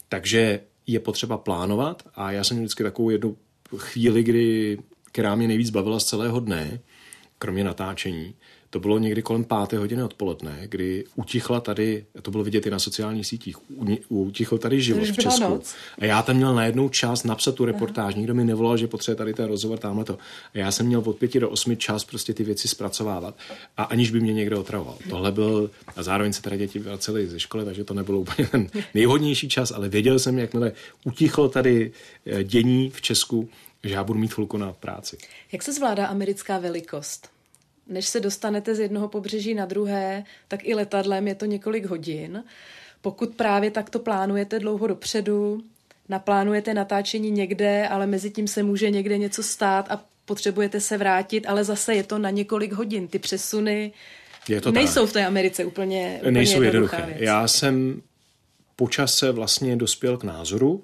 Takže 0.09 0.59
je 0.87 0.99
potřeba 0.99 1.37
plánovat 1.37 2.03
a 2.15 2.31
já 2.31 2.43
jsem 2.43 2.57
vždycky 2.57 2.83
takovou 2.83 3.09
jednu 3.09 3.37
chvíli, 3.77 4.23
kdy, 4.23 4.79
která 5.11 5.35
mě 5.35 5.47
nejvíc 5.47 5.69
bavila 5.69 5.99
z 5.99 6.05
celého 6.05 6.39
dne, 6.39 6.79
kromě 7.39 7.63
natáčení, 7.63 8.36
to 8.69 8.80
bylo 8.80 9.00
někdy 9.00 9.21
kolem 9.21 9.43
páté 9.43 9.78
hodiny 9.78 10.04
odpoledne, 10.04 10.60
kdy 10.65 11.06
utichla 11.15 11.60
tady, 11.60 12.06
to 12.21 12.32
bylo 12.32 12.43
vidět 12.43 12.65
i 12.65 12.69
na 12.69 12.80
sociálních 12.80 13.28
sítích, 13.28 13.56
utichl 14.10 14.58
tady 14.58 14.82
život 14.82 15.04
v 15.04 15.17
Česku. 15.17 15.43
Noc. 15.43 15.76
A 16.00 16.06
já 16.06 16.21
tam 16.21 16.36
měl 16.36 16.56
najednou 16.56 16.89
čas 16.89 17.23
napsat 17.23 17.56
tu 17.56 17.65
reportáž. 17.65 18.15
Nikdo 18.15 18.34
mi 18.34 18.45
nevolal, 18.45 18.78
že 18.78 18.88
potřebuje 18.88 19.15
tady 19.15 19.34
ten 19.34 19.45
rozhovor, 19.45 19.80
tamhle 19.80 20.06
to. 20.06 20.17
A 20.54 20.58
já 20.58 20.71
jsem 20.71 20.86
měl 20.86 21.04
od 21.06 21.17
pěti 21.17 21.39
do 21.39 21.50
osmi 21.50 21.76
čas 21.76 22.06
prostě 22.06 22.34
ty 22.34 22.43
věci 22.43 22.67
zpracovávat. 22.67 23.36
A 23.78 23.84
aniž 23.84 24.12
by 24.12 24.19
mě 24.19 24.34
někdo 24.34 24.60
otravoval. 24.60 24.97
Tohle 25.10 25.32
byl, 25.32 25.71
a 25.95 26.04
zároveň 26.04 26.34
se 26.34 26.41
tady 26.41 26.58
děti 26.58 26.80
vraceli 26.80 27.28
ze 27.28 27.39
školy, 27.39 27.65
takže 27.65 27.84
to 27.84 27.93
nebylo 27.93 28.19
úplně 28.19 28.47
ten 28.47 28.67
nejhodnější 28.93 29.50
čas, 29.50 29.71
ale 29.71 29.89
věděl 29.89 30.19
jsem, 30.19 30.39
jakmile 30.39 30.71
utichlo 31.04 31.50
tady 31.50 31.91
eh, 32.26 32.43
dění 32.43 32.89
v 32.89 33.02
Česku, 33.02 33.50
že 33.83 33.93
já 33.93 34.03
budu 34.03 34.19
mít 34.19 34.33
chvilku 34.33 34.57
na 34.57 34.73
práci. 34.73 35.17
Jak 35.51 35.63
se 35.63 35.73
zvládá 35.73 36.07
americká 36.07 36.57
velikost? 36.57 37.29
Než 37.87 38.05
se 38.07 38.19
dostanete 38.19 38.75
z 38.75 38.79
jednoho 38.79 39.07
pobřeží 39.07 39.53
na 39.53 39.65
druhé, 39.65 40.23
tak 40.47 40.59
i 40.63 40.75
letadlem 40.75 41.27
je 41.27 41.35
to 41.35 41.45
několik 41.45 41.85
hodin. 41.85 42.43
Pokud 43.01 43.35
právě 43.35 43.71
takto 43.71 43.99
plánujete 43.99 44.59
dlouho 44.59 44.87
dopředu, 44.87 45.63
naplánujete 46.09 46.73
natáčení 46.73 47.31
někde, 47.31 47.87
ale 47.87 48.07
mezi 48.07 48.31
tím 48.31 48.47
se 48.47 48.63
může 48.63 48.89
někde 48.89 49.17
něco 49.17 49.43
stát 49.43 49.91
a 49.91 50.03
potřebujete 50.25 50.81
se 50.81 50.97
vrátit, 50.97 51.45
ale 51.47 51.63
zase 51.63 51.95
je 51.95 52.03
to 52.03 52.17
na 52.17 52.29
několik 52.29 52.71
hodin. 52.71 53.07
Ty 53.07 53.19
přesuny 53.19 53.91
je 54.49 54.61
to 54.61 54.71
nejsou 54.71 55.01
tak. 55.01 55.09
v 55.09 55.13
té 55.13 55.25
Americe 55.25 55.65
úplně, 55.65 56.17
úplně 56.19 56.31
Nejsou 56.31 56.61
jednoduché. 56.61 57.05
Věc. 57.05 57.17
Já 57.19 57.47
jsem 57.47 58.01
počase 58.75 59.31
vlastně 59.31 59.75
dospěl 59.75 60.17
k 60.17 60.23
názoru, 60.23 60.83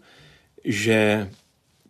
že 0.64 1.30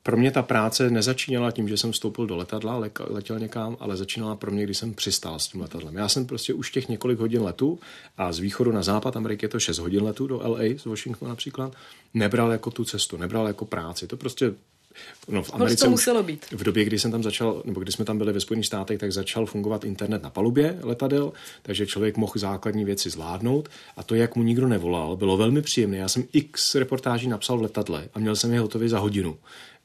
pro 0.03 0.17
mě 0.17 0.31
ta 0.31 0.41
práce 0.41 0.89
nezačínala 0.89 1.51
tím, 1.51 1.69
že 1.69 1.77
jsem 1.77 1.91
vstoupil 1.91 2.27
do 2.27 2.35
letadla, 2.35 2.77
le, 2.77 2.91
letěl 3.09 3.39
někam, 3.39 3.77
ale 3.79 3.97
začínala 3.97 4.35
pro 4.35 4.51
mě, 4.51 4.63
když 4.63 4.77
jsem 4.77 4.93
přistál 4.93 5.39
s 5.39 5.47
tím 5.47 5.61
letadlem. 5.61 5.95
Já 5.95 6.09
jsem 6.09 6.25
prostě 6.25 6.53
už 6.53 6.71
těch 6.71 6.89
několik 6.89 7.19
hodin 7.19 7.43
letu 7.43 7.79
a 8.17 8.31
z 8.31 8.39
východu 8.39 8.71
na 8.71 8.83
západ 8.83 9.17
Ameriky 9.17 9.45
je 9.45 9.49
to 9.49 9.59
6 9.59 9.77
hodin 9.77 10.03
letu 10.03 10.27
do 10.27 10.41
LA, 10.43 10.59
z 10.77 10.85
Washingtonu 10.85 11.29
například, 11.29 11.73
nebral 12.13 12.51
jako 12.51 12.71
tu 12.71 12.85
cestu, 12.85 13.17
nebral 13.17 13.47
jako 13.47 13.65
práci. 13.65 14.07
To 14.07 14.17
prostě 14.17 14.53
No, 15.27 15.43
v 15.43 15.53
Americe 15.53 15.85
to 15.85 15.89
muselo 15.89 16.23
být. 16.23 16.45
V 16.51 16.63
době, 16.63 16.85
kdy 16.85 16.99
jsem 16.99 17.11
tam 17.11 17.23
začal, 17.23 17.61
nebo 17.65 17.81
kdy 17.81 17.91
jsme 17.91 18.05
tam 18.05 18.17
byli 18.17 18.33
ve 18.33 18.39
Spojených 18.39 18.65
státech, 18.65 18.99
tak 18.99 19.11
začal 19.11 19.45
fungovat 19.45 19.83
internet 19.83 20.23
na 20.23 20.29
palubě 20.29 20.79
letadel, 20.81 21.33
takže 21.61 21.87
člověk 21.87 22.17
mohl 22.17 22.33
základní 22.35 22.85
věci 22.85 23.09
zvládnout 23.09 23.69
a 23.97 24.03
to, 24.03 24.15
jak 24.15 24.35
mu 24.35 24.43
nikdo 24.43 24.67
nevolal, 24.67 25.15
bylo 25.15 25.37
velmi 25.37 25.61
příjemné. 25.61 25.97
Já 25.97 26.07
jsem 26.07 26.23
x 26.33 26.75
reportáží 26.75 27.27
napsal 27.27 27.57
v 27.57 27.61
letadle 27.61 28.09
a 28.13 28.19
měl 28.19 28.35
jsem 28.35 28.53
je 28.53 28.59
hotově 28.59 28.89
za 28.89 28.99
hodinu 28.99 29.37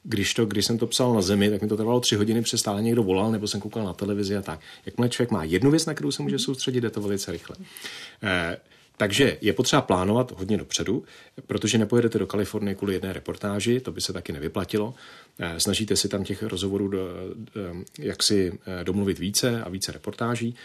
když, 0.03 0.33
to, 0.33 0.45
když 0.45 0.65
jsem 0.65 0.77
to 0.77 0.87
psal 0.87 1.13
na 1.13 1.21
zemi, 1.21 1.49
tak 1.49 1.61
mi 1.61 1.67
to 1.67 1.77
trvalo 1.77 1.99
tři 1.99 2.15
hodiny, 2.15 2.41
přes 2.41 2.59
stále 2.59 2.81
někdo 2.81 3.03
volal, 3.03 3.31
nebo 3.31 3.47
jsem 3.47 3.61
koukal 3.61 3.85
na 3.85 3.93
televizi 3.93 4.37
a 4.37 4.41
tak. 4.41 4.59
Jakmile 4.85 5.09
člověk 5.09 5.31
má 5.31 5.43
jednu 5.43 5.71
věc, 5.71 5.85
na 5.85 5.93
kterou 5.93 6.11
se 6.11 6.23
může 6.23 6.39
soustředit, 6.39 6.83
je 6.83 6.89
to 6.89 7.01
velice 7.01 7.31
rychle. 7.31 7.55
Eh, 8.23 8.57
takže 8.99 9.37
je 9.41 9.53
potřeba 9.53 9.81
plánovat 9.81 10.31
hodně 10.31 10.57
dopředu, 10.57 11.03
protože 11.47 11.77
nepojedete 11.77 12.19
do 12.19 12.27
Kalifornie 12.27 12.75
kvůli 12.75 12.93
jedné 12.93 13.13
reportáži, 13.13 13.79
to 13.79 13.91
by 13.91 14.01
se 14.01 14.13
taky 14.13 14.33
nevyplatilo. 14.33 14.93
Eh, 15.39 15.59
snažíte 15.59 15.95
si 15.95 16.09
tam 16.09 16.23
těch 16.23 16.43
rozhovorů 16.43 16.87
do, 16.87 17.07
eh, 17.09 17.83
jak 17.99 18.23
si 18.23 18.59
eh, 18.65 18.83
domluvit 18.83 19.19
více 19.19 19.63
a 19.63 19.69
více 19.69 19.91
reportáží. 19.91 20.55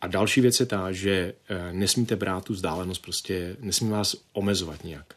A 0.00 0.06
další 0.06 0.40
věc 0.40 0.60
je 0.60 0.66
ta, 0.66 0.92
že 0.92 1.34
nesmíte 1.72 2.16
brát 2.16 2.44
tu 2.44 2.52
vzdálenost, 2.52 3.02
prostě 3.02 3.56
nesmí 3.60 3.90
vás 3.90 4.16
omezovat 4.32 4.84
nějak. 4.84 5.14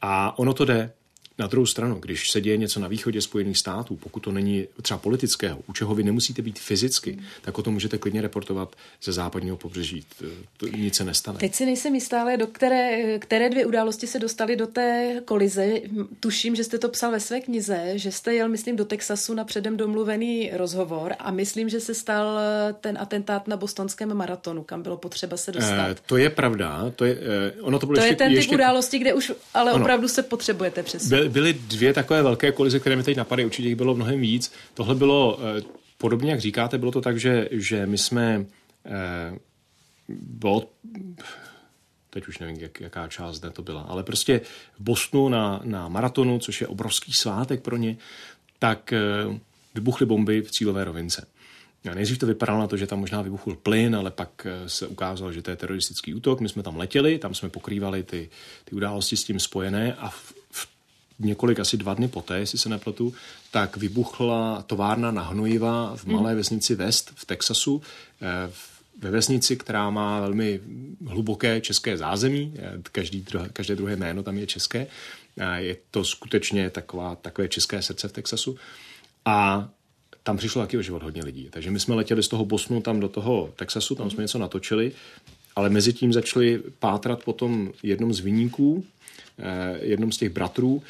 A 0.00 0.38
ono 0.38 0.54
to 0.54 0.64
jde, 0.64 0.92
na 1.38 1.46
druhou 1.46 1.66
stranu, 1.66 1.94
když 2.00 2.30
se 2.30 2.40
děje 2.40 2.56
něco 2.56 2.80
na 2.80 2.88
východě 2.88 3.20
Spojených 3.20 3.58
států, 3.58 3.96
pokud 3.96 4.20
to 4.20 4.32
není 4.32 4.66
třeba 4.82 4.98
politického, 4.98 5.58
u 5.66 5.72
čeho 5.72 5.94
vy 5.94 6.02
nemusíte 6.02 6.42
být 6.42 6.58
fyzicky, 6.58 7.12
mm. 7.12 7.24
tak 7.42 7.58
o 7.58 7.62
tom 7.62 7.74
můžete 7.74 7.98
klidně 7.98 8.22
reportovat 8.22 8.76
ze 9.02 9.12
západního 9.12 9.56
pobřeží. 9.56 10.04
To, 10.18 10.24
to, 10.56 10.66
nic 10.66 10.96
se 10.96 11.04
nestane. 11.04 11.38
Teď 11.38 11.54
si 11.54 11.66
nejsem 11.66 11.94
jistá, 11.94 12.20
ale 12.20 12.36
do 12.36 12.46
které, 12.46 13.18
které 13.18 13.50
dvě 13.50 13.66
události 13.66 14.06
se 14.06 14.18
dostaly 14.18 14.56
do 14.56 14.66
té 14.66 15.20
kolize. 15.24 15.74
Tuším, 16.20 16.56
že 16.56 16.64
jste 16.64 16.78
to 16.78 16.88
psal 16.88 17.10
ve 17.10 17.20
své 17.20 17.40
knize, 17.40 17.92
že 17.94 18.12
jste 18.12 18.34
jel, 18.34 18.48
myslím, 18.48 18.76
do 18.76 18.84
Texasu 18.84 19.34
na 19.34 19.44
předem 19.44 19.76
domluvený 19.76 20.50
rozhovor 20.52 21.14
a 21.18 21.30
myslím, 21.30 21.68
že 21.68 21.80
se 21.80 21.94
stal 21.94 22.38
ten 22.80 22.98
atentát 23.00 23.48
na 23.48 23.56
bostonském 23.56 24.14
maratonu, 24.14 24.62
kam 24.62 24.82
bylo 24.82 24.96
potřeba 24.96 25.36
se 25.36 25.52
dostat. 25.52 25.90
Eh, 25.90 25.96
to 26.06 26.16
je 26.16 26.30
pravda. 26.30 26.92
To 26.96 27.04
je, 27.04 27.18
eh, 27.56 27.62
ono 27.62 27.78
to, 27.78 27.86
bylo 27.86 27.94
to 27.94 28.00
ještě, 28.00 28.12
je 28.12 28.16
ten 28.16 28.32
ještě... 28.32 28.48
typ 28.48 28.54
události, 28.54 28.98
kde 28.98 29.14
už 29.14 29.32
ale 29.54 29.72
ono. 29.72 29.84
opravdu 29.84 30.08
se 30.08 30.22
potřebujete 30.22 30.82
přesvědčit 30.82 31.25
byly 31.28 31.52
dvě 31.52 31.92
takové 31.92 32.22
velké 32.22 32.52
kolize, 32.52 32.80
které 32.80 32.96
mi 32.96 33.02
teď 33.02 33.16
napadají, 33.16 33.46
určitě 33.46 33.68
jich 33.68 33.76
bylo 33.76 33.94
mnohem 33.94 34.20
víc. 34.20 34.52
Tohle 34.74 34.94
bylo 34.94 35.38
eh, 35.58 35.62
podobně, 35.98 36.30
jak 36.30 36.40
říkáte, 36.40 36.78
bylo 36.78 36.92
to 36.92 37.00
tak, 37.00 37.20
že, 37.20 37.48
že 37.50 37.86
my 37.86 37.98
jsme 37.98 38.46
eh, 38.86 39.38
bylo, 40.08 40.68
teď 42.10 42.28
už 42.28 42.38
nevím, 42.38 42.56
jak, 42.60 42.80
jaká 42.80 43.08
část 43.08 43.40
dne 43.40 43.50
to 43.50 43.62
byla, 43.62 43.80
ale 43.80 44.02
prostě 44.02 44.40
v 44.78 44.80
Bostonu 44.80 45.28
na, 45.28 45.60
na 45.64 45.88
maratonu, 45.88 46.38
což 46.38 46.60
je 46.60 46.66
obrovský 46.66 47.12
svátek 47.12 47.62
pro 47.62 47.76
ně, 47.76 47.96
tak 48.58 48.92
eh, 48.92 49.00
vybuchly 49.74 50.06
bomby 50.06 50.42
v 50.42 50.50
cílové 50.50 50.84
rovince. 50.84 51.26
A 51.90 51.94
nejdřív 51.94 52.18
to 52.18 52.26
vypadalo 52.26 52.60
na 52.60 52.66
to, 52.66 52.76
že 52.76 52.86
tam 52.86 53.00
možná 53.00 53.22
vybuchl 53.22 53.54
plyn, 53.62 53.96
ale 53.96 54.10
pak 54.10 54.46
se 54.66 54.86
ukázalo, 54.86 55.32
že 55.32 55.42
to 55.42 55.50
je 55.50 55.56
teroristický 55.56 56.14
útok. 56.14 56.40
My 56.40 56.48
jsme 56.48 56.62
tam 56.62 56.76
letěli, 56.76 57.18
tam 57.18 57.34
jsme 57.34 57.48
pokrývali 57.48 58.02
ty, 58.02 58.30
ty 58.64 58.76
události 58.76 59.16
s 59.16 59.24
tím 59.24 59.40
spojené 59.40 59.94
a 59.94 60.08
v, 60.08 60.34
několik, 61.18 61.60
asi 61.60 61.76
dva 61.76 61.94
dny 61.94 62.08
poté, 62.08 62.38
jestli 62.38 62.58
se 62.58 62.68
nepletu, 62.68 63.14
tak 63.50 63.76
vybuchla 63.76 64.62
továrna 64.62 65.10
na 65.10 65.22
hnojiva 65.22 65.96
v 65.96 66.04
malé 66.04 66.30
mm. 66.30 66.36
vesnici 66.36 66.74
West 66.74 67.12
v 67.14 67.24
Texasu, 67.24 67.82
eh, 68.22 68.50
ve 68.98 69.10
vesnici, 69.10 69.56
která 69.56 69.90
má 69.90 70.20
velmi 70.20 70.60
hluboké 71.06 71.60
české 71.60 71.96
zázemí, 71.96 72.54
eh, 72.58 72.72
každý 72.92 73.20
druhé, 73.20 73.48
každé 73.52 73.76
druhé 73.76 73.96
jméno 73.96 74.22
tam 74.22 74.38
je 74.38 74.46
české. 74.46 74.86
Je 75.56 75.76
to 75.90 76.04
skutečně 76.04 76.70
taková, 76.70 77.16
takové 77.16 77.48
české 77.48 77.82
srdce 77.82 78.08
v 78.08 78.12
Texasu. 78.12 78.56
A 79.24 79.68
tam 80.26 80.36
přišlo 80.36 80.62
taky 80.62 80.78
o 80.78 80.82
život 80.82 81.02
hodně 81.02 81.24
lidí. 81.24 81.48
Takže 81.50 81.70
my 81.70 81.80
jsme 81.80 81.94
letěli 81.94 82.22
z 82.22 82.28
toho 82.28 82.44
Bosnu 82.44 82.80
tam 82.80 83.00
do 83.00 83.08
toho 83.08 83.52
Texasu, 83.56 83.94
tam 83.94 84.10
jsme 84.10 84.22
něco 84.22 84.38
natočili, 84.38 84.92
ale 85.56 85.70
mezi 85.70 85.92
tím 85.92 86.12
začali 86.12 86.62
pátrat 86.78 87.24
potom 87.24 87.72
jednom 87.82 88.14
z 88.14 88.20
vyníků, 88.20 88.84
eh, 89.38 89.78
jednom 89.82 90.12
z 90.12 90.16
těch 90.16 90.30
bratrů, 90.30 90.82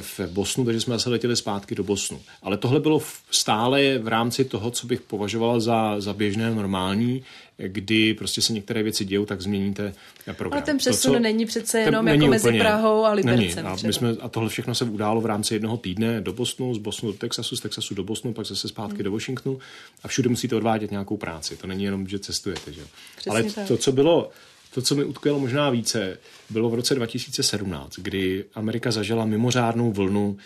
v 0.00 0.20
Bosnu, 0.26 0.64
takže 0.64 0.80
jsme 0.80 0.94
zase 0.94 1.10
letěli 1.10 1.36
zpátky 1.36 1.74
do 1.74 1.84
Bosnu. 1.84 2.20
Ale 2.42 2.56
tohle 2.56 2.80
bylo 2.80 3.02
stále 3.30 3.98
v 3.98 4.08
rámci 4.08 4.44
toho, 4.44 4.70
co 4.70 4.86
bych 4.86 5.00
považoval 5.00 5.60
za, 5.60 6.00
za 6.00 6.12
běžné, 6.12 6.54
normální, 6.54 7.22
kdy 7.56 8.14
prostě 8.14 8.42
se 8.42 8.52
některé 8.52 8.82
věci 8.82 9.04
dějou, 9.04 9.26
tak 9.26 9.40
změníte 9.40 9.92
program. 10.32 10.52
Ale 10.52 10.62
ten 10.62 10.78
přesun 10.78 11.12
to, 11.12 11.18
co, 11.18 11.22
není 11.22 11.46
přece 11.46 11.80
jenom 11.80 12.08
jako 12.08 12.26
mezi 12.26 12.48
úplně, 12.48 12.60
Prahou 12.60 13.04
a 13.04 13.12
Libercem. 13.12 13.66
A, 13.66 13.76
my 13.86 13.92
jsme, 13.92 14.10
a 14.20 14.28
tohle 14.28 14.48
všechno 14.48 14.74
se 14.74 14.84
událo 14.84 15.20
v 15.20 15.26
rámci 15.26 15.54
jednoho 15.54 15.76
týdne 15.76 16.20
do 16.20 16.32
Bosnu, 16.32 16.74
z 16.74 16.78
Bosnu 16.78 17.12
do 17.12 17.18
Texasu, 17.18 17.56
z 17.56 17.60
Texasu 17.60 17.94
do 17.94 18.04
Bosnu, 18.04 18.32
pak 18.32 18.46
zase 18.46 18.68
zpátky 18.68 18.94
hmm. 18.94 19.04
do 19.04 19.12
Washingtonu 19.12 19.58
a 20.02 20.08
všude 20.08 20.28
musíte 20.28 20.56
odvádět 20.56 20.90
nějakou 20.90 21.16
práci. 21.16 21.56
To 21.56 21.66
není 21.66 21.84
jenom, 21.84 22.08
že 22.08 22.18
cestujete. 22.18 22.72
Že? 22.72 22.82
Ale 23.30 23.42
tak. 23.42 23.68
to, 23.68 23.76
co 23.76 23.92
bylo 23.92 24.30
to, 24.74 24.82
co 24.82 24.94
mi 24.94 25.04
utkvělo 25.04 25.38
možná 25.38 25.70
více, 25.70 26.18
bylo 26.50 26.70
v 26.70 26.74
roce 26.74 26.94
2017, 26.94 27.98
kdy 27.98 28.44
Amerika 28.54 28.90
zažila 28.90 29.24
mimořádnou 29.24 29.92
vlnu 29.92 30.36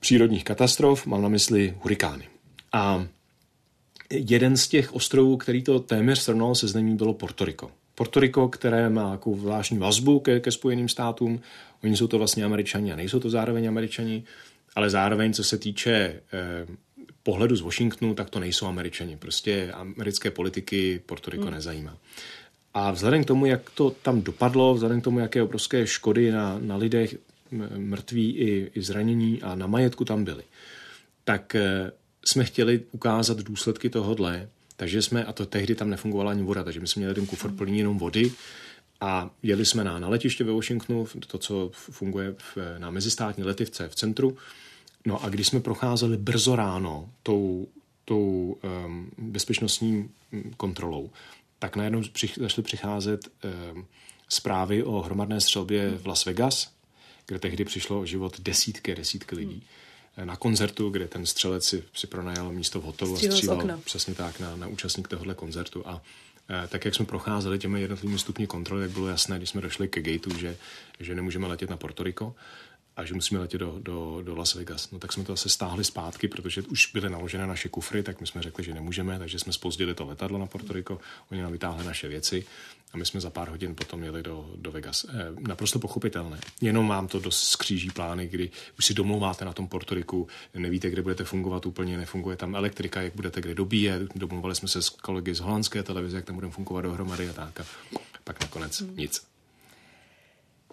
přírodních 0.00 0.44
katastrof, 0.44 1.06
mám 1.06 1.22
na 1.22 1.28
mysli 1.28 1.74
hurikány. 1.80 2.28
A 2.72 3.06
jeden 4.10 4.56
z 4.56 4.68
těch 4.68 4.94
ostrovů, 4.94 5.36
který 5.36 5.62
to 5.62 5.80
téměř 5.80 6.18
srovnal 6.18 6.54
se 6.54 6.68
zemí, 6.68 6.96
bylo 6.96 7.14
Porto 7.14 7.44
Rico. 7.44 7.70
Porto 7.94 8.20
Rico, 8.20 8.48
které 8.48 8.90
má 8.90 9.10
jako 9.10 9.36
zvláštní 9.36 9.78
vazbu 9.78 10.20
ke, 10.20 10.40
ke 10.40 10.50
Spojeným 10.50 10.88
státům, 10.88 11.40
oni 11.84 11.96
jsou 11.96 12.06
to 12.06 12.18
vlastně 12.18 12.44
američani 12.44 12.92
a 12.92 12.96
nejsou 12.96 13.20
to 13.20 13.30
zároveň 13.30 13.68
američani, 13.68 14.24
ale 14.74 14.90
zároveň, 14.90 15.32
co 15.32 15.44
se 15.44 15.58
týče 15.58 15.92
eh, 15.92 16.66
pohledu 17.22 17.56
z 17.56 17.60
Washingtonu, 17.60 18.14
tak 18.14 18.30
to 18.30 18.40
nejsou 18.40 18.66
američani. 18.66 19.16
Prostě 19.16 19.72
americké 19.72 20.30
politiky 20.30 21.00
Porto 21.06 21.30
Rico 21.30 21.44
hmm. 21.44 21.54
nezajímá. 21.54 21.98
A 22.78 22.90
vzhledem 22.90 23.24
k 23.24 23.26
tomu, 23.26 23.46
jak 23.46 23.70
to 23.70 23.90
tam 23.90 24.22
dopadlo, 24.22 24.74
vzhledem 24.74 25.00
k 25.00 25.04
tomu, 25.04 25.18
jaké 25.18 25.42
obrovské 25.42 25.86
škody 25.86 26.32
na, 26.32 26.58
na 26.60 26.76
lidech, 26.76 27.16
mrtví 27.76 28.36
i, 28.36 28.70
i 28.74 28.82
zranění 28.82 29.42
a 29.42 29.54
na 29.54 29.66
majetku 29.66 30.04
tam 30.04 30.24
byly, 30.24 30.42
tak 31.24 31.54
eh, 31.54 31.92
jsme 32.24 32.44
chtěli 32.44 32.80
ukázat 32.92 33.38
důsledky 33.38 33.90
tohohle, 33.90 34.48
takže 34.76 35.02
jsme, 35.02 35.24
a 35.24 35.32
to 35.32 35.46
tehdy 35.46 35.74
tam 35.74 35.90
nefungovala 35.90 36.30
ani 36.30 36.42
voda, 36.42 36.64
takže 36.64 36.80
my 36.80 36.86
jsme 36.86 37.00
měli 37.00 37.14
ten 37.14 37.26
kufr 37.26 37.50
plný 37.50 37.78
jenom 37.78 37.98
vody 37.98 38.32
a 39.00 39.30
jeli 39.42 39.64
jsme 39.64 39.84
na, 39.84 39.98
na 39.98 40.08
letiště 40.08 40.44
ve 40.44 40.52
Washingtonu, 40.52 41.06
to, 41.26 41.38
co 41.38 41.70
funguje 41.72 42.34
v, 42.38 42.58
na 42.78 42.90
mezistátní 42.90 43.44
letivce 43.44 43.88
v 43.88 43.94
centru. 43.94 44.36
No 45.06 45.24
a 45.24 45.28
když 45.28 45.46
jsme 45.46 45.60
procházeli 45.60 46.16
brzo 46.16 46.56
ráno 46.56 47.08
tou, 47.22 47.66
tou 48.04 48.56
um, 48.86 49.10
bezpečnostní 49.18 50.08
kontrolou, 50.56 51.10
tak 51.58 51.76
najednou 51.76 52.02
začaly 52.36 52.62
přicházet 52.62 53.28
eh, 53.44 53.50
zprávy 54.28 54.82
o 54.82 55.00
hromadné 55.00 55.40
střelbě 55.40 55.90
v 55.90 56.06
Las 56.06 56.24
Vegas, 56.24 56.72
kde 57.26 57.38
tehdy 57.38 57.64
přišlo 57.64 58.00
o 58.00 58.06
život 58.06 58.40
desítky 58.40 58.94
desítky 58.94 59.36
lidí. 59.36 59.62
Hmm. 60.16 60.26
Na 60.26 60.36
koncertu, 60.36 60.90
kde 60.90 61.08
ten 61.08 61.26
střelec 61.26 61.64
si, 61.64 61.84
si 61.94 62.06
pronajal 62.06 62.52
místo 62.52 62.80
v 62.80 62.84
hotelu 62.84 63.14
a 63.14 63.16
střílel 63.16 63.80
přesně 63.84 64.14
tak 64.14 64.40
na, 64.40 64.56
na 64.56 64.66
účastník 64.66 65.08
tohohle 65.08 65.34
koncertu. 65.34 65.88
A 65.88 66.02
eh, 66.50 66.68
tak 66.68 66.84
jak 66.84 66.94
jsme 66.94 67.06
procházeli 67.06 67.58
těmi 67.58 67.80
jednotlivými 67.80 68.18
stupni 68.18 68.46
kontroly, 68.46 68.82
tak 68.82 68.90
bylo 68.90 69.08
jasné, 69.08 69.36
když 69.36 69.50
jsme 69.50 69.60
došli 69.60 69.88
ke 69.88 70.02
gateu, 70.02 70.38
že, 70.38 70.56
že 71.00 71.14
nemůžeme 71.14 71.46
letět 71.46 71.70
na 71.70 71.76
Puerto 71.76 72.02
Rico 72.02 72.34
a 72.96 73.04
že 73.04 73.14
musíme 73.14 73.40
letět 73.40 73.60
do, 73.60 73.78
do, 73.78 74.22
do 74.22 74.36
Las 74.36 74.54
Vegas. 74.54 74.90
No 74.90 74.98
tak 74.98 75.12
jsme 75.12 75.24
to 75.24 75.32
zase 75.32 75.48
stáhli 75.48 75.84
zpátky, 75.84 76.28
protože 76.28 76.62
už 76.62 76.92
byly 76.92 77.10
naložené 77.10 77.46
naše 77.46 77.68
kufry, 77.68 78.02
tak 78.02 78.20
my 78.20 78.26
jsme 78.26 78.42
řekli, 78.42 78.64
že 78.64 78.74
nemůžeme, 78.74 79.18
takže 79.18 79.38
jsme 79.38 79.52
spozdili 79.52 79.94
to 79.94 80.06
letadlo 80.06 80.38
na 80.38 80.46
Puerto 80.46 80.72
Rico, 80.72 80.98
oni 81.30 81.42
nám 81.42 81.52
vytáhli 81.52 81.84
naše 81.84 82.08
věci 82.08 82.46
a 82.92 82.96
my 82.96 83.06
jsme 83.06 83.20
za 83.20 83.30
pár 83.30 83.48
hodin 83.48 83.74
potom 83.74 84.04
jeli 84.04 84.22
do, 84.22 84.50
do 84.56 84.72
Vegas. 84.72 85.04
E, 85.04 85.08
naprosto 85.40 85.78
pochopitelné. 85.78 86.40
Jenom 86.60 86.88
vám 86.88 87.08
to 87.08 87.20
dost 87.20 87.42
skříží 87.42 87.90
plány, 87.90 88.28
kdy 88.28 88.50
už 88.78 88.84
si 88.84 88.94
domlouváte 88.94 89.44
na 89.44 89.52
tom 89.52 89.68
Puerto 89.68 89.94
Riku, 89.94 90.28
nevíte, 90.54 90.90
kde 90.90 91.02
budete 91.02 91.24
fungovat 91.24 91.66
úplně, 91.66 91.96
nefunguje 91.96 92.36
tam 92.36 92.54
elektrika, 92.54 93.02
jak 93.02 93.14
budete 93.14 93.40
kde 93.40 93.54
dobíjet. 93.54 94.02
Domluvali 94.14 94.54
jsme 94.54 94.68
se 94.68 94.82
s 94.82 94.88
kolegy 94.88 95.34
z 95.34 95.40
holandské 95.40 95.82
televize, 95.82 96.16
jak 96.16 96.24
tam 96.24 96.34
budeme 96.34 96.52
fungovat 96.52 96.80
dohromady 96.80 97.28
a 97.28 97.32
tak. 97.32 97.60
A 97.60 97.64
pak 98.24 98.40
nakonec 98.40 98.80
hmm. 98.80 98.96
nic. 98.96 99.26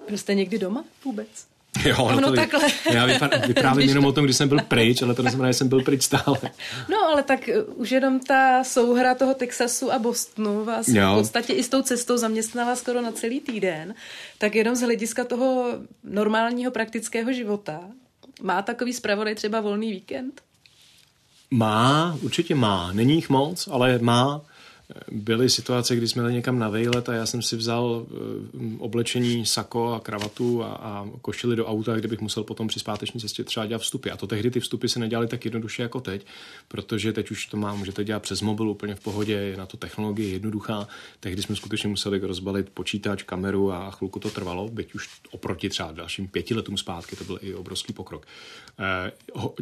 Byl 0.08 0.18
jste 0.18 0.34
někdy 0.34 0.60
doma 0.60 0.86
vůbec? 1.06 1.53
Jo, 1.86 1.96
ono 2.00 2.30
to, 2.30 2.36
takhle. 2.36 2.62
Já 2.94 3.06
vyprávím 3.48 3.90
jenom 3.90 4.06
o 4.06 4.12
tom, 4.12 4.24
když 4.24 4.38
jsem 4.38 4.50
byl 4.50 4.60
pryč, 4.68 5.02
ale 5.02 5.16
to 5.16 5.24
neznamená, 5.24 5.52
že 5.52 5.58
jsem 5.58 5.68
byl 5.68 5.84
pryč 5.84 6.04
stále. 6.04 6.38
No, 6.90 6.98
ale 7.08 7.24
tak 7.24 7.50
uh, 7.68 7.82
už 7.82 7.92
jenom 7.92 8.20
ta 8.20 8.64
souhra 8.64 9.16
toho 9.16 9.34
Texasu 9.34 9.92
a 9.92 10.00
Bostonu 10.00 10.66
vás 10.66 10.88
jo. 10.88 11.14
v 11.14 11.18
podstatě 11.18 11.54
i 11.54 11.64
s 11.64 11.70
tou 11.70 11.82
cestou 11.82 12.18
zaměstnala 12.18 12.76
skoro 12.76 13.02
na 13.02 13.12
celý 13.12 13.40
týden. 13.40 13.96
Tak 14.38 14.56
jenom 14.56 14.76
z 14.76 14.82
hlediska 14.82 15.24
toho 15.24 15.74
normálního 16.04 16.72
praktického 16.72 17.34
života, 17.34 17.80
má 18.42 18.62
takový 18.62 18.94
zpravodaj 18.94 19.36
třeba 19.36 19.62
volný 19.62 19.92
víkend? 19.92 20.42
Má, 21.52 22.18
určitě 22.22 22.56
má. 22.56 22.92
Není 22.94 23.16
jich 23.16 23.30
moc, 23.30 23.68
ale 23.72 24.00
má 24.02 24.42
byly 25.12 25.50
situace, 25.50 25.96
kdy 25.96 26.08
jsme 26.08 26.24
jeli 26.24 26.34
někam 26.34 26.60
na 26.60 26.70
vejlet 26.70 27.10
a 27.10 27.14
já 27.14 27.26
jsem 27.26 27.42
si 27.42 27.56
vzal 27.56 28.06
eh, 28.06 28.60
oblečení, 28.80 29.46
sako 29.46 29.94
a 29.94 30.00
kravatu 30.00 30.64
a, 30.64 30.68
a 30.68 31.08
košili 31.22 31.56
do 31.56 31.66
auta, 31.66 31.96
kde 31.96 32.08
bych 32.08 32.22
musel 32.22 32.44
potom 32.44 32.68
při 32.68 32.80
zpáteční 32.80 33.20
cestě 33.20 33.44
třeba 33.44 33.66
dělat 33.66 33.82
vstupy. 33.82 34.10
A 34.10 34.18
to 34.18 34.28
tehdy 34.28 34.52
ty 34.52 34.60
vstupy 34.60 34.88
se 34.88 35.00
nedělaly 35.00 35.28
tak 35.28 35.46
jednoduše 35.46 35.82
jako 35.82 36.02
teď, 36.02 36.26
protože 36.68 37.14
teď 37.14 37.32
už 37.32 37.46
to 37.46 37.58
má, 37.58 37.76
můžete 37.76 38.04
dělat 38.04 38.24
přes 38.24 38.42
mobil 38.42 38.70
úplně 38.70 38.96
v 38.96 39.00
pohodě, 39.00 39.34
je 39.34 39.58
na 39.58 39.66
to 39.66 39.78
technologie 39.78 40.30
jednoduchá. 40.30 40.88
Tehdy 41.20 41.42
jsme 41.42 41.56
skutečně 41.56 41.90
museli 41.90 42.20
rozbalit 42.20 42.70
počítač, 42.70 43.24
kameru 43.24 43.72
a 43.72 43.92
chvilku 43.92 44.20
to 44.20 44.30
trvalo, 44.30 44.68
byť 44.70 44.96
už 44.96 45.10
oproti 45.32 45.70
třeba 45.70 45.92
dalším 45.92 46.28
pěti 46.28 46.56
letům 46.56 46.78
zpátky, 46.78 47.16
to 47.16 47.24
byl 47.24 47.40
i 47.42 47.56
obrovský 47.56 47.94
pokrok. 47.94 48.28
Eh, 48.80 49.12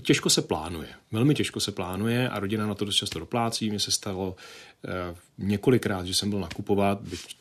těžko 0.02 0.30
se 0.30 0.42
plánuje, 0.42 0.90
velmi 1.12 1.36
těžko 1.36 1.60
se 1.60 1.72
plánuje 1.72 2.30
a 2.30 2.40
rodina 2.40 2.68
na 2.68 2.76
to 2.76 2.86
dost 2.86 2.96
často 2.96 3.20
doplácí. 3.20 3.70
Mně 3.70 3.80
se 3.80 3.92
stalo 3.92 4.36
několikrát, 5.38 6.06
že 6.06 6.14
jsem 6.14 6.30
byl 6.30 6.40
nakupovat, 6.40 7.02
byť 7.02 7.36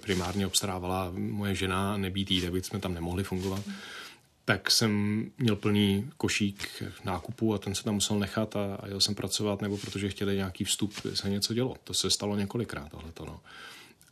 primárně 0.00 0.46
obstarávala 0.46 1.12
moje 1.16 1.54
žena, 1.54 1.96
nebýt 1.96 2.30
jí, 2.30 2.40
tak 2.40 2.64
jsme 2.64 2.78
tam 2.78 2.94
nemohli 2.94 3.24
fungovat, 3.24 3.64
tak 4.44 4.70
jsem 4.70 5.24
měl 5.38 5.56
plný 5.56 6.10
košík 6.16 6.82
nákupů 7.04 7.54
a 7.54 7.58
ten 7.58 7.74
se 7.74 7.84
tam 7.84 7.94
musel 7.94 8.18
nechat 8.18 8.56
a, 8.56 8.74
a 8.74 8.88
jel 8.88 9.00
jsem 9.00 9.14
pracovat, 9.14 9.62
nebo 9.62 9.78
protože 9.78 10.08
chtěli 10.08 10.36
nějaký 10.36 10.64
vstup, 10.64 10.92
se 11.14 11.30
něco 11.30 11.54
dělo. 11.54 11.76
To 11.84 11.94
se 11.94 12.10
stalo 12.10 12.36
několikrát 12.36 12.90
tohleto, 12.90 13.24
no. 13.24 13.40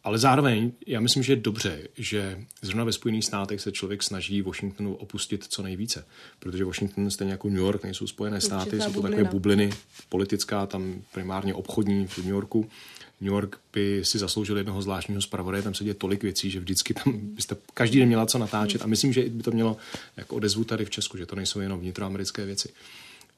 Ale 0.05 0.19
zároveň 0.19 0.73
já 0.87 1.01
myslím, 1.01 1.23
že 1.23 1.33
je 1.33 1.37
dobře, 1.37 1.89
že 1.97 2.45
zrovna 2.63 2.85
ve 2.85 2.93
Spojených 2.93 3.25
státech 3.25 3.61
se 3.61 3.73
člověk 3.73 4.03
snaží 4.03 4.43
Washingtonu 4.43 4.95
opustit 4.95 5.45
co 5.49 5.63
nejvíce. 5.63 6.07
Protože 6.39 6.65
Washington, 6.65 7.11
stejně 7.11 7.33
jako 7.33 7.49
New 7.49 7.59
York, 7.59 7.85
nejsou 7.85 8.07
Spojené 8.07 8.41
státy, 8.41 8.81
jsou 8.81 8.93
to 8.93 9.03
takové 9.03 9.25
bubliny, 9.25 9.71
politická, 10.09 10.67
tam 10.67 11.03
primárně 11.15 11.55
obchodní 11.55 12.07
v 12.07 12.19
New 12.19 12.29
Yorku. 12.29 12.71
New 13.21 13.33
York 13.33 13.59
by 13.73 14.01
si 14.05 14.19
zasloužil 14.19 14.57
jednoho 14.57 14.83
zvláštního 14.83 15.23
zpravodaje, 15.23 15.63
tam 15.63 15.75
se 15.75 15.85
děje 15.85 15.95
tolik 15.95 16.23
věcí, 16.23 16.51
že 16.51 16.61
vždycky 16.61 16.95
tam 16.95 17.19
byste 17.19 17.57
každý 17.75 17.99
den 17.99 18.09
měla 18.09 18.27
co 18.27 18.39
natáčet. 18.39 18.83
A 18.83 18.87
myslím, 18.87 19.13
že 19.13 19.29
by 19.29 19.43
to 19.43 19.51
mělo 19.51 19.77
jako 20.17 20.37
odezvu 20.37 20.65
tady 20.65 20.85
v 20.85 20.91
Česku, 20.91 21.17
že 21.17 21.27
to 21.27 21.37
nejsou 21.37 21.61
jenom 21.61 21.81
vnitroamerické 21.81 22.47
věci 22.47 22.73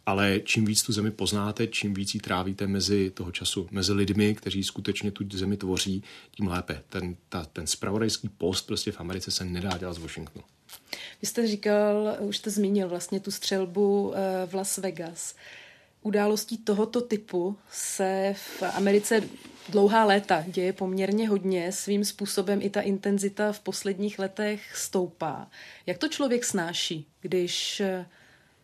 ale 0.06 0.40
čím 0.44 0.64
víc 0.64 0.82
tu 0.82 0.92
zemi 0.92 1.10
poznáte, 1.10 1.66
čím 1.66 1.94
víc 1.94 2.14
ji 2.14 2.20
trávíte 2.20 2.66
mezi 2.66 3.10
toho 3.10 3.32
času, 3.32 3.68
mezi 3.70 3.92
lidmi, 3.92 4.34
kteří 4.34 4.64
skutečně 4.64 5.10
tu 5.10 5.24
zemi 5.32 5.56
tvoří, 5.56 6.04
tím 6.30 6.46
lépe. 6.46 6.82
Ten, 6.88 7.16
ta, 7.28 7.44
ten 7.44 7.66
spravodajský 7.66 8.28
post 8.28 8.66
prostě 8.66 8.92
v 8.92 9.00
Americe 9.00 9.30
se 9.30 9.44
nedá 9.44 9.78
dělat 9.78 9.92
z 9.92 9.98
Washingtonu. 9.98 10.44
Vy 11.22 11.26
jste 11.26 11.46
říkal, 11.46 12.16
už 12.20 12.36
jste 12.36 12.50
zmínil 12.50 12.88
vlastně 12.88 13.20
tu 13.20 13.30
střelbu 13.30 14.12
eh, 14.14 14.46
v 14.46 14.54
Las 14.54 14.78
Vegas. 14.78 15.34
Událostí 16.02 16.58
tohoto 16.58 17.00
typu 17.00 17.56
se 17.70 18.34
v 18.36 18.62
Americe 18.62 19.22
dlouhá 19.68 20.04
léta 20.04 20.44
děje 20.46 20.72
poměrně 20.72 21.28
hodně. 21.28 21.72
Svým 21.72 22.04
způsobem 22.04 22.62
i 22.62 22.70
ta 22.70 22.80
intenzita 22.80 23.52
v 23.52 23.60
posledních 23.60 24.18
letech 24.18 24.76
stoupá. 24.76 25.50
Jak 25.86 25.98
to 25.98 26.08
člověk 26.08 26.44
snáší, 26.44 27.06
když 27.20 27.80
eh, 27.80 28.06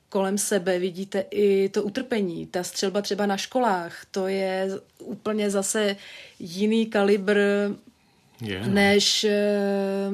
kolem 0.09 0.39
sebe 0.39 0.79
vidíte 0.79 1.25
i 1.31 1.69
to 1.69 1.83
utrpení. 1.83 2.47
Ta 2.47 2.63
střelba 2.63 3.03
třeba 3.03 3.27
na 3.27 3.37
školách, 3.37 4.05
to 4.11 4.27
je 4.27 4.69
úplně 4.99 5.51
zase 5.51 5.97
jiný 6.39 6.87
kalibr 6.87 7.39
yeah. 8.41 8.67
než 8.67 9.25
eh, 9.25 10.11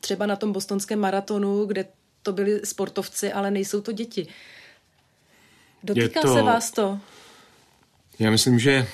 třeba 0.00 0.26
na 0.26 0.36
tom 0.36 0.52
bostonském 0.52 0.98
maratonu, 0.98 1.64
kde 1.64 1.84
to 2.22 2.32
byli 2.32 2.60
sportovci, 2.64 3.32
ale 3.32 3.50
nejsou 3.50 3.80
to 3.80 3.92
děti. 3.92 4.26
Dotýká 5.82 6.20
to... 6.22 6.34
se 6.34 6.42
vás 6.42 6.70
to? 6.70 6.98
Já 8.18 8.30
myslím, 8.30 8.58
že 8.58 8.86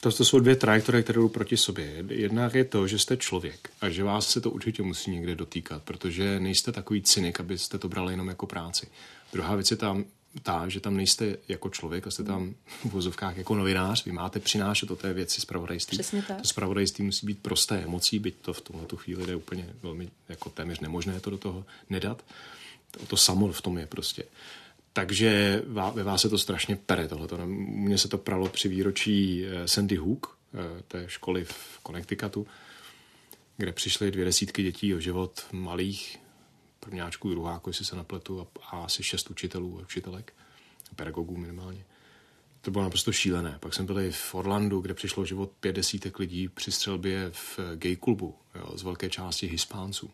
to, 0.00 0.12
to 0.12 0.24
jsou 0.24 0.40
dvě 0.40 0.56
trajektorie, 0.56 1.02
které 1.02 1.16
jdou 1.16 1.28
proti 1.28 1.56
sobě. 1.56 2.04
Jedna 2.08 2.50
je 2.54 2.64
to, 2.64 2.86
že 2.86 2.98
jste 2.98 3.16
člověk 3.16 3.70
a 3.80 3.90
že 3.90 4.04
vás 4.04 4.28
se 4.28 4.40
to 4.40 4.50
určitě 4.50 4.82
musí 4.82 5.10
někde 5.10 5.34
dotýkat, 5.34 5.82
protože 5.82 6.40
nejste 6.40 6.72
takový 6.72 7.02
cynik, 7.02 7.40
abyste 7.40 7.78
to 7.78 7.88
brali 7.88 8.12
jenom 8.12 8.28
jako 8.28 8.46
práci. 8.46 8.86
Druhá 9.32 9.54
věc 9.54 9.70
je 9.70 9.76
tam 9.76 10.04
ta, 10.42 10.68
že 10.68 10.80
tam 10.80 10.96
nejste 10.96 11.36
jako 11.48 11.70
člověk 11.70 12.06
a 12.06 12.10
jste 12.10 12.24
tam 12.24 12.54
v 12.84 12.84
vozovkách 12.84 13.36
jako 13.36 13.54
novinář, 13.54 14.04
vy 14.04 14.12
máte 14.12 14.40
přinášet 14.40 14.90
o 14.90 14.96
té 14.96 15.12
věci 15.12 15.40
zpravodajství. 15.40 15.98
Přesně 15.98 16.22
tak. 16.22 16.40
To 16.40 16.48
zpravodajství 16.48 17.04
musí 17.04 17.26
být 17.26 17.38
prosté 17.38 17.78
emocí, 17.78 18.18
byť 18.18 18.34
to 18.42 18.52
v 18.52 18.60
tuhle 18.60 18.86
chvíli 18.96 19.30
je 19.30 19.36
úplně 19.36 19.68
velmi 19.82 20.08
jako 20.28 20.50
téměř 20.50 20.80
nemožné 20.80 21.20
to 21.20 21.30
do 21.30 21.38
toho 21.38 21.64
nedat. 21.90 22.24
To 23.06 23.16
samo 23.16 23.52
v 23.52 23.62
tom 23.62 23.78
je 23.78 23.86
prostě. 23.86 24.24
Takže 24.92 25.62
ve 25.94 26.02
vás 26.02 26.22
se 26.22 26.28
to 26.28 26.38
strašně 26.38 26.76
pere 26.76 27.08
tohleto. 27.08 27.38
Mně 27.46 27.98
se 27.98 28.08
to 28.08 28.18
pralo 28.18 28.48
při 28.48 28.68
výročí 28.68 29.44
eh, 29.44 29.68
Sandy 29.68 29.96
Hook, 29.96 30.38
eh, 30.54 30.82
té 30.82 31.04
školy 31.08 31.44
v 31.44 31.80
Connecticutu, 31.86 32.46
kde 33.56 33.72
přišly 33.72 34.10
dvě 34.10 34.24
desítky 34.24 34.62
dětí 34.62 34.94
o 34.94 35.00
život 35.00 35.46
malých, 35.52 36.18
prvňáčků, 36.80 37.30
druháků, 37.30 37.70
jestli 37.70 37.84
se 37.84 37.96
napletu, 37.96 38.40
a, 38.40 38.46
a 38.70 38.84
asi 38.84 39.02
šest 39.02 39.30
učitelů 39.30 39.78
a 39.78 39.82
učitelek, 39.82 40.32
pedagogů 40.96 41.36
minimálně. 41.36 41.84
To 42.60 42.70
bylo 42.70 42.84
naprosto 42.84 43.12
šílené. 43.12 43.56
Pak 43.60 43.74
jsme 43.74 43.84
byli 43.84 44.12
v 44.12 44.34
Orlandu, 44.34 44.80
kde 44.80 44.94
přišlo 44.94 45.24
život 45.24 45.50
pět 45.60 45.72
desítek 45.72 46.18
lidí 46.18 46.48
při 46.48 46.72
střelbě 46.72 47.30
v 47.30 47.58
gay 47.74 47.96
klubu, 47.96 48.34
jo, 48.54 48.78
z 48.78 48.82
velké 48.82 49.10
části 49.10 49.46
Hispánců. 49.46 50.10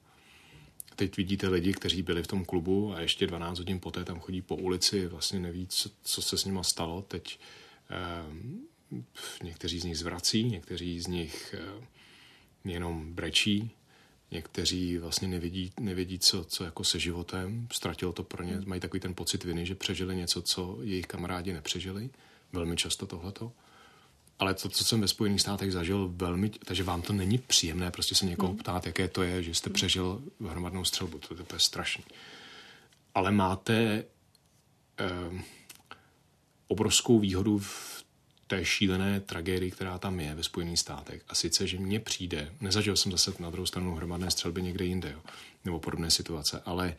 Teď 0.96 1.16
vidíte 1.16 1.48
lidi, 1.48 1.72
kteří 1.72 2.02
byli 2.02 2.22
v 2.22 2.26
tom 2.26 2.44
klubu 2.44 2.94
a 2.94 3.00
ještě 3.00 3.26
12 3.26 3.58
hodin 3.58 3.80
poté 3.80 4.04
tam 4.04 4.20
chodí 4.20 4.42
po 4.42 4.56
ulici, 4.56 5.06
vlastně 5.06 5.40
neví, 5.40 5.66
co, 5.66 5.90
co 6.02 6.22
se 6.22 6.38
s 6.38 6.44
nima 6.44 6.62
stalo. 6.62 7.02
Teď 7.02 7.38
eh, 7.90 9.02
někteří 9.42 9.80
z 9.80 9.84
nich 9.84 9.98
zvrací, 9.98 10.44
někteří 10.44 11.00
z 11.00 11.06
nich 11.06 11.54
eh, 11.58 11.86
jenom 12.64 13.12
brečí, 13.12 13.70
někteří 14.30 14.98
vlastně 14.98 15.28
nevidí, 15.28 15.72
nevidí 15.80 16.18
co, 16.18 16.44
co 16.44 16.64
jako 16.64 16.84
se 16.84 16.98
životem, 16.98 17.68
ztratilo 17.72 18.12
to 18.12 18.24
pro 18.24 18.42
ně, 18.42 18.60
mají 18.64 18.80
takový 18.80 19.00
ten 19.00 19.14
pocit 19.14 19.44
viny, 19.44 19.66
že 19.66 19.74
přežili 19.74 20.16
něco, 20.16 20.42
co 20.42 20.78
jejich 20.82 21.06
kamarádi 21.06 21.52
nepřežili, 21.52 22.10
velmi 22.52 22.76
často 22.76 23.06
tohleto 23.06 23.52
ale 24.38 24.54
to, 24.54 24.68
co 24.68 24.84
jsem 24.84 25.00
ve 25.00 25.08
Spojených 25.08 25.40
státech 25.40 25.72
zažil 25.72 26.12
velmi, 26.16 26.50
takže 26.50 26.82
vám 26.84 27.02
to 27.02 27.12
není 27.12 27.38
příjemné 27.38 27.90
prostě 27.90 28.14
se 28.14 28.26
někoho 28.26 28.52
hmm. 28.52 28.58
ptát, 28.58 28.86
jaké 28.86 29.08
to 29.08 29.22
je, 29.22 29.42
že 29.42 29.54
jste 29.54 29.70
přežil 29.70 30.22
hromadnou 30.48 30.84
střelbu, 30.84 31.18
to, 31.18 31.44
to 31.44 31.56
je 31.56 31.60
strašný. 31.60 32.04
Ale 33.14 33.32
máte 33.32 34.04
eh, 34.98 35.42
obrovskou 36.68 37.18
výhodu 37.18 37.58
v 37.58 38.04
té 38.46 38.64
šílené 38.64 39.20
tragédii, 39.20 39.70
která 39.70 39.98
tam 39.98 40.20
je 40.20 40.34
ve 40.34 40.42
Spojených 40.42 40.78
státech. 40.78 41.22
A 41.28 41.34
sice, 41.34 41.66
že 41.66 41.78
mně 41.78 42.00
přijde, 42.00 42.52
nezažil 42.60 42.96
jsem 42.96 43.12
zase 43.12 43.32
na 43.38 43.50
druhou 43.50 43.66
stranu 43.66 43.94
hromadné 43.94 44.30
střelby 44.30 44.62
někde 44.62 44.84
jinde, 44.84 45.10
jo, 45.12 45.20
nebo 45.64 45.80
podobné 45.80 46.10
situace, 46.10 46.62
ale 46.64 46.96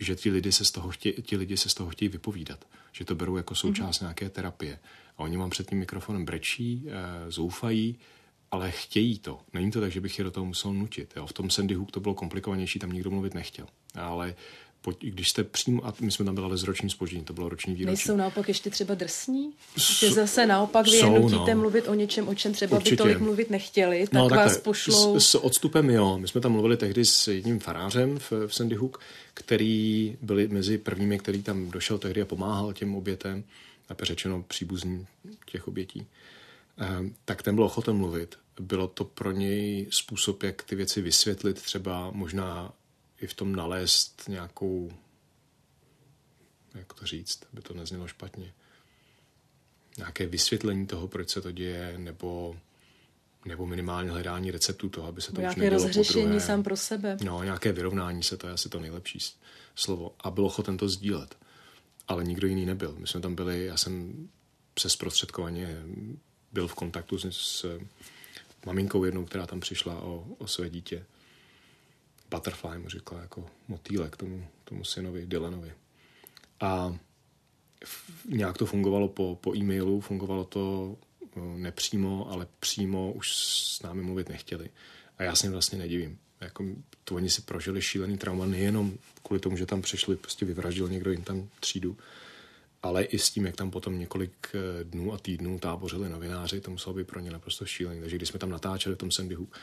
že 0.00 0.16
ti 0.16 0.30
lidi, 0.30 0.52
se 0.52 0.64
z 0.64 0.70
toho 0.70 0.90
chtějí, 0.90 1.14
ti 1.22 1.36
lidi 1.36 1.56
se 1.56 1.68
z 1.68 1.74
toho 1.74 1.90
chtějí 1.90 2.08
vypovídat, 2.08 2.64
že 2.92 3.04
to 3.04 3.14
berou 3.14 3.36
jako 3.36 3.54
součást 3.54 3.98
mm-hmm. 3.98 4.02
nějaké 4.02 4.28
terapie. 4.28 4.78
A 5.20 5.22
oni 5.22 5.36
vám 5.36 5.50
před 5.50 5.70
tím 5.70 5.78
mikrofonem 5.78 6.24
brečí, 6.24 6.82
e, 6.88 7.30
zoufají, 7.30 7.98
ale 8.50 8.70
chtějí 8.70 9.18
to. 9.18 9.38
Není 9.54 9.70
to 9.70 9.80
tak, 9.80 9.92
že 9.92 10.00
bych 10.00 10.18
je 10.18 10.24
do 10.24 10.30
toho 10.30 10.46
musel 10.46 10.74
nutit. 10.74 11.12
Jo. 11.16 11.26
V 11.26 11.32
tom 11.32 11.50
Sandy 11.50 11.74
Hook 11.74 11.90
to 11.90 12.00
bylo 12.00 12.14
komplikovanější, 12.14 12.78
tam 12.78 12.92
nikdo 12.92 13.10
mluvit 13.10 13.34
nechtěl. 13.34 13.66
Ale 13.94 14.34
když 15.00 15.28
jste 15.28 15.44
přímo, 15.44 15.86
a 15.86 15.94
my 16.00 16.10
jsme 16.10 16.24
tam 16.24 16.34
byli 16.34 16.58
s 16.58 16.62
ročním 16.62 16.90
spoždění, 16.90 17.24
to 17.24 17.32
bylo 17.32 17.48
roční 17.48 17.74
výročí. 17.74 17.86
Nejsou 17.86 18.16
naopak 18.16 18.48
ještě 18.48 18.70
třeba 18.70 18.94
drsní? 18.94 19.52
Že 19.98 20.12
zase 20.12 20.46
naopak 20.46 20.86
vy 20.86 20.98
jsou, 20.98 21.18
nutíte 21.18 21.54
no. 21.54 21.60
mluvit 21.60 21.88
o 21.88 21.94
něčem, 21.94 22.28
o 22.28 22.34
čem 22.34 22.52
třeba 22.52 22.76
Určitě. 22.76 22.90
by 22.90 22.96
tolik 22.96 23.18
mluvit 23.18 23.50
nechtěli, 23.50 24.04
tak 24.04 24.12
no, 24.12 24.28
vás 24.28 24.56
pošlou... 24.56 25.20
S, 25.20 25.24
s 25.24 25.34
odstupem 25.34 25.90
jo. 25.90 26.18
My 26.18 26.28
jsme 26.28 26.40
tam 26.40 26.52
mluvili 26.52 26.76
tehdy 26.76 27.04
s 27.04 27.28
jedním 27.28 27.60
farářem 27.60 28.18
v, 28.18 28.32
v 28.46 28.54
Sandy 28.54 28.74
Hook, 28.74 29.00
který 29.34 30.16
byli 30.22 30.48
mezi 30.48 30.78
prvními, 30.78 31.18
který 31.18 31.42
tam 31.42 31.70
došel 31.70 31.98
tehdy 31.98 32.22
a 32.22 32.24
pomáhal 32.24 32.72
těm 32.72 32.94
obětem, 32.94 33.44
a 33.90 34.04
řečeno 34.04 34.42
příbuzní 34.42 35.06
těch 35.46 35.68
obětí. 35.68 36.06
Ehm, 36.76 37.14
tak 37.24 37.42
ten 37.42 37.54
byl 37.54 37.64
ochoten 37.64 37.96
mluvit. 37.96 38.38
Bylo 38.60 38.88
to 38.88 39.04
pro 39.04 39.32
něj 39.32 39.86
způsob, 39.90 40.42
jak 40.42 40.62
ty 40.62 40.76
věci 40.76 41.02
vysvětlit, 41.02 41.62
třeba 41.62 42.10
možná 42.10 42.72
i 43.20 43.26
v 43.26 43.34
tom 43.34 43.56
nalézt 43.56 44.22
nějakou, 44.28 44.92
jak 46.74 46.92
to 46.92 47.06
říct, 47.06 47.40
aby 47.52 47.62
to 47.62 47.74
neznělo 47.74 48.08
špatně, 48.08 48.52
nějaké 49.96 50.26
vysvětlení 50.26 50.86
toho, 50.86 51.08
proč 51.08 51.30
se 51.30 51.40
to 51.40 51.52
děje, 51.52 51.94
nebo, 51.98 52.56
nebo 53.44 53.66
minimálně 53.66 54.10
hledání 54.10 54.50
receptu 54.50 54.88
toho, 54.88 55.08
aby 55.08 55.22
se 55.22 55.32
to 55.32 55.40
nějaké 55.40 55.56
už 55.56 55.62
nedělo 55.62 55.82
rozřešení 55.82 56.40
sám 56.40 56.62
pro 56.62 56.76
sebe. 56.76 57.16
No, 57.24 57.42
nějaké 57.44 57.72
vyrovnání 57.72 58.22
se, 58.22 58.36
to 58.36 58.46
je 58.46 58.52
asi 58.52 58.68
to 58.68 58.80
nejlepší 58.80 59.18
slovo. 59.74 60.14
A 60.20 60.30
byl 60.30 60.46
ochoten 60.46 60.76
to 60.76 60.88
sdílet. 60.88 61.39
Ale 62.10 62.24
nikdo 62.24 62.46
jiný 62.46 62.66
nebyl. 62.66 62.94
My 62.98 63.06
jsme 63.06 63.20
tam 63.20 63.34
byli, 63.34 63.66
já 63.66 63.76
jsem 63.76 64.28
přes 64.74 64.96
prostředkovaně 64.96 65.82
byl 66.52 66.68
v 66.68 66.74
kontaktu 66.74 67.18
s, 67.18 67.26
s 67.30 67.78
maminkou 68.66 69.04
jednou, 69.04 69.24
která 69.24 69.46
tam 69.46 69.60
přišla 69.60 70.00
o, 70.00 70.26
o 70.38 70.46
své 70.46 70.70
dítě. 70.70 71.06
Butterfly 72.30 72.78
mu 72.78 72.88
říkala 72.88 73.20
jako 73.20 73.46
motýlek 73.68 74.16
tomu, 74.16 74.46
tomu 74.64 74.84
synovi 74.84 75.26
Dylanovi. 75.26 75.72
A 76.60 76.96
nějak 78.28 78.58
to 78.58 78.66
fungovalo 78.66 79.08
po, 79.08 79.38
po 79.40 79.56
e-mailu, 79.56 80.00
fungovalo 80.00 80.44
to 80.44 80.96
eh, 81.22 81.40
nepřímo, 81.40 82.30
ale 82.30 82.46
přímo 82.60 83.12
už 83.12 83.36
s 83.36 83.82
námi 83.82 84.02
mluvit 84.02 84.28
nechtěli. 84.28 84.70
A 85.18 85.22
já 85.22 85.34
se 85.34 85.50
vlastně 85.50 85.78
nedivím. 85.78 86.18
Jako, 86.40 86.64
to 87.04 87.14
oni 87.14 87.30
si 87.30 87.42
prožili 87.42 87.82
šílený 87.82 88.18
trauma 88.18 88.46
nejenom 88.46 88.98
kvůli 89.22 89.40
tomu, 89.40 89.56
že 89.56 89.66
tam 89.66 89.82
přišli, 89.82 90.16
prostě 90.16 90.46
vyvraždil 90.46 90.88
někdo 90.88 91.10
jim 91.10 91.22
tam 91.22 91.48
třídu, 91.60 91.96
ale 92.82 93.04
i 93.04 93.18
s 93.18 93.30
tím, 93.30 93.46
jak 93.46 93.56
tam 93.56 93.70
potom 93.70 93.98
několik 93.98 94.32
eh, 94.54 94.84
dnů 94.84 95.12
a 95.12 95.18
týdnů 95.18 95.58
tábořili 95.58 96.08
novináři, 96.08 96.60
to 96.60 96.70
muselo 96.70 96.94
být 96.94 97.06
pro 97.06 97.20
ně 97.20 97.30
naprosto 97.30 97.66
šílený. 97.66 98.00
Takže 98.00 98.16
když 98.16 98.28
jsme 98.28 98.38
tam 98.38 98.50
natáčeli 98.50 98.94
v 98.94 98.98
tom 98.98 99.10
Hook, 99.36 99.58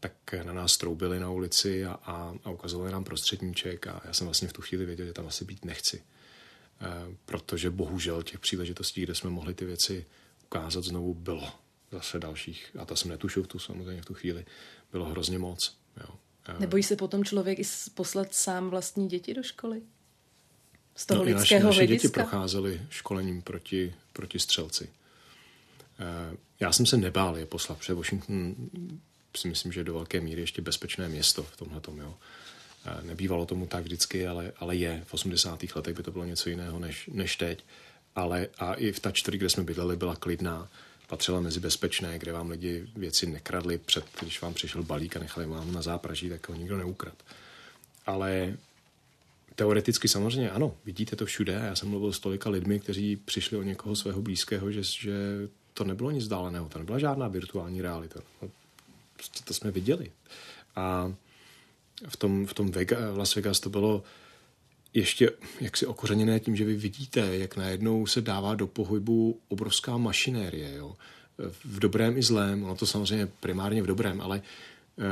tak 0.00 0.12
na 0.42 0.52
nás 0.52 0.76
troubili 0.76 1.20
na 1.20 1.30
ulici 1.30 1.84
a, 1.84 1.92
a, 1.92 2.34
a 2.44 2.50
ukazovali 2.50 2.92
nám 2.92 3.04
prostředníček 3.04 3.86
a 3.86 4.02
já 4.04 4.12
jsem 4.12 4.26
vlastně 4.26 4.48
v 4.48 4.52
tu 4.52 4.62
chvíli 4.62 4.86
věděl, 4.86 5.06
že 5.06 5.12
tam 5.12 5.26
asi 5.26 5.44
být 5.44 5.64
nechci. 5.64 5.96
E, 5.96 7.16
protože 7.24 7.70
bohužel 7.70 8.22
těch 8.22 8.40
příležitostí, 8.40 9.02
kde 9.02 9.14
jsme 9.14 9.30
mohli 9.30 9.54
ty 9.54 9.64
věci 9.64 10.06
ukázat 10.44 10.84
znovu, 10.84 11.14
bylo 11.14 11.52
zase 11.92 12.18
dalších. 12.18 12.76
A 12.78 12.84
to 12.84 12.96
jsem 12.96 13.10
netušil 13.10 13.42
v 13.42 13.46
tu 13.46 13.58
samozřejmě 13.58 14.02
v 14.02 14.06
tu 14.06 14.14
chvíli. 14.14 14.46
Bylo 14.92 15.04
hrozně 15.04 15.38
moc. 15.38 15.76
Jo. 16.00 16.14
E, 16.48 16.60
Nebojí 16.60 16.82
se 16.82 16.96
potom 16.96 17.24
člověk 17.24 17.58
i 17.58 17.62
poslat 17.94 18.34
sám 18.34 18.70
vlastní 18.70 19.08
děti 19.08 19.34
do 19.34 19.42
školy? 19.42 19.82
Z 20.94 21.06
toho 21.06 21.24
no, 21.24 21.30
lidského 21.30 21.66
naši, 21.66 21.80
naši 21.80 21.86
děti 21.86 22.08
procházely 22.08 22.80
školením 22.90 23.42
proti, 23.42 23.94
proti 24.12 24.38
střelci. 24.38 24.84
E, 24.84 26.36
já 26.60 26.72
jsem 26.72 26.86
se 26.86 26.96
nebál 26.96 27.36
je 27.36 27.46
poslat, 27.46 27.78
protože 27.78 27.94
Washington 27.94 28.54
si 29.36 29.48
myslím, 29.48 29.72
že 29.72 29.84
do 29.84 29.94
velké 29.94 30.20
míry 30.20 30.40
ještě 30.40 30.62
bezpečné 30.62 31.08
město 31.08 31.42
v 31.42 31.56
tomhle 31.56 31.80
tom. 31.80 32.14
Nebývalo 33.02 33.46
tomu 33.46 33.66
tak 33.66 33.84
vždycky, 33.84 34.26
ale, 34.26 34.52
ale 34.56 34.76
je. 34.76 35.02
V 35.06 35.14
80. 35.14 35.64
letech 35.74 35.96
by 35.96 36.02
to 36.02 36.10
bylo 36.10 36.24
něco 36.24 36.48
jiného 36.48 36.78
než, 36.78 37.10
než 37.12 37.36
teď. 37.36 37.64
Ale 38.14 38.48
a 38.58 38.74
i 38.74 38.92
v 38.92 39.00
ta 39.00 39.10
čtvrť, 39.10 39.36
kde 39.36 39.50
jsme 39.50 39.62
bydleli, 39.62 39.96
byla 39.96 40.16
klidná. 40.16 40.68
Patřila 41.06 41.40
mezi 41.40 41.60
bezpečné, 41.60 42.18
kde 42.18 42.32
vám 42.32 42.50
lidi 42.50 42.88
věci 42.96 43.26
nekradli 43.26 43.78
před, 43.78 44.04
když 44.20 44.40
vám 44.40 44.54
přišel 44.54 44.82
balík 44.82 45.16
a 45.16 45.20
nechali 45.20 45.46
vám 45.46 45.72
na 45.72 45.82
zápraží, 45.82 46.28
tak 46.28 46.48
ho 46.48 46.54
nikdo 46.54 46.76
neukrad. 46.76 47.14
Ale 48.06 48.56
teoreticky 49.54 50.08
samozřejmě 50.08 50.50
ano, 50.50 50.76
vidíte 50.84 51.16
to 51.16 51.26
všude. 51.26 51.52
Já 51.52 51.76
jsem 51.76 51.88
mluvil 51.88 52.12
s 52.12 52.18
tolika 52.18 52.50
lidmi, 52.50 52.80
kteří 52.80 53.16
přišli 53.16 53.56
o 53.56 53.62
někoho 53.62 53.96
svého 53.96 54.22
blízkého, 54.22 54.72
že, 54.72 54.82
že 54.82 55.12
to 55.74 55.84
nebylo 55.84 56.10
nic 56.10 56.28
dáleného, 56.28 56.68
to 56.68 56.78
nebyla 56.78 56.98
žádná 56.98 57.28
virtuální 57.28 57.82
realita. 57.82 58.20
Prostě 59.16 59.44
to 59.44 59.54
jsme 59.54 59.70
viděli. 59.70 60.12
A 60.76 61.12
v 62.08 62.16
tom, 62.16 62.46
v 62.46 62.54
tom 62.54 62.70
Vega, 62.70 62.98
Las 63.16 63.34
Vegas 63.34 63.60
to 63.60 63.70
bylo 63.70 64.02
ještě 64.96 65.30
jaksi 65.60 65.86
okořeněné 65.86 66.40
tím, 66.40 66.56
že 66.56 66.64
vy 66.64 66.76
vidíte, 66.76 67.36
jak 67.36 67.56
najednou 67.56 68.06
se 68.06 68.20
dává 68.20 68.54
do 68.54 68.66
pohybu 68.66 69.40
obrovská 69.48 69.96
mašinérie. 69.96 70.74
Jo? 70.74 70.96
V 71.64 71.78
dobrém 71.78 72.18
i 72.18 72.22
zlém, 72.22 72.64
ono 72.64 72.76
to 72.76 72.86
samozřejmě 72.86 73.28
primárně 73.40 73.82
v 73.82 73.86
dobrém, 73.86 74.20
ale 74.20 74.42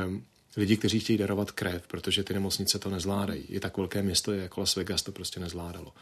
um, 0.07 0.23
lidi, 0.57 0.77
kteří 0.77 0.99
chtějí 0.99 1.17
darovat 1.17 1.51
krev, 1.51 1.87
protože 1.87 2.23
ty 2.23 2.33
nemocnice 2.33 2.79
to 2.79 2.89
nezvládají. 2.89 3.43
Je 3.49 3.59
tak 3.59 3.77
velké 3.77 4.01
město, 4.01 4.31
jako 4.33 4.59
Las 4.59 4.75
Vegas 4.75 5.03
to 5.03 5.11
prostě 5.11 5.39
nezvládalo. 5.39 5.93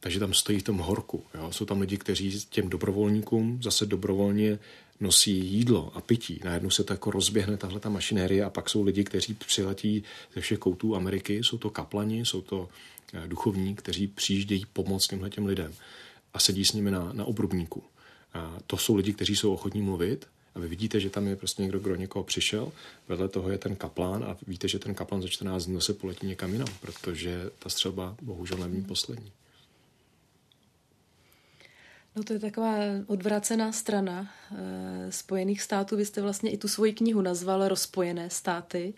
Takže 0.00 0.20
tam 0.20 0.34
stojí 0.34 0.58
v 0.58 0.62
tom 0.62 0.78
horku. 0.78 1.24
Jo? 1.34 1.52
Jsou 1.52 1.64
tam 1.64 1.80
lidi, 1.80 1.96
kteří 1.96 2.40
těm 2.50 2.68
dobrovolníkům 2.68 3.62
zase 3.62 3.86
dobrovolně 3.86 4.58
nosí 5.00 5.46
jídlo 5.46 5.92
a 5.94 6.00
pití. 6.00 6.40
Najednou 6.44 6.70
se 6.70 6.84
to 6.84 6.92
jako 6.92 7.10
rozběhne 7.10 7.56
tahle 7.56 7.80
ta 7.80 7.88
mašinérie 7.88 8.44
a 8.44 8.50
pak 8.50 8.70
jsou 8.70 8.82
lidi, 8.82 9.04
kteří 9.04 9.34
přiletí 9.34 10.04
ze 10.34 10.40
všech 10.40 10.58
koutů 10.58 10.96
Ameriky. 10.96 11.44
Jsou 11.44 11.58
to 11.58 11.70
kaplani, 11.70 12.20
jsou 12.26 12.40
to 12.40 12.68
duchovní, 13.26 13.74
kteří 13.74 14.06
přijíždějí 14.06 14.66
pomoct 14.72 15.06
těmhle 15.06 15.30
těm 15.30 15.46
lidem 15.46 15.74
a 16.34 16.38
sedí 16.38 16.64
s 16.64 16.72
nimi 16.72 16.90
na, 16.90 17.12
na 17.12 17.24
obrubníku. 17.24 17.82
A 18.34 18.58
to 18.66 18.76
jsou 18.76 18.94
lidi, 18.94 19.12
kteří 19.12 19.36
jsou 19.36 19.54
ochotní 19.54 19.82
mluvit 19.82 20.26
a 20.54 20.58
vy 20.58 20.68
vidíte, 20.68 21.00
že 21.00 21.10
tam 21.10 21.26
je 21.26 21.36
prostě 21.36 21.62
někdo, 21.62 21.78
kdo 21.78 21.94
někoho 21.94 22.24
přišel, 22.24 22.72
vedle 23.08 23.28
toho 23.28 23.50
je 23.50 23.58
ten 23.58 23.76
kaplan 23.76 24.24
a 24.24 24.36
víte, 24.46 24.68
že 24.68 24.78
ten 24.78 24.94
kaplan 24.94 25.22
za 25.22 25.28
14 25.28 25.66
dnů 25.66 25.80
se 25.80 25.94
poletí 25.94 26.26
někam 26.26 26.52
jinam, 26.52 26.68
protože 26.80 27.50
ta 27.58 27.68
střelba 27.68 28.16
bohužel 28.22 28.58
není 28.58 28.82
poslední. 28.82 29.32
No 32.16 32.24
to 32.24 32.32
je 32.32 32.38
taková 32.38 32.76
odvrácená 33.06 33.72
strana 33.72 34.30
e, 34.56 35.12
Spojených 35.12 35.62
států. 35.62 35.96
Vy 35.96 36.04
jste 36.04 36.22
vlastně 36.22 36.50
i 36.50 36.58
tu 36.58 36.68
svoji 36.68 36.92
knihu 36.92 37.20
nazval 37.20 37.68
Rozpojené 37.68 38.30
státy. 38.30 38.94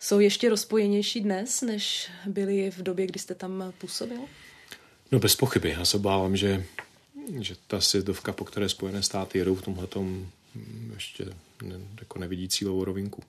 Jsou 0.00 0.20
ještě 0.20 0.48
rozpojenější 0.48 1.20
dnes, 1.20 1.62
než 1.62 2.10
byly 2.26 2.70
v 2.70 2.82
době, 2.82 3.06
kdy 3.06 3.18
jste 3.18 3.34
tam 3.34 3.72
působil? 3.78 4.18
No 5.12 5.18
bez 5.18 5.36
pochyby. 5.36 5.70
Já 5.70 5.84
se 5.84 5.96
obávám, 5.96 6.36
že, 6.36 6.64
že 7.40 7.54
ta 7.66 7.80
sjezdovka, 7.80 8.32
po 8.32 8.44
které 8.44 8.68
Spojené 8.68 9.02
státy 9.02 9.38
jedou 9.38 9.54
v 9.54 9.62
tomhle 9.62 9.86
hm, 9.96 10.30
ještě 10.94 11.24
ne, 11.62 11.80
jako 12.00 12.18
nevidí 12.18 12.48
cílovou 12.48 12.84
rovinku. 12.84 13.22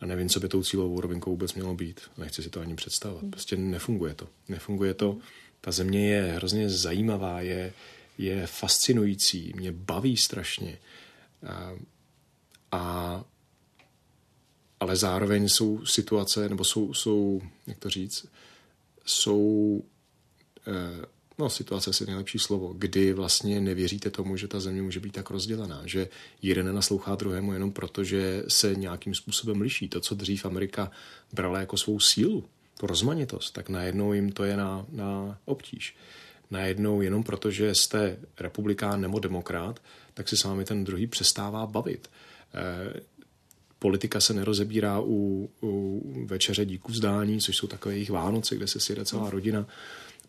A 0.00 0.06
nevím, 0.06 0.28
co 0.28 0.40
by 0.40 0.48
tou 0.48 0.62
cílovou 0.62 1.00
rovinkou 1.00 1.30
vůbec 1.30 1.54
mělo 1.54 1.74
být. 1.74 2.00
Nechci 2.18 2.42
si 2.42 2.50
to 2.50 2.60
ani 2.60 2.74
představovat. 2.74 3.24
Prostě 3.30 3.56
nefunguje 3.56 4.14
to. 4.14 4.28
Nefunguje 4.48 4.94
to. 4.94 5.18
Ta 5.60 5.72
země 5.72 6.08
je 6.08 6.22
hrozně 6.22 6.70
zajímavá, 6.70 7.40
je, 7.40 7.72
je 8.18 8.46
fascinující, 8.46 9.52
mě 9.56 9.72
baví 9.72 10.16
strašně. 10.16 10.78
A, 11.46 11.72
a, 12.72 13.24
ale 14.84 14.96
zároveň 14.96 15.48
jsou 15.48 15.86
situace, 15.86 16.48
nebo 16.48 16.64
jsou, 16.64 16.94
jsou 16.94 17.42
jak 17.66 17.78
to 17.78 17.90
říct, 17.90 18.26
jsou 19.06 19.82
eh, 20.66 21.06
no 21.38 21.50
situace 21.50 21.90
je 22.00 22.06
nejlepší 22.06 22.38
slovo, 22.38 22.74
kdy 22.78 23.12
vlastně 23.12 23.60
nevěříte 23.60 24.10
tomu, 24.10 24.36
že 24.36 24.48
ta 24.48 24.60
země 24.60 24.82
může 24.82 25.00
být 25.00 25.12
tak 25.12 25.30
rozdělená, 25.30 25.82
že 25.84 26.08
jeden 26.42 26.66
nenaslouchá 26.66 27.14
druhému 27.14 27.52
jenom 27.52 27.72
proto, 27.72 28.04
že 28.04 28.44
se 28.48 28.74
nějakým 28.74 29.14
způsobem 29.14 29.60
liší. 29.60 29.88
To, 29.88 30.00
co 30.00 30.14
dřív 30.14 30.44
Amerika 30.44 30.90
brala 31.32 31.60
jako 31.60 31.76
svou 31.76 32.00
sílu, 32.00 32.44
tu 32.78 32.86
rozmanitost, 32.86 33.54
tak 33.54 33.68
najednou 33.68 34.12
jim 34.12 34.32
to 34.32 34.44
je 34.44 34.56
na, 34.56 34.86
na 34.92 35.38
obtíž. 35.44 35.96
Najednou 36.50 37.00
jenom 37.00 37.22
proto, 37.22 37.50
že 37.50 37.74
jste 37.74 38.16
republikán 38.40 39.00
nebo 39.00 39.18
demokrat, 39.18 39.80
tak 40.14 40.28
si 40.28 40.36
s 40.36 40.44
vámi 40.44 40.64
ten 40.64 40.84
druhý 40.84 41.06
přestává 41.06 41.66
bavit. 41.66 42.10
E, 42.54 43.00
politika 43.84 44.20
se 44.20 44.34
nerozebírá 44.34 45.00
u, 45.00 45.50
u 45.62 46.26
večeře 46.26 46.64
díků 46.64 46.92
vzdání, 46.92 47.40
což 47.40 47.56
jsou 47.56 47.66
takové 47.66 47.94
jejich 47.94 48.10
Vánoce, 48.10 48.56
kde 48.56 48.66
se 48.66 48.80
sjede 48.80 49.04
celá 49.04 49.30
rodina, 49.30 49.66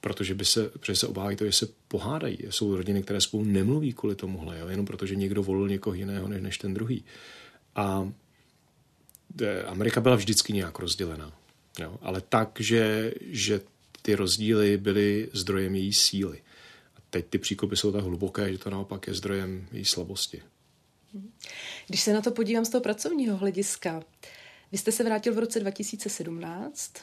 protože, 0.01 0.35
by 0.35 0.45
se, 0.45 0.69
protože 0.69 0.95
se 0.95 1.07
obávají 1.07 1.37
to, 1.37 1.45
že 1.45 1.51
se 1.51 1.67
pohádají. 1.87 2.37
Jsou 2.49 2.75
rodiny, 2.75 3.03
které 3.03 3.21
spolu 3.21 3.43
nemluví 3.43 3.93
kvůli 3.93 4.15
tomuhle, 4.15 4.59
jo? 4.59 4.67
jenom 4.67 4.85
protože 4.85 5.15
někdo 5.15 5.43
volil 5.43 5.69
někoho 5.69 5.93
jiného 5.93 6.27
než, 6.27 6.41
než 6.41 6.57
ten 6.57 6.73
druhý. 6.73 7.03
A 7.75 8.11
e, 9.41 9.63
Amerika 9.63 10.01
byla 10.01 10.15
vždycky 10.15 10.53
nějak 10.53 10.79
rozdělená. 10.79 11.31
Jo? 11.79 11.97
Ale 12.01 12.21
tak, 12.21 12.57
že, 12.59 13.13
že 13.21 13.61
ty 14.01 14.15
rozdíly 14.15 14.77
byly 14.77 15.29
zdrojem 15.33 15.75
její 15.75 15.93
síly. 15.93 16.41
A 16.97 16.99
teď 17.09 17.25
ty 17.29 17.37
příkopy 17.37 17.75
jsou 17.75 17.91
tak 17.91 18.03
hluboké, 18.03 18.51
že 18.51 18.57
to 18.57 18.69
naopak 18.69 19.07
je 19.07 19.13
zdrojem 19.13 19.67
její 19.71 19.85
slabosti. 19.85 20.41
Když 21.87 22.01
se 22.01 22.13
na 22.13 22.21
to 22.21 22.31
podívám 22.31 22.65
z 22.65 22.69
toho 22.69 22.81
pracovního 22.81 23.37
hlediska, 23.37 24.03
vy 24.71 24.77
jste 24.77 24.91
se 24.91 25.03
vrátil 25.03 25.33
v 25.33 25.39
roce 25.39 25.59
2017, 25.59 26.93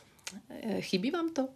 Eh, 0.50 0.80
chybí 0.80 1.10
vám 1.10 1.30
to? 1.30 1.48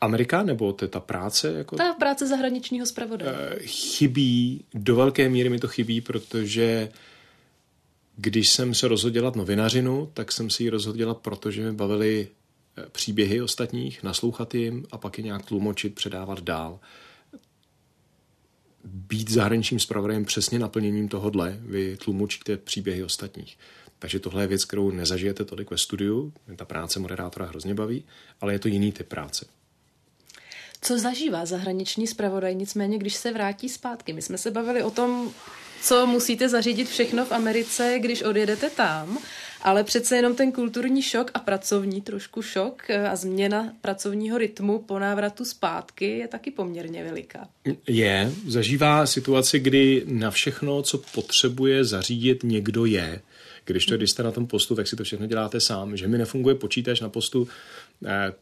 Amerika 0.00 0.42
nebo 0.42 0.72
to 0.72 0.84
je 0.84 0.88
ta 0.88 1.00
práce? 1.00 1.52
Jako... 1.52 1.76
Ta 1.76 1.92
práce 1.92 2.26
zahraničního 2.26 2.86
zpravodaje. 2.86 3.58
Chybí, 3.60 4.64
do 4.74 4.96
velké 4.96 5.28
míry 5.28 5.48
mi 5.48 5.58
to 5.58 5.68
chybí, 5.68 6.00
protože 6.00 6.88
když 8.16 8.50
jsem 8.50 8.74
se 8.74 8.88
rozhodl 8.88 9.14
dělat 9.14 9.36
novinařinu, 9.36 10.10
tak 10.14 10.32
jsem 10.32 10.50
si 10.50 10.62
ji 10.62 10.70
rozhodl 10.70 10.98
dělat, 10.98 11.18
protože 11.18 11.64
mi 11.64 11.72
bavily 11.72 12.28
příběhy 12.92 13.42
ostatních, 13.42 14.02
naslouchat 14.02 14.54
jim 14.54 14.86
a 14.90 14.98
pak 14.98 15.18
je 15.18 15.24
nějak 15.24 15.46
tlumočit, 15.46 15.94
předávat 15.94 16.40
dál 16.40 16.80
být 18.84 19.30
zahraničním 19.30 19.80
zpravodajem 19.80 20.24
přesně 20.24 20.58
naplněním 20.58 21.08
tohodle. 21.08 21.58
Vy 21.60 21.96
tlumočíte 21.96 22.56
příběhy 22.56 23.04
ostatních. 23.04 23.58
Takže 23.98 24.18
tohle 24.18 24.42
je 24.42 24.46
věc, 24.46 24.64
kterou 24.64 24.90
nezažijete 24.90 25.44
tolik 25.44 25.70
ve 25.70 25.78
studiu. 25.78 26.32
Ta 26.56 26.64
práce 26.64 27.00
moderátora 27.00 27.46
hrozně 27.46 27.74
baví, 27.74 28.04
ale 28.40 28.52
je 28.52 28.58
to 28.58 28.68
jiný 28.68 28.92
typ 28.92 29.08
práce. 29.08 29.46
Co 30.80 30.98
zažívá 30.98 31.46
zahraniční 31.46 32.06
zpravodaj, 32.06 32.54
nicméně, 32.54 32.98
když 32.98 33.14
se 33.14 33.32
vrátí 33.32 33.68
zpátky? 33.68 34.12
My 34.12 34.22
jsme 34.22 34.38
se 34.38 34.50
bavili 34.50 34.82
o 34.82 34.90
tom, 34.90 35.30
co 35.82 36.06
musíte 36.06 36.48
zařídit 36.48 36.88
všechno 36.88 37.24
v 37.24 37.32
Americe, 37.32 37.98
když 37.98 38.22
odjedete 38.22 38.70
tam, 38.70 39.18
ale 39.62 39.84
přece 39.84 40.16
jenom 40.16 40.34
ten 40.34 40.52
kulturní 40.52 41.02
šok 41.02 41.30
a 41.34 41.38
pracovní 41.38 42.00
trošku 42.00 42.42
šok 42.42 42.90
a 42.90 43.16
změna 43.16 43.72
pracovního 43.80 44.38
rytmu 44.38 44.78
po 44.78 44.98
návratu 44.98 45.44
zpátky 45.44 46.18
je 46.18 46.28
taky 46.28 46.50
poměrně 46.50 47.04
veliká. 47.04 47.48
Je, 47.88 48.32
zažívá 48.46 49.06
situaci, 49.06 49.58
kdy 49.58 50.02
na 50.06 50.30
všechno, 50.30 50.82
co 50.82 50.98
potřebuje 50.98 51.84
zařídit, 51.84 52.42
někdo 52.42 52.84
je. 52.84 53.20
Když 53.64 53.86
to, 53.86 53.96
když 53.96 54.10
jste 54.10 54.22
na 54.22 54.30
tom 54.30 54.46
postu, 54.46 54.74
tak 54.74 54.88
si 54.88 54.96
to 54.96 55.04
všechno 55.04 55.26
děláte 55.26 55.60
sám. 55.60 55.96
Že 55.96 56.08
mi 56.08 56.18
nefunguje 56.18 56.54
počítač 56.54 57.00
na 57.00 57.08
postu, 57.08 57.48
eh, 58.06 58.32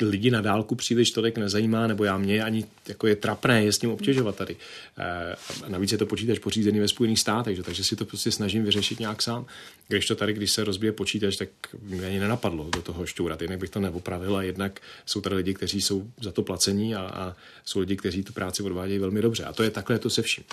lidi 0.00 0.30
na 0.30 0.40
dálku 0.40 0.74
příliš 0.74 1.10
tolik 1.10 1.38
nezajímá, 1.38 1.86
nebo 1.86 2.04
já 2.04 2.18
mě 2.18 2.44
ani 2.44 2.64
jako 2.88 3.06
je 3.06 3.16
trapné 3.16 3.64
je 3.64 3.72
s 3.72 3.78
tím 3.78 3.90
obtěžovat 3.90 4.36
tady. 4.36 4.56
E, 4.98 5.36
navíc 5.68 5.92
je 5.92 5.98
to 5.98 6.06
počítač 6.06 6.38
pořízený 6.38 6.80
ve 6.80 6.88
Spojených 6.88 7.20
státech, 7.20 7.56
že? 7.56 7.62
takže 7.62 7.84
si 7.84 7.96
to 7.96 8.04
prostě 8.04 8.32
snažím 8.32 8.64
vyřešit 8.64 9.00
nějak 9.00 9.22
sám. 9.22 9.46
Když 9.88 10.06
to 10.06 10.14
tady, 10.14 10.32
když 10.32 10.52
se 10.52 10.64
rozbije 10.64 10.92
počítač, 10.92 11.36
tak 11.36 11.48
mě 11.82 12.06
ani 12.06 12.18
nenapadlo 12.18 12.70
do 12.70 12.82
toho 12.82 13.06
šťourat, 13.06 13.42
jinak 13.42 13.58
bych 13.58 13.70
to 13.70 13.80
neopravil 13.80 14.36
a 14.36 14.42
jednak 14.42 14.80
jsou 15.06 15.20
tady 15.20 15.36
lidi, 15.36 15.54
kteří 15.54 15.82
jsou 15.82 16.10
za 16.20 16.32
to 16.32 16.42
placení 16.42 16.94
a, 16.94 17.00
a 17.00 17.36
jsou 17.64 17.80
lidi, 17.80 17.96
kteří 17.96 18.22
tu 18.22 18.32
práci 18.32 18.62
odvádějí 18.62 18.98
velmi 18.98 19.22
dobře. 19.22 19.44
A 19.44 19.52
to 19.52 19.62
je 19.62 19.70
takhle 19.70 19.98
to 19.98 20.10
se 20.10 20.22
vším. 20.22 20.44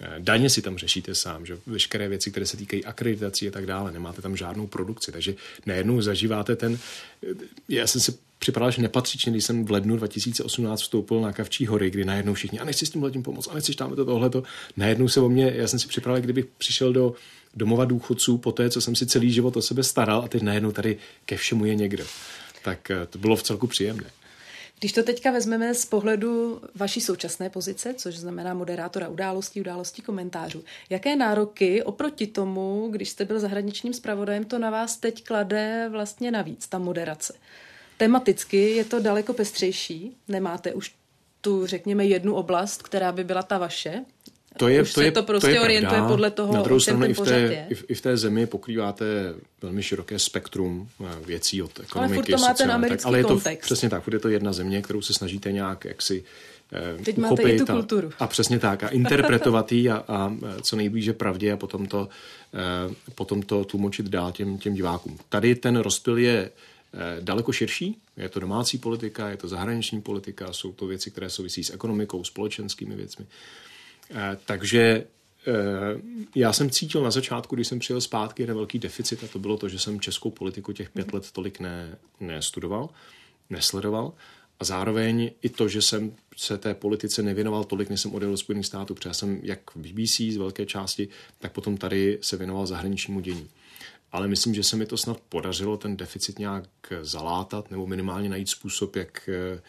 Eh, 0.00 0.14
daně 0.18 0.50
si 0.50 0.62
tam 0.62 0.78
řešíte 0.78 1.14
sám, 1.14 1.46
že 1.46 1.58
veškeré 1.66 2.08
věci, 2.08 2.30
které 2.30 2.46
se 2.46 2.56
týkají 2.56 2.84
akreditací 2.84 3.48
a 3.48 3.50
tak 3.50 3.66
dále, 3.66 3.92
nemáte 3.92 4.22
tam 4.22 4.36
žádnou 4.36 4.66
produkci, 4.66 5.12
takže 5.12 5.34
najednou 5.66 6.02
zažíváte 6.02 6.56
ten, 6.56 6.78
eh, 7.22 7.34
já 7.68 7.86
jsem 7.86 8.00
si 8.00 8.18
připadal, 8.40 8.70
že 8.70 8.82
nepatřičně, 8.82 9.32
když 9.32 9.44
jsem 9.44 9.64
v 9.64 9.70
lednu 9.70 9.96
2018 9.96 10.80
vstoupil 10.80 11.20
na 11.20 11.32
Kavčí 11.32 11.66
hory, 11.66 11.90
kdy 11.90 12.04
najednou 12.04 12.34
všichni, 12.34 12.58
a 12.58 12.64
nechci 12.64 12.86
s 12.86 12.90
tím 12.90 13.02
letím 13.02 13.22
pomoct, 13.22 13.48
a 13.48 13.54
nechci 13.54 13.74
tam 13.74 13.96
to 13.96 14.04
tohleto. 14.04 14.42
Najednou 14.76 15.08
se 15.08 15.20
o 15.20 15.28
mě, 15.28 15.52
já 15.56 15.68
jsem 15.68 15.78
si 15.78 15.88
připravil, 15.88 16.22
kdybych 16.22 16.46
přišel 16.46 16.92
do 16.92 17.14
domova 17.54 17.84
důchodců 17.84 18.38
po 18.38 18.52
té, 18.52 18.70
co 18.70 18.80
jsem 18.80 18.96
si 18.96 19.06
celý 19.06 19.32
život 19.32 19.56
o 19.56 19.62
sebe 19.62 19.82
staral 19.82 20.22
a 20.24 20.28
teď 20.28 20.42
najednou 20.42 20.72
tady 20.72 20.98
ke 21.24 21.36
všemu 21.36 21.64
je 21.64 21.74
někdo. 21.74 22.04
Tak 22.64 22.90
eh, 22.90 23.06
to 23.06 23.18
bylo 23.18 23.36
v 23.36 23.42
celku 23.42 23.66
příjemné. 23.66 24.10
Když 24.78 24.92
to 24.92 25.02
teďka 25.02 25.30
vezmeme 25.30 25.74
z 25.74 25.84
pohledu 25.84 26.60
vaší 26.74 27.00
současné 27.00 27.50
pozice, 27.50 27.94
což 27.94 28.16
znamená 28.16 28.54
moderátora 28.54 29.08
událostí, 29.08 29.60
událostí 29.60 30.02
komentářů, 30.02 30.64
jaké 30.90 31.16
nároky 31.16 31.82
oproti 31.82 32.26
tomu, 32.26 32.88
když 32.90 33.08
jste 33.08 33.24
byl 33.24 33.40
zahraničním 33.40 33.94
zpravodajem, 33.94 34.44
to 34.44 34.58
na 34.58 34.70
vás 34.70 34.96
teď 34.96 35.24
klade 35.24 35.88
vlastně 35.90 36.30
navíc, 36.30 36.68
ta 36.68 36.78
moderace? 36.78 37.34
Tematicky 38.00 38.70
je 38.70 38.84
to 38.84 39.00
daleko 39.00 39.32
pestřejší, 39.32 40.16
nemáte 40.28 40.72
už 40.74 40.94
tu, 41.40 41.66
řekněme, 41.66 42.06
jednu 42.06 42.34
oblast, 42.34 42.82
která 42.82 43.12
by 43.12 43.24
byla 43.24 43.42
ta 43.42 43.58
vaše, 43.58 44.04
to 44.56 44.68
je, 44.68 44.82
Už 44.82 44.92
to 44.94 45.00
se 45.00 45.04
je, 45.06 45.12
to 45.12 45.22
prostě 45.22 45.48
to 45.48 45.54
je 45.54 45.60
orientuje 45.60 45.90
pravda. 45.90 46.08
podle 46.08 46.30
toho, 46.30 46.52
Na 46.54 46.62
druhou 46.62 46.80
stranu 46.80 47.04
i 47.06 47.14
v, 47.14 47.20
té, 47.20 47.66
i, 47.70 47.74
v, 47.74 47.84
i 47.88 47.94
v 47.94 48.00
té 48.00 48.16
zemi 48.16 48.46
pokrýváte 48.46 49.04
velmi 49.62 49.82
široké 49.82 50.18
spektrum 50.18 50.88
eh, 51.04 51.26
věcí 51.26 51.62
od 51.62 51.80
ekonomiky, 51.80 52.14
furt 52.14 52.26
to 52.26 52.32
má 52.32 52.46
ten 52.46 52.56
sociální, 52.56 52.72
americký 52.72 53.02
tak, 53.02 53.06
ale 53.06 53.18
je 53.18 53.22
to 53.22 53.28
kontext. 53.28 53.62
přesně 53.66 53.90
tak, 53.90 54.02
je 54.12 54.18
to 54.18 54.28
jedna 54.28 54.52
země, 54.52 54.82
kterou 54.82 55.02
se 55.02 55.14
snažíte 55.14 55.52
nějak 55.52 55.84
jaksi 55.84 56.24
eh, 56.72 57.04
Teď 57.04 57.16
máte 57.18 57.42
i 57.42 57.58
tu 57.58 57.64
a, 57.68 57.72
kulturu. 57.74 58.10
a 58.18 58.26
přesně 58.26 58.58
tak 58.58 58.82
a 58.84 58.88
interpretovat 58.88 59.72
ji 59.72 59.90
a, 59.90 60.04
a 60.08 60.32
eh, 60.46 60.62
co 60.62 60.76
nejblíže 60.76 61.12
pravdě 61.12 61.52
a 61.52 61.56
potom 61.56 61.86
to, 61.86 62.08
eh, 62.54 62.94
potom 63.14 63.42
to 63.42 63.64
tlumočit 63.64 64.06
dál 64.06 64.32
těm, 64.32 64.58
těm 64.58 64.74
divákům. 64.74 65.18
Tady 65.28 65.54
ten 65.54 65.76
rozptyl 65.76 66.18
je 66.18 66.50
daleko 67.20 67.52
širší. 67.52 67.98
Je 68.16 68.28
to 68.28 68.40
domácí 68.40 68.78
politika, 68.78 69.28
je 69.28 69.36
to 69.36 69.48
zahraniční 69.48 70.02
politika, 70.02 70.52
jsou 70.52 70.72
to 70.72 70.86
věci, 70.86 71.10
které 71.10 71.30
souvisí 71.30 71.64
s 71.64 71.70
ekonomikou, 71.70 72.24
společenskými 72.24 72.96
věcmi. 72.96 73.26
Eh, 74.10 74.38
Takže 74.44 74.80
eh, 74.80 75.52
já 76.34 76.52
jsem 76.52 76.70
cítil 76.70 77.02
na 77.02 77.10
začátku, 77.10 77.54
když 77.54 77.68
jsem 77.68 77.78
přijel 77.78 78.00
zpátky, 78.00 78.42
jeden 78.42 78.56
velký 78.56 78.78
deficit 78.78 79.24
a 79.24 79.26
to 79.26 79.38
bylo 79.38 79.56
to, 79.56 79.68
že 79.68 79.78
jsem 79.78 80.00
českou 80.00 80.30
politiku 80.30 80.72
těch 80.72 80.90
pět 80.90 81.12
let 81.12 81.30
tolik 81.30 81.60
ne, 81.60 81.98
nestudoval, 82.20 82.88
nesledoval 83.50 84.12
a 84.60 84.64
zároveň 84.64 85.30
i 85.42 85.48
to, 85.48 85.68
že 85.68 85.82
jsem 85.82 86.12
se 86.36 86.58
té 86.58 86.74
politice 86.74 87.22
nevěnoval 87.22 87.64
tolik, 87.64 87.90
než 87.90 88.00
jsem 88.00 88.14
odjel 88.14 88.30
do 88.30 88.36
Spojených 88.36 88.66
států, 88.66 88.94
protože 88.94 89.08
já 89.08 89.14
jsem 89.14 89.40
jak 89.42 89.70
v 89.74 89.76
BBC 89.76 90.16
z 90.16 90.36
velké 90.36 90.66
části, 90.66 91.08
tak 91.38 91.52
potom 91.52 91.76
tady 91.76 92.18
se 92.20 92.36
věnoval 92.36 92.66
zahraničnímu 92.66 93.20
dění. 93.20 93.48
Ale 94.12 94.28
myslím, 94.28 94.54
že 94.54 94.62
se 94.62 94.76
mi 94.76 94.86
to 94.86 94.96
snad 94.96 95.20
podařilo 95.28 95.76
ten 95.76 95.96
deficit 95.96 96.38
nějak 96.38 96.64
zalátat 97.02 97.70
nebo 97.70 97.86
minimálně 97.86 98.28
najít 98.28 98.48
způsob, 98.48 98.96
jak, 98.96 99.28
eh, 99.28 99.60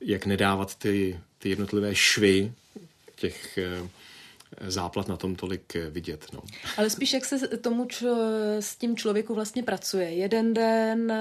jak 0.00 0.26
nedávat 0.26 0.74
ty, 0.74 1.20
ty 1.38 1.48
jednotlivé 1.48 1.94
švy 1.94 2.52
těch 3.16 3.58
eh, 3.58 3.88
záplat 4.70 5.08
na 5.08 5.16
tom 5.16 5.36
tolik 5.36 5.76
eh, 5.76 5.90
vidět. 5.90 6.26
No. 6.32 6.42
Ale 6.76 6.90
spíš, 6.90 7.12
jak 7.12 7.24
se 7.24 7.48
tomu 7.48 7.84
č- 7.84 8.06
s 8.60 8.76
tím 8.76 8.96
člověku 8.96 9.34
vlastně 9.34 9.62
pracuje. 9.62 10.10
Jeden 10.10 10.54
den 10.54 11.12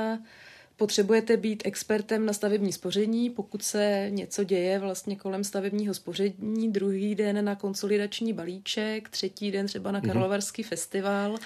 potřebujete 0.78 1.38
být 1.38 1.64
expertem 1.66 2.26
na 2.26 2.34
stavební 2.34 2.74
spoření, 2.74 3.30
pokud 3.30 3.64
se 3.64 4.08
něco 4.10 4.44
děje 4.44 4.80
vlastně 4.80 5.16
kolem 5.16 5.44
stavebního 5.44 5.94
spoření, 5.94 6.72
druhý 6.72 7.16
den 7.16 7.46
na 7.46 7.56
konsolidační 7.56 8.34
balíček, 8.34 9.10
třetí 9.10 9.52
den 9.52 9.66
třeba 9.66 9.92
na 9.92 10.02
Karlovarský 10.02 10.64
mm-hmm. 10.64 10.68
festival, 10.68 11.38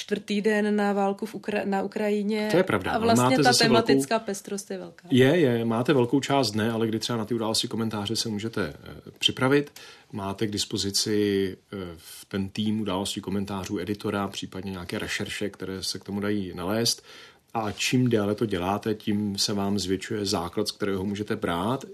čtvrtý 0.00 0.40
den 0.40 0.76
na 0.76 0.92
válku 0.92 1.26
v 1.26 1.34
Ukra- 1.34 1.66
na 1.66 1.82
Ukrajině. 1.82 2.48
To 2.50 2.56
je 2.56 2.62
pravda, 2.62 2.92
A 2.92 2.98
vlastně 2.98 3.24
máte 3.24 3.42
ta 3.42 3.52
tematická 3.52 4.14
velkou- 4.14 4.26
pestrost 4.26 4.70
je 4.70 4.78
velká. 4.78 5.08
Je, 5.10 5.36
je, 5.36 5.64
máte 5.64 5.92
velkou 5.92 6.20
část 6.20 6.50
dne, 6.50 6.70
ale 6.72 6.86
kdy 6.86 6.98
třeba 6.98 7.16
na 7.18 7.24
ty 7.24 7.34
události 7.34 7.68
komentáře 7.68 8.16
se 8.16 8.28
můžete 8.28 8.62
eh, 8.66 9.10
připravit. 9.18 9.72
Máte 10.12 10.46
k 10.46 10.50
dispozici 10.50 11.56
eh, 11.72 11.76
v 11.96 12.24
ten 12.24 12.48
tým 12.48 12.80
událostí 12.80 13.20
komentářů 13.20 13.78
editora, 13.78 14.28
případně 14.28 14.70
nějaké 14.70 14.98
rešerše, 14.98 15.50
které 15.50 15.82
se 15.82 15.98
k 15.98 16.04
tomu 16.04 16.20
dají 16.20 16.52
nalézt. 16.54 17.02
A 17.54 17.72
čím 17.72 18.10
déle 18.10 18.34
to 18.34 18.46
děláte, 18.46 18.94
tím 18.94 19.38
se 19.38 19.52
vám 19.52 19.78
zvětšuje 19.78 20.26
základ, 20.26 20.68
z 20.68 20.72
kterého 20.72 21.04
můžete 21.04 21.36
brát. 21.36 21.84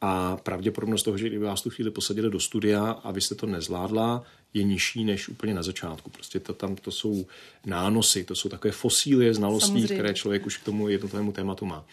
A 0.00 0.36
pravděpodobnost 0.36 1.02
toho, 1.02 1.18
že 1.18 1.28
kdyby 1.28 1.44
vás 1.44 1.62
tu 1.62 1.70
chvíli 1.70 1.90
posadili 1.90 2.30
do 2.30 2.40
studia 2.40 2.90
a 2.90 3.10
vy 3.10 3.20
jste 3.20 3.34
to 3.34 3.46
nezvládla, 3.46 4.22
je 4.54 4.62
nižší 4.62 5.04
než 5.04 5.28
úplně 5.28 5.54
na 5.54 5.62
začátku. 5.62 6.10
Prostě 6.10 6.40
to 6.40 6.54
tam 6.54 6.76
to 6.76 6.90
jsou 6.90 7.26
nánosy, 7.66 8.24
to 8.24 8.34
jsou 8.34 8.48
takové 8.48 8.72
fosílie 8.72 9.34
znalostí, 9.34 9.66
Samozřejmě. 9.66 9.94
které 9.94 10.14
člověk 10.14 10.46
už 10.46 10.56
k 10.56 10.64
tomu 10.64 10.88
jednotlivému 10.88 11.32
tématu 11.32 11.66
má. 11.66 11.84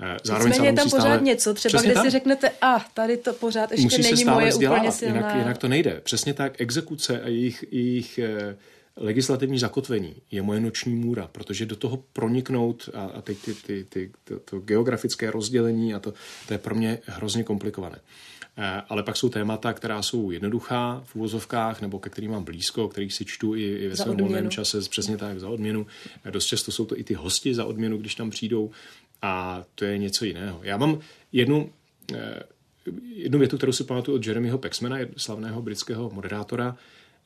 Eh, 0.00 0.16
Zároveň 0.24 0.52
Nicméně 0.52 0.68
se 0.68 0.72
je 0.72 0.76
tam 0.76 0.90
pořád 0.90 1.02
stále... 1.02 1.20
něco, 1.22 1.54
třeba 1.54 1.70
Přesně 1.70 1.86
kde 1.88 1.94
tak. 1.94 2.04
si 2.04 2.10
řeknete, 2.10 2.50
a 2.60 2.84
tady 2.94 3.16
to 3.16 3.32
pořád 3.32 3.70
ještě 3.70 3.84
Musí 3.84 4.02
se 4.02 4.08
není 4.10 4.22
stále 4.22 4.40
moje 4.40 4.50
vzdělávat, 4.50 4.78
úplně 4.78 4.92
silná. 4.92 5.16
jinak, 5.16 5.36
jinak 5.36 5.58
to 5.58 5.68
nejde. 5.68 6.00
Přesně 6.04 6.34
tak, 6.34 6.60
exekuce 6.60 7.20
a 7.20 7.28
jejich, 7.28 7.64
jejich 7.70 8.18
eh, 8.18 8.56
legislativní 8.96 9.58
zakotvení 9.58 10.14
je 10.30 10.42
moje 10.42 10.60
noční 10.60 10.94
můra, 10.94 11.28
protože 11.32 11.66
do 11.66 11.76
toho 11.76 12.04
proniknout 12.12 12.88
a, 12.94 13.02
a 13.04 13.20
teď 13.20 13.38
ty, 13.44 13.54
ty, 13.54 13.84
ty, 13.88 14.10
to, 14.24 14.38
to 14.38 14.58
geografické 14.58 15.30
rozdělení 15.30 15.94
a 15.94 15.98
to, 15.98 16.14
to 16.48 16.54
je 16.54 16.58
pro 16.58 16.74
mě 16.74 16.98
hrozně 17.06 17.44
komplikované. 17.44 17.98
Eh, 17.98 18.00
Ale 18.88 19.02
pak 19.02 19.16
jsou 19.16 19.28
témata, 19.28 19.72
která 19.72 20.02
jsou 20.02 20.30
jednoduchá 20.30 21.02
v 21.04 21.16
úvozovkách, 21.16 21.80
nebo 21.80 21.98
ke 21.98 22.10
kterým 22.10 22.30
mám 22.30 22.44
blízko, 22.44 22.88
kterých 22.88 23.14
si 23.14 23.24
čtu 23.24 23.54
i, 23.54 23.62
i 23.62 23.88
ve 23.88 23.96
svém 23.96 24.16
volném 24.16 24.50
čase, 24.50 24.80
přesně 24.90 25.16
tak, 25.16 25.40
za 25.40 25.48
odměnu. 25.48 25.86
Eh, 26.24 26.30
Dost 26.30 26.46
často 26.46 26.72
jsou 26.72 26.84
to 26.84 26.98
i 26.98 27.04
ty 27.04 27.14
hosti 27.14 27.54
za 27.54 27.64
odměnu, 27.64 27.98
když 27.98 28.14
tam 28.14 28.30
přijdou 28.30 28.70
a 29.22 29.64
to 29.74 29.84
je 29.84 29.98
něco 29.98 30.24
jiného. 30.24 30.60
Já 30.62 30.76
mám 30.76 30.98
jednu, 31.32 31.70
eh, 32.14 32.42
jednu 33.14 33.38
větu, 33.38 33.56
kterou 33.56 33.72
si 33.72 33.84
pamatuju 33.84 34.16
od 34.16 34.26
Jeremyho 34.26 34.58
Paxmana, 34.58 34.96
slavného 35.16 35.62
britského 35.62 36.10
moderátora, 36.10 36.76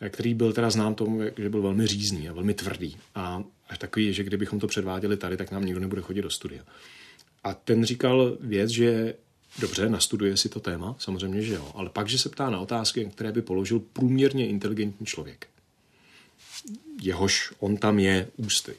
eh, 0.00 0.08
který 0.10 0.34
byl 0.34 0.52
teda 0.52 0.70
znám 0.70 0.94
tomu, 0.94 1.20
že 1.36 1.50
byl 1.50 1.62
velmi 1.62 1.86
řízný 1.86 2.28
a 2.28 2.32
velmi 2.32 2.54
tvrdý. 2.54 2.96
A 3.14 3.42
až 3.68 3.78
takový, 3.78 4.12
že 4.12 4.24
kdybychom 4.24 4.60
to 4.60 4.66
předváděli 4.66 5.16
tady, 5.16 5.36
tak 5.36 5.50
nám 5.50 5.64
nikdo 5.64 5.80
nebude 5.80 6.02
chodit 6.02 6.22
do 6.22 6.30
studia. 6.30 6.62
A 7.44 7.54
ten 7.54 7.84
říkal 7.84 8.36
věc, 8.40 8.70
že 8.70 9.14
dobře, 9.58 9.88
nastuduje 9.88 10.36
si 10.36 10.48
to 10.48 10.60
téma, 10.60 10.96
samozřejmě, 10.98 11.42
že 11.42 11.54
jo, 11.54 11.72
ale 11.74 11.90
pak, 11.90 12.08
že 12.08 12.18
se 12.18 12.28
ptá 12.28 12.50
na 12.50 12.60
otázky, 12.60 13.04
které 13.04 13.32
by 13.32 13.42
položil 13.42 13.78
průměrně 13.78 14.48
inteligentní 14.48 15.06
člověk. 15.06 15.48
Jehož 17.02 17.52
on 17.58 17.76
tam 17.76 17.98
je 17.98 18.28
ústy. 18.36 18.74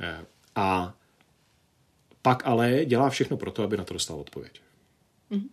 Eh, 0.00 0.24
A 0.56 0.94
pak 2.22 2.46
ale 2.46 2.84
dělá 2.84 3.10
všechno 3.10 3.36
pro 3.36 3.50
to, 3.50 3.62
aby 3.62 3.76
na 3.76 3.84
to 3.84 3.94
dostal 3.94 4.20
odpověď. 4.20 4.60
Mm-hmm. 5.30 5.48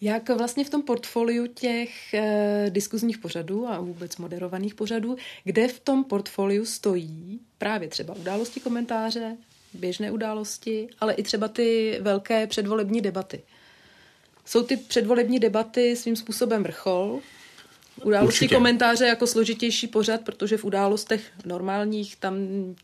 Jak 0.00 0.28
vlastně 0.28 0.64
v 0.64 0.70
tom 0.70 0.82
portfoliu 0.82 1.46
těch 1.46 2.14
e, 2.14 2.66
diskuzních 2.68 3.18
pořadů 3.18 3.68
a 3.68 3.80
vůbec 3.80 4.16
moderovaných 4.16 4.74
pořadů, 4.74 5.16
kde 5.44 5.68
v 5.68 5.80
tom 5.80 6.04
portfoliu 6.04 6.64
stojí 6.64 7.40
právě 7.58 7.88
třeba 7.88 8.14
události 8.14 8.60
komentáře, 8.60 9.36
běžné 9.74 10.10
události, 10.10 10.88
ale 11.00 11.14
i 11.14 11.22
třeba 11.22 11.48
ty 11.48 11.98
velké 12.00 12.46
předvolební 12.46 13.00
debaty. 13.00 13.42
Jsou 14.44 14.62
ty 14.62 14.76
předvolební 14.76 15.38
debaty 15.38 15.96
svým 15.96 16.16
způsobem 16.16 16.62
vrchol, 16.62 17.20
Události 18.02 18.26
Určitě. 18.26 18.54
komentáře 18.54 19.06
jako 19.06 19.26
složitější 19.26 19.86
pořad, 19.86 20.20
protože 20.20 20.56
v 20.56 20.64
událostech 20.64 21.22
normálních 21.44 22.16
tam 22.16 22.34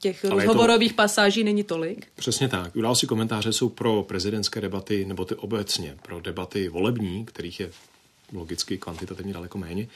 těch 0.00 0.24
Ale 0.24 0.44
rozhovorových 0.44 0.92
to... 0.92 0.96
pasáží 0.96 1.44
není 1.44 1.64
tolik. 1.64 2.06
Přesně 2.16 2.48
tak. 2.48 2.76
Události 2.76 3.06
komentáře 3.06 3.52
jsou 3.52 3.68
pro 3.68 4.02
prezidentské 4.02 4.60
debaty, 4.60 5.04
nebo 5.04 5.24
ty 5.24 5.34
obecně, 5.34 5.96
pro 6.02 6.20
debaty 6.20 6.68
volební, 6.68 7.24
kterých 7.24 7.60
je 7.60 7.70
logicky 8.32 8.78
kvantitativně 8.78 9.32
daleko 9.32 9.58
méně, 9.58 9.88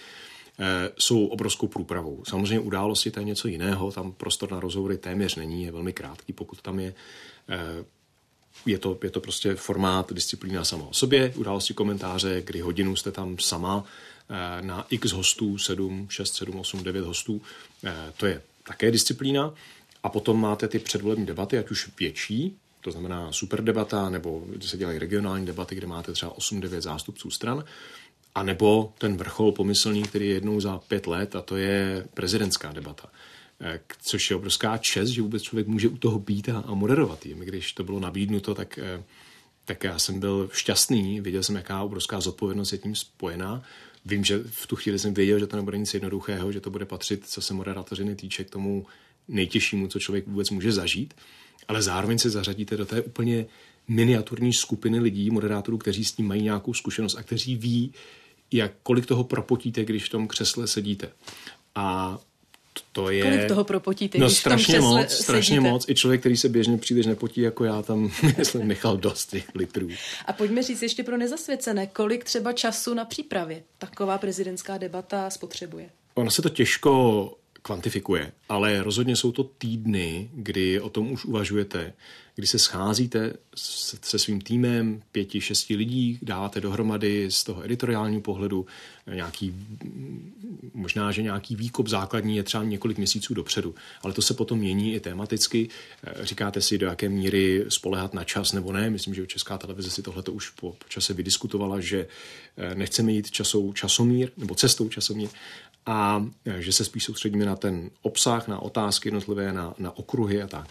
jsou 0.98 1.26
obrovskou 1.26 1.68
průpravou. 1.68 2.22
Samozřejmě 2.28 2.61
události 2.61 3.11
to 3.11 3.20
je 3.20 3.24
něco 3.26 3.48
jiného, 3.48 3.92
tam 3.92 4.12
prostor 4.12 4.52
na 4.52 4.61
rozhovory 4.61 4.98
téměř 4.98 5.34
není, 5.36 5.64
je 5.64 5.72
velmi 5.72 5.92
krátký, 5.92 6.32
pokud 6.32 6.62
tam 6.62 6.80
je. 6.80 6.94
Eh, 7.48 7.84
je 8.66 8.78
to, 8.78 8.98
je 9.02 9.11
to 9.11 9.20
prostě 9.20 9.55
formát, 9.55 10.12
disciplína 10.12 10.64
sama 10.64 10.84
o 10.84 10.92
sobě, 10.92 11.32
události 11.36 11.74
komentáře, 11.74 12.42
kdy 12.44 12.61
hodinu 12.61 12.96
jste 12.96 13.12
tam 13.12 13.38
sama, 13.38 13.84
Eh, 14.28 14.62
na 14.62 14.86
x 14.90 15.12
hostů, 15.12 15.59
7, 15.59 16.07
6, 16.11 16.34
7, 16.34 16.57
8, 16.61 16.84
9 16.84 17.05
hostů. 17.05 17.42
Eh, 17.84 18.12
to 18.16 18.26
je 18.26 18.42
také 18.66 18.90
disciplína. 18.90 19.55
A 20.02 20.09
potom 20.09 20.40
máte 20.40 20.68
ty 20.68 20.78
předvolební 20.78 21.26
debaty, 21.26 21.59
ať 21.59 21.70
už 21.70 21.90
větší, 21.98 22.57
to 22.80 22.90
znamená 22.90 23.32
super 23.32 23.64
debata, 23.64 24.11
nebo 24.11 24.44
se 24.61 24.76
dělají 24.76 24.98
regionální 24.98 25.46
debaty, 25.46 25.74
kde 25.74 25.86
máte 25.86 26.12
třeba 26.12 26.32
8-9 26.38 26.80
zástupců 26.80 27.30
stran, 27.30 27.64
a 28.35 28.43
nebo 28.43 28.93
ten 28.99 29.16
vrchol 29.16 29.53
pomyslný, 29.53 30.03
který 30.03 30.28
je 30.28 30.35
jednou 30.35 30.61
za 30.61 30.78
pět 30.78 31.07
let, 31.07 31.37
a 31.37 31.43
to 31.43 31.57
je 31.57 32.07
prezidentská 32.14 32.72
debata. 32.72 33.09
Eh, 33.61 33.80
což 34.03 34.30
je 34.30 34.37
obrovská 34.37 34.78
čest, 34.78 35.09
že 35.09 35.22
vůbec 35.22 35.43
člověk 35.43 35.66
může 35.66 35.89
u 35.89 35.97
toho 35.97 36.18
být 36.18 36.49
a, 36.49 36.74
moderovat 36.74 37.26
jim. 37.26 37.39
Když 37.39 37.72
to 37.72 37.85
bylo 37.85 38.01
nabídnuto, 38.01 38.55
tak, 38.55 38.78
tak 39.64 39.85
já 39.85 39.99
jsem 39.99 40.20
byl 40.20 40.51
šťastný, 40.53 41.20
viděl 41.20 41.43
jsem, 41.43 41.57
jaká 41.57 41.82
obrovská 41.82 42.20
zodpovědnost 42.20 42.72
je 42.72 42.78
tím 42.78 42.95
spojená 42.95 43.62
Vím, 44.07 44.24
že 44.24 44.39
v 44.47 44.66
tu 44.66 44.76
chvíli 44.76 44.99
jsem 44.99 45.14
věděl, 45.14 45.39
že 45.39 45.47
to 45.47 45.57
nebude 45.57 45.78
nic 45.78 45.95
jednoduchého, 45.95 46.53
že 46.53 46.61
to 46.61 46.70
bude 46.70 46.85
patřit, 46.85 47.26
co 47.26 47.43
se 47.43 47.55
moderátořiny 47.55 48.16
týče, 48.16 48.45
k 48.45 48.51
tomu 48.51 48.87
nejtěžšímu, 49.28 49.87
co 49.87 50.01
člověk 50.01 50.26
vůbec 50.26 50.51
může 50.51 50.72
zažít, 50.72 51.14
ale 51.68 51.82
zároveň 51.82 52.18
se 52.18 52.30
zařadíte 52.30 52.76
do 52.76 52.87
té 52.87 53.03
úplně 53.03 53.47
miniaturní 53.89 54.53
skupiny 54.53 54.99
lidí, 55.01 55.30
moderátorů, 55.30 55.78
kteří 55.78 56.05
s 56.05 56.12
tím 56.12 56.26
mají 56.26 56.43
nějakou 56.43 56.74
zkušenost 56.74 57.16
a 57.16 57.22
kteří 57.22 57.57
ví, 57.57 57.93
jak 58.57 58.72
kolik 58.82 59.07
toho 59.07 59.24
propotíte, 59.24 59.84
když 59.84 60.05
v 60.05 60.09
tom 60.09 60.28
křesle 60.28 60.66
sedíte. 60.66 61.11
A 61.74 62.18
to 62.92 63.11
je... 63.11 63.22
Kolik 63.22 63.48
toho 63.48 63.64
propotíte, 63.64 64.18
no, 64.18 64.26
když 64.26 64.38
strašně 64.38 64.80
moc, 64.80 64.96
sedíte? 64.96 65.22
strašně 65.22 65.61
moc. 65.61 65.88
I 65.88 65.94
člověk, 65.94 66.20
který 66.20 66.36
se 66.36 66.48
běžně 66.48 66.78
příliš 66.78 67.07
nepotí, 67.07 67.40
jako 67.40 67.64
já, 67.64 67.82
tam 67.82 68.11
myslím, 68.38 68.68
nechal 68.68 68.96
dost 68.96 69.30
těch 69.30 69.55
litrů. 69.55 69.88
A 70.26 70.32
pojďme 70.32 70.62
říct 70.62 70.82
ještě 70.82 71.02
pro 71.02 71.16
nezasvěcené, 71.16 71.86
kolik 71.86 72.24
třeba 72.24 72.52
času 72.52 72.94
na 72.94 73.05
přípravě 73.05 73.62
taková 73.78 74.18
prezidentská 74.18 74.78
debata 74.78 75.30
spotřebuje? 75.30 75.90
Ono 76.14 76.30
se 76.30 76.42
to 76.42 76.48
těžko 76.48 77.32
kvantifikuje, 77.67 78.33
ale 78.49 78.83
rozhodně 78.83 79.17
jsou 79.17 79.33
to 79.33 79.45
týdny, 79.45 80.31
kdy 80.35 80.81
o 80.81 80.89
tom 80.89 81.12
už 81.12 81.25
uvažujete, 81.25 81.93
kdy 82.35 82.47
se 82.47 82.59
scházíte 82.59 83.33
se 84.03 84.19
svým 84.19 84.41
týmem 84.41 85.03
pěti, 85.12 85.41
šesti 85.41 85.77
lidí, 85.77 86.19
dáváte 86.23 86.61
dohromady 86.61 87.31
z 87.31 87.45
toho 87.45 87.65
editoriálního 87.65 88.21
pohledu 88.21 88.67
nějaký, 89.12 89.55
možná, 90.74 91.12
že 91.12 91.22
nějaký 91.22 91.57
výkop 91.57 91.88
základní 91.88 92.36
je 92.36 92.42
třeba 92.42 92.64
několik 92.64 92.98
měsíců 92.98 93.34
dopředu, 93.34 93.74
ale 94.02 94.12
to 94.12 94.22
se 94.22 94.34
potom 94.34 94.59
mění 94.59 94.94
i 94.94 95.00
tematicky. 95.00 95.68
Říkáte 96.20 96.61
si, 96.61 96.78
do 96.78 96.86
jaké 96.86 97.09
míry 97.09 97.64
spolehat 97.68 98.14
na 98.14 98.24
čas 98.24 98.52
nebo 98.52 98.72
ne. 98.72 98.90
Myslím, 98.90 99.14
že 99.14 99.26
Česká 99.26 99.59
televize 99.59 99.90
si 99.90 100.02
tohle 100.02 100.22
už 100.30 100.50
po, 100.50 100.70
po 100.70 100.88
čase 100.88 101.14
vydiskutovala, 101.14 101.80
že 101.80 102.07
eh, 102.57 102.74
nechceme 102.74 103.12
jít 103.12 103.30
časou 103.30 103.72
časomír 103.72 104.30
nebo 104.36 104.55
cestou 104.55 104.88
časomír, 104.88 105.28
a 105.86 106.26
e, 106.44 106.62
že 106.62 106.72
se 106.72 106.84
spíš 106.84 107.05
soustředíme 107.05 107.44
na 107.44 107.57
ten 107.57 107.90
obsah, 108.02 108.48
na 108.48 108.59
otázky 108.59 109.09
jednotlivé, 109.09 109.52
na, 109.52 109.74
na 109.78 109.96
okruhy 109.96 110.42
a 110.42 110.46
tak. 110.46 110.68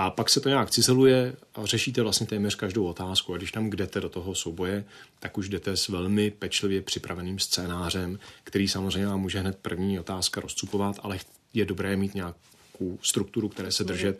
A 0.00 0.10
pak 0.10 0.30
se 0.30 0.40
to 0.40 0.48
nějak 0.48 0.70
cizeluje 0.70 1.36
a 1.54 1.66
řešíte 1.66 2.02
vlastně 2.02 2.26
téměř 2.26 2.54
každou 2.54 2.86
otázku. 2.86 3.34
A 3.34 3.36
když 3.36 3.52
tam 3.52 3.70
jdete 3.70 4.00
do 4.00 4.08
toho 4.08 4.34
souboje, 4.34 4.84
tak 5.18 5.38
už 5.38 5.48
jdete 5.48 5.76
s 5.76 5.88
velmi 5.88 6.30
pečlivě 6.30 6.82
připraveným 6.82 7.38
scénářem, 7.38 8.18
který 8.44 8.68
samozřejmě 8.68 9.06
vám 9.06 9.20
může 9.20 9.40
hned 9.40 9.58
první 9.62 10.00
otázka 10.00 10.40
rozcupovat, 10.40 10.96
ale 11.02 11.18
je 11.54 11.64
dobré 11.64 11.96
mít 11.96 12.14
nějakou 12.14 12.98
strukturu, 13.02 13.48
které 13.48 13.72
se 13.72 13.84
držet. 13.84 14.18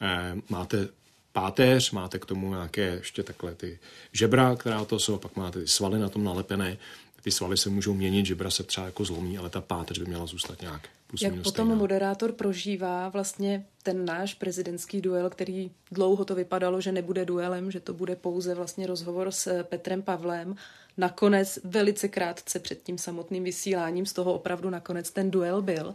E, 0.00 0.36
máte 0.48 0.88
páteř, 1.32 1.90
máte 1.90 2.18
k 2.18 2.26
tomu 2.26 2.50
nějaké 2.50 2.82
ještě 2.82 3.22
takhle 3.22 3.54
ty 3.54 3.78
žebra, 4.12 4.56
která 4.56 4.84
to 4.84 4.98
jsou, 4.98 5.18
pak 5.18 5.36
máte 5.36 5.60
ty 5.60 5.68
svaly 5.68 5.98
na 5.98 6.08
tom 6.08 6.24
nalepené 6.24 6.78
ty 7.22 7.30
svaly 7.30 7.56
se 7.56 7.70
můžou 7.70 7.94
měnit, 7.94 8.26
žebra 8.26 8.50
se 8.50 8.62
třeba 8.62 8.86
jako 8.86 9.04
zlomí, 9.04 9.38
ale 9.38 9.50
ta 9.50 9.60
páteř 9.60 9.98
by 9.98 10.04
měla 10.04 10.26
zůstat 10.26 10.60
nějak. 10.60 10.88
Plus 11.12 11.22
Jak 11.22 11.34
potom 11.34 11.66
stejná. 11.66 11.74
moderátor 11.74 12.32
prožívá 12.32 13.08
vlastně 13.08 13.66
ten 13.82 14.04
náš 14.04 14.34
prezidentský 14.34 15.00
duel, 15.00 15.30
který 15.30 15.70
dlouho 15.90 16.24
to 16.24 16.34
vypadalo, 16.34 16.80
že 16.80 16.92
nebude 16.92 17.24
duelem, 17.24 17.70
že 17.70 17.80
to 17.80 17.94
bude 17.94 18.16
pouze 18.16 18.54
vlastně 18.54 18.86
rozhovor 18.86 19.30
s 19.30 19.62
Petrem 19.62 20.02
Pavlem. 20.02 20.56
Nakonec 20.96 21.58
velice 21.64 22.08
krátce 22.08 22.58
před 22.58 22.82
tím 22.82 22.98
samotným 22.98 23.44
vysíláním 23.44 24.06
z 24.06 24.12
toho 24.12 24.34
opravdu 24.34 24.70
nakonec 24.70 25.10
ten 25.10 25.30
duel 25.30 25.62
byl. 25.62 25.94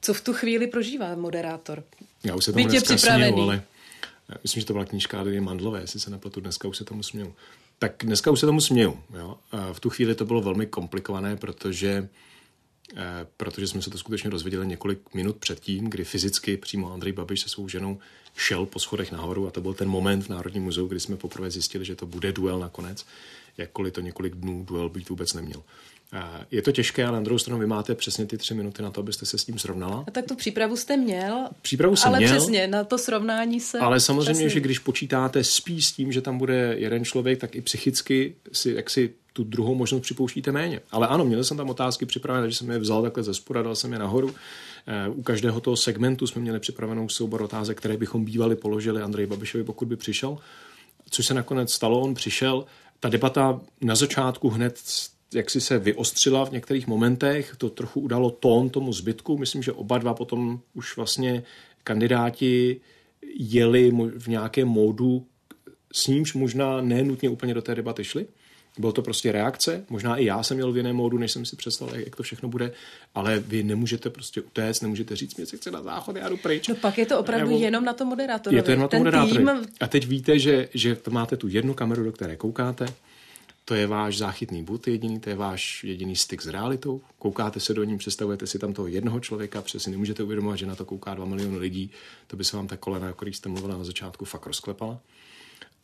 Co 0.00 0.14
v 0.14 0.20
tu 0.20 0.32
chvíli 0.32 0.66
prožívá 0.66 1.14
moderátor? 1.14 1.84
Já 2.24 2.34
už 2.34 2.44
se 2.44 2.52
tomu 2.52 2.68
dneska 2.68 2.98
směju, 2.98 3.40
ale 3.40 3.62
myslím, 4.42 4.60
že 4.60 4.66
to 4.66 4.72
byla 4.72 4.84
knížka 4.84 5.20
Adrie 5.20 5.40
Mandlové, 5.40 5.80
jestli 5.80 6.00
se 6.00 6.10
nepletu, 6.10 6.40
dneska 6.40 6.68
už 6.68 6.76
se 6.76 6.84
tomu 6.84 7.02
směju. 7.02 7.34
Tak 7.78 7.92
dneska 8.02 8.30
už 8.30 8.40
se 8.40 8.46
tomu 8.46 8.60
směju. 8.60 8.98
Jo? 9.18 9.38
V 9.72 9.80
tu 9.80 9.90
chvíli 9.90 10.14
to 10.14 10.24
bylo 10.24 10.40
velmi 10.40 10.66
komplikované, 10.66 11.36
protože, 11.36 12.08
protože 13.36 13.66
jsme 13.66 13.82
se 13.82 13.90
to 13.90 13.98
skutečně 13.98 14.30
dozvěděli 14.30 14.66
několik 14.66 15.14
minut 15.14 15.36
předtím, 15.36 15.90
kdy 15.90 16.04
fyzicky 16.04 16.56
přímo 16.56 16.92
Andrej 16.92 17.12
Babiš 17.12 17.40
se 17.40 17.48
svou 17.48 17.68
ženou 17.68 17.98
šel 18.36 18.66
po 18.66 18.78
schodech 18.78 19.12
nahoru 19.12 19.46
a 19.46 19.50
to 19.50 19.60
byl 19.60 19.74
ten 19.74 19.88
moment 19.88 20.22
v 20.22 20.28
Národním 20.28 20.62
muzeu, 20.62 20.86
kdy 20.86 21.00
jsme 21.00 21.16
poprvé 21.16 21.50
zjistili, 21.50 21.84
že 21.84 21.96
to 21.96 22.06
bude 22.06 22.32
duel 22.32 22.58
nakonec, 22.58 23.06
jakkoliv 23.58 23.92
to 23.92 24.00
několik 24.00 24.34
dnů 24.34 24.64
duel 24.64 24.88
být 24.88 25.08
vůbec 25.08 25.34
neměl. 25.34 25.62
Je 26.50 26.62
to 26.62 26.72
těžké, 26.72 27.04
ale 27.04 27.18
na 27.18 27.24
druhou 27.24 27.38
stranu 27.38 27.60
vy 27.60 27.66
máte 27.66 27.94
přesně 27.94 28.26
ty 28.26 28.38
tři 28.38 28.54
minuty 28.54 28.82
na 28.82 28.90
to, 28.90 29.00
abyste 29.00 29.26
se 29.26 29.38
s 29.38 29.44
tím 29.44 29.58
srovnala. 29.58 30.04
A 30.06 30.10
tak 30.10 30.26
tu 30.26 30.36
přípravu 30.36 30.76
jste 30.76 30.96
měl. 30.96 31.48
Přípravu 31.62 31.96
jsem 31.96 32.08
ale 32.08 32.18
měl. 32.18 32.30
přesně, 32.30 32.66
na 32.66 32.84
to 32.84 32.98
srovnání 32.98 33.60
se. 33.60 33.78
Ale 33.78 34.00
samozřejmě, 34.00 34.32
přesně. 34.32 34.48
že 34.48 34.60
když 34.60 34.78
počítáte 34.78 35.44
spíš 35.44 35.86
s 35.86 35.92
tím, 35.92 36.12
že 36.12 36.20
tam 36.20 36.38
bude 36.38 36.74
jeden 36.78 37.04
člověk, 37.04 37.38
tak 37.38 37.56
i 37.56 37.60
psychicky 37.60 38.34
si 38.52 38.72
jak 38.72 38.90
si 38.90 39.14
tu 39.36 39.44
druhou 39.44 39.74
možnost 39.74 40.02
připouštíte 40.02 40.52
méně. 40.52 40.80
Ale 40.90 41.06
ano, 41.06 41.24
měl 41.24 41.44
jsem 41.44 41.56
tam 41.56 41.70
otázky 41.70 42.06
připravené, 42.06 42.50
že 42.50 42.56
jsem 42.56 42.70
je 42.70 42.78
vzal 42.78 43.02
takhle 43.02 43.22
ze 43.22 43.34
spoda, 43.34 43.62
dal 43.62 43.76
jsem 43.76 43.92
je 43.92 43.98
nahoru. 43.98 44.34
Eh, 44.86 45.08
u 45.08 45.22
každého 45.22 45.60
toho 45.60 45.76
segmentu 45.76 46.26
jsme 46.26 46.42
měli 46.42 46.60
připravenou 46.60 47.08
soubor 47.08 47.42
otázek, 47.42 47.78
které 47.78 47.96
bychom 47.96 48.24
bývali 48.24 48.56
položili 48.56 49.02
Andrej 49.02 49.26
Babišovi, 49.26 49.64
pokud 49.64 49.88
by 49.88 49.96
přišel. 49.96 50.38
Což 51.10 51.26
se 51.26 51.34
nakonec 51.34 51.72
stalo, 51.72 52.00
on 52.00 52.14
přišel. 52.14 52.64
Ta 53.00 53.08
debata 53.08 53.60
na 53.80 53.94
začátku 53.94 54.48
hned 54.48 54.78
jak 55.34 55.50
si 55.50 55.60
se 55.60 55.78
vyostřila 55.78 56.44
v 56.44 56.52
některých 56.52 56.86
momentech, 56.86 57.54
to 57.58 57.70
trochu 57.70 58.00
udalo 58.00 58.30
tón 58.30 58.70
tomu 58.70 58.92
zbytku. 58.92 59.38
Myslím, 59.38 59.62
že 59.62 59.72
oba 59.72 59.98
dva 59.98 60.14
potom 60.14 60.60
už 60.74 60.96
vlastně 60.96 61.42
kandidáti 61.84 62.80
jeli 63.38 63.90
v 64.18 64.26
nějakém 64.26 64.68
módu, 64.68 65.26
s 65.92 66.06
nímž 66.06 66.34
možná 66.34 66.80
nenutně 66.80 67.28
úplně 67.28 67.54
do 67.54 67.62
té 67.62 67.74
debaty 67.74 68.04
šli. 68.04 68.26
Bylo 68.78 68.92
to 68.92 69.02
prostě 69.02 69.32
reakce, 69.32 69.84
možná 69.90 70.16
i 70.16 70.24
já 70.24 70.42
jsem 70.42 70.56
měl 70.56 70.72
v 70.72 70.76
jiném 70.76 70.96
módu, 70.96 71.18
než 71.18 71.32
jsem 71.32 71.44
si 71.44 71.56
představil, 71.56 71.96
jak 71.96 72.16
to 72.16 72.22
všechno 72.22 72.48
bude, 72.48 72.72
ale 73.14 73.38
vy 73.40 73.62
nemůžete 73.62 74.10
prostě 74.10 74.40
utéct, 74.40 74.82
nemůžete 74.82 75.16
říct, 75.16 75.36
mě 75.36 75.46
se 75.46 75.56
chce 75.56 75.70
na 75.70 75.82
záchod, 75.82 76.16
já 76.16 76.28
jdu 76.28 76.36
pryč. 76.36 76.68
No 76.68 76.74
pak 76.74 76.98
je 76.98 77.06
to 77.06 77.18
opravdu 77.18 77.46
Nebo, 77.46 77.64
jenom 77.64 77.84
na 77.84 77.92
tom 77.92 78.08
moderátorovi. 78.08 78.56
Je 78.56 78.62
to 78.62 78.70
jenom 78.70 78.82
na 78.82 78.88
tom 78.88 78.98
moderátorovi. 78.98 79.44
Tým... 79.44 79.74
A 79.80 79.86
teď 79.86 80.06
víte, 80.06 80.38
že, 80.38 80.68
že 80.74 80.96
máte 81.10 81.36
tu 81.36 81.48
jednu 81.48 81.74
kameru, 81.74 82.04
do 82.04 82.12
které 82.12 82.36
koukáte, 82.36 82.86
to 83.64 83.74
je 83.74 83.86
váš 83.86 84.18
záchytný 84.18 84.64
bod 84.64 84.88
jediný, 84.88 85.20
to 85.20 85.30
je 85.30 85.36
váš 85.36 85.84
jediný 85.84 86.16
styk 86.16 86.42
s 86.42 86.46
realitou. 86.46 87.00
Koukáte 87.18 87.60
se 87.60 87.74
do 87.74 87.84
ní, 87.84 87.98
představujete 87.98 88.46
si 88.46 88.58
tam 88.58 88.72
toho 88.72 88.88
jednoho 88.88 89.20
člověka, 89.20 89.62
přesně 89.62 89.92
nemůžete 89.92 90.22
uvědomovat, 90.22 90.56
že 90.56 90.66
na 90.66 90.74
to 90.74 90.84
kouká 90.84 91.14
dva 91.14 91.24
miliony 91.24 91.58
lidí, 91.58 91.90
to 92.26 92.36
by 92.36 92.44
se 92.44 92.56
vám 92.56 92.66
ta 92.66 92.76
kolena, 92.76 93.10
o 93.10 93.12
kterých 93.12 93.36
jste 93.36 93.48
mluvila 93.48 93.78
na 93.78 93.84
začátku, 93.84 94.24
fakt 94.24 94.46
rozklepala. 94.46 95.00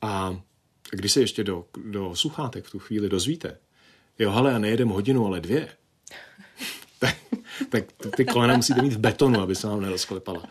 A 0.03 0.41
když 0.97 1.13
se 1.13 1.21
ještě 1.21 1.45
do, 1.45 1.65
do 1.85 2.17
sluchátek 2.17 2.65
v 2.65 2.71
tu 2.71 2.79
chvíli 2.79 3.09
dozvíte, 3.09 3.59
jo, 4.19 4.33
ale 4.33 4.53
já 4.53 4.59
nejedem 4.59 4.89
hodinu, 4.89 5.27
ale 5.27 5.41
dvě, 5.41 5.69
tak, 7.01 7.15
tak 7.69 8.17
ty 8.17 8.25
kolena 8.25 8.57
musíte 8.57 8.83
mít 8.83 8.93
v 8.93 8.99
betonu, 8.99 9.41
aby 9.41 9.55
se 9.55 9.67
vám 9.67 9.81
nerozklepala. 9.81 10.43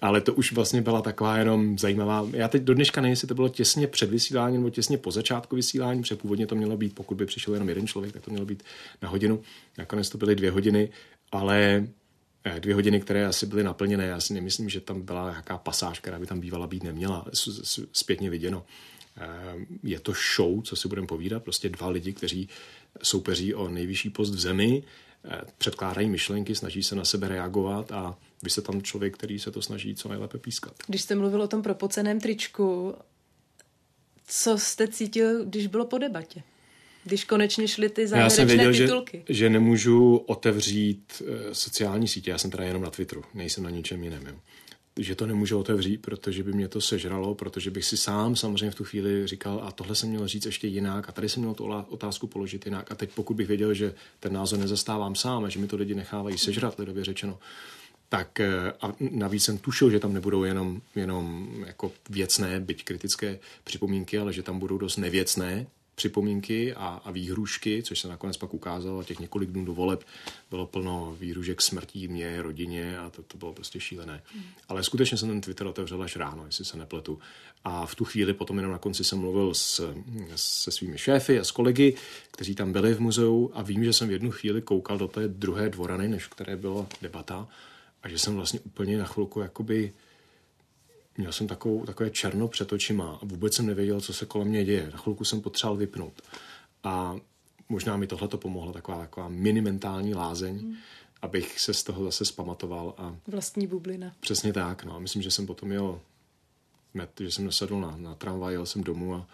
ale 0.00 0.20
to 0.20 0.34
už 0.34 0.52
vlastně 0.52 0.82
byla 0.82 1.02
taková 1.02 1.36
jenom 1.36 1.78
zajímavá. 1.78 2.26
Já 2.32 2.48
teď 2.48 2.62
do 2.62 2.74
dneška 2.74 3.00
nevím, 3.00 3.10
jestli 3.10 3.28
to 3.28 3.34
bylo 3.34 3.48
těsně 3.48 3.86
před 3.86 4.10
vysíláním 4.10 4.60
nebo 4.60 4.70
těsně 4.70 4.98
po 4.98 5.10
začátku 5.10 5.56
vysílání, 5.56 6.02
protože 6.02 6.16
původně 6.16 6.46
to 6.46 6.54
mělo 6.54 6.76
být, 6.76 6.94
pokud 6.94 7.14
by 7.14 7.26
přišel 7.26 7.54
jenom 7.54 7.68
jeden 7.68 7.86
člověk, 7.86 8.12
tak 8.12 8.24
to 8.24 8.30
mělo 8.30 8.46
být 8.46 8.62
na 9.02 9.08
hodinu. 9.08 9.42
Nakonec 9.78 10.08
to 10.08 10.18
byly 10.18 10.36
dvě 10.36 10.50
hodiny, 10.50 10.88
ale 11.32 11.86
eh, 12.44 12.60
dvě 12.60 12.74
hodiny, 12.74 13.00
které 13.00 13.26
asi 13.26 13.46
byly 13.46 13.64
naplněné. 13.64 14.06
Já 14.06 14.20
si 14.20 14.34
nemyslím, 14.34 14.68
že 14.68 14.80
tam 14.80 15.02
byla 15.02 15.30
nějaká 15.30 15.58
pasáž, 15.58 16.00
která 16.00 16.18
by 16.18 16.26
tam 16.26 16.40
bývala 16.40 16.66
být 16.66 16.82
neměla, 16.82 17.26
zpětně 17.92 18.30
viděno. 18.30 18.64
Eh, 19.20 19.66
je 19.82 20.00
to 20.00 20.12
show, 20.36 20.62
co 20.62 20.76
si 20.76 20.88
budeme 20.88 21.06
povídat, 21.06 21.42
prostě 21.42 21.68
dva 21.68 21.88
lidi, 21.88 22.12
kteří 22.12 22.48
soupeří 23.02 23.54
o 23.54 23.68
nejvyšší 23.68 24.10
post 24.10 24.30
v 24.30 24.40
zemi, 24.40 24.82
eh, 25.24 25.40
předkládají 25.58 26.08
myšlenky, 26.08 26.54
snaží 26.54 26.82
se 26.82 26.94
na 26.94 27.04
sebe 27.04 27.28
reagovat 27.28 27.92
a 27.92 28.18
vy 28.42 28.50
jste 28.50 28.62
tam 28.62 28.82
člověk, 28.82 29.14
který 29.14 29.38
se 29.38 29.50
to 29.50 29.62
snaží 29.62 29.94
co 29.94 30.08
nejlépe 30.08 30.38
pískat. 30.38 30.74
Když 30.86 31.02
jste 31.02 31.14
mluvil 31.14 31.42
o 31.42 31.48
tom 31.48 31.62
propoceném 31.62 32.20
tričku, 32.20 32.94
co 34.26 34.58
jste 34.58 34.88
cítil, 34.88 35.44
když 35.44 35.66
bylo 35.66 35.84
po 35.84 35.98
debatě? 35.98 36.42
Když 37.04 37.24
konečně 37.24 37.68
šly 37.68 37.88
ty 37.88 38.06
závěrečné 38.06 38.42
já 38.42 38.46
jsem 38.46 38.48
věděl, 38.48 38.86
titulky. 38.86 39.24
Že, 39.28 39.34
že 39.34 39.50
nemůžu 39.50 40.16
otevřít 40.16 41.22
eh, 41.22 41.54
sociální 41.54 42.08
sítě, 42.08 42.30
já 42.30 42.38
jsem 42.38 42.50
teda 42.50 42.64
jenom 42.64 42.82
na 42.82 42.90
Twitteru, 42.90 43.24
nejsem 43.34 43.64
na 43.64 43.70
ničem 43.70 44.04
jiném. 44.04 44.26
Jo 44.26 44.34
že 44.96 45.14
to 45.14 45.26
nemůžu 45.26 45.58
otevřít, 45.58 46.02
protože 46.02 46.42
by 46.42 46.52
mě 46.52 46.68
to 46.68 46.80
sežralo, 46.80 47.34
protože 47.34 47.70
bych 47.70 47.84
si 47.84 47.96
sám 47.96 48.36
samozřejmě 48.36 48.70
v 48.70 48.74
tu 48.74 48.84
chvíli 48.84 49.26
říkal, 49.26 49.60
a 49.64 49.72
tohle 49.72 49.94
jsem 49.94 50.08
měl 50.08 50.28
říct 50.28 50.46
ještě 50.46 50.66
jinak, 50.66 51.08
a 51.08 51.12
tady 51.12 51.28
jsem 51.28 51.42
měl 51.42 51.54
tu 51.54 51.64
otázku 51.88 52.26
položit 52.26 52.66
jinak. 52.66 52.92
A 52.92 52.94
teď 52.94 53.10
pokud 53.14 53.34
bych 53.34 53.48
věděl, 53.48 53.74
že 53.74 53.94
ten 54.20 54.32
názor 54.32 54.58
nezastávám 54.58 55.14
sám 55.14 55.44
a 55.44 55.48
že 55.48 55.58
mi 55.58 55.66
to 55.66 55.76
lidi 55.76 55.94
nechávají 55.94 56.38
sežrat, 56.38 56.78
lidově 56.78 57.04
řečeno, 57.04 57.38
tak 58.08 58.40
eh, 58.40 58.72
a 58.80 58.92
navíc 59.10 59.44
jsem 59.44 59.58
tušil, 59.58 59.90
že 59.90 60.00
tam 60.00 60.12
nebudou 60.12 60.44
jenom, 60.44 60.80
jenom 60.94 61.48
jako 61.66 61.92
věcné, 62.10 62.60
byť 62.60 62.84
kritické 62.84 63.38
připomínky, 63.64 64.18
ale 64.18 64.32
že 64.32 64.42
tam 64.42 64.58
budou 64.58 64.78
dost 64.78 64.96
nevěcné 64.96 65.66
připomínky 66.00 66.74
a, 66.74 67.00
a 67.04 67.10
výhrušky, 67.10 67.82
což 67.82 68.00
se 68.00 68.08
nakonec 68.08 68.36
pak 68.36 68.54
ukázalo, 68.54 69.04
těch 69.04 69.18
několik 69.18 69.50
dnů 69.50 69.64
do 69.64 69.74
voleb 69.74 70.04
bylo 70.50 70.66
plno 70.66 71.16
výhružek 71.20 71.62
smrtí 71.62 72.08
mě, 72.08 72.42
rodině 72.42 72.98
a 72.98 73.10
to, 73.10 73.22
to 73.22 73.38
bylo 73.38 73.52
prostě 73.52 73.80
šílené. 73.80 74.22
Mm. 74.34 74.42
Ale 74.68 74.84
skutečně 74.84 75.18
jsem 75.18 75.28
ten 75.28 75.40
Twitter 75.40 75.66
otevřel 75.66 76.02
až 76.02 76.16
ráno, 76.16 76.46
jestli 76.46 76.64
se 76.64 76.76
nepletu. 76.76 77.18
A 77.64 77.86
v 77.86 77.94
tu 77.94 78.04
chvíli 78.04 78.32
potom 78.34 78.56
jenom 78.56 78.72
na 78.72 78.78
konci 78.78 79.04
jsem 79.04 79.18
mluvil 79.18 79.54
s, 79.54 79.94
se 80.36 80.70
svými 80.70 80.98
šéfy 80.98 81.40
a 81.40 81.44
s 81.44 81.50
kolegy, 81.50 81.94
kteří 82.30 82.54
tam 82.54 82.72
byli 82.72 82.94
v 82.94 83.00
muzeu 83.00 83.50
a 83.54 83.62
vím, 83.62 83.84
že 83.84 83.92
jsem 83.92 84.08
v 84.08 84.12
jednu 84.12 84.30
chvíli 84.30 84.62
koukal 84.62 84.98
do 84.98 85.08
té 85.08 85.28
druhé 85.28 85.68
dvorany, 85.68 86.08
než 86.08 86.26
které 86.26 86.56
byla 86.56 86.86
debata 87.02 87.48
a 88.02 88.08
že 88.08 88.18
jsem 88.18 88.34
vlastně 88.34 88.60
úplně 88.60 88.98
na 88.98 89.04
chvilku 89.04 89.40
jakoby 89.40 89.92
Měl 91.20 91.32
jsem 91.32 91.46
takovou, 91.46 91.86
takové 91.86 92.10
černo 92.10 92.48
před 92.48 92.72
očima 92.72 93.18
a 93.22 93.24
vůbec 93.24 93.54
jsem 93.54 93.66
nevěděl, 93.66 94.00
co 94.00 94.12
se 94.12 94.26
kolem 94.26 94.48
mě 94.48 94.64
děje. 94.64 94.90
Na 94.92 94.98
chvilku 94.98 95.24
jsem 95.24 95.40
potřeboval 95.40 95.76
vypnout. 95.76 96.22
A 96.84 97.16
možná 97.68 97.96
mi 97.96 98.06
tohle 98.06 98.28
to 98.28 98.38
pomohlo, 98.38 98.72
taková, 98.72 98.98
taková 98.98 99.28
minimentální 99.28 100.14
lázeň, 100.14 100.58
hmm. 100.58 100.76
abych 101.22 101.60
se 101.60 101.74
z 101.74 101.82
toho 101.82 102.04
zase 102.04 102.24
zpamatoval. 102.24 102.94
A 102.98 103.16
Vlastní 103.26 103.66
bublina. 103.66 104.12
Přesně 104.20 104.52
tak. 104.52 104.84
No. 104.84 104.96
A 104.96 104.98
myslím, 104.98 105.22
že 105.22 105.30
jsem 105.30 105.46
potom 105.46 105.72
jel, 105.72 106.00
že 107.20 107.30
jsem 107.30 107.44
nasedl 107.44 107.80
na, 107.80 107.96
na 107.96 108.14
tramvaj, 108.14 108.54
jel 108.54 108.66
jsem 108.66 108.84
domů 108.84 109.14
a 109.14 109.26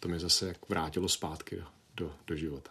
to 0.00 0.08
mě 0.08 0.18
zase 0.18 0.48
jak 0.48 0.68
vrátilo 0.68 1.08
zpátky 1.08 1.56
do, 1.56 1.64
do, 1.96 2.12
do 2.26 2.36
života. 2.36 2.70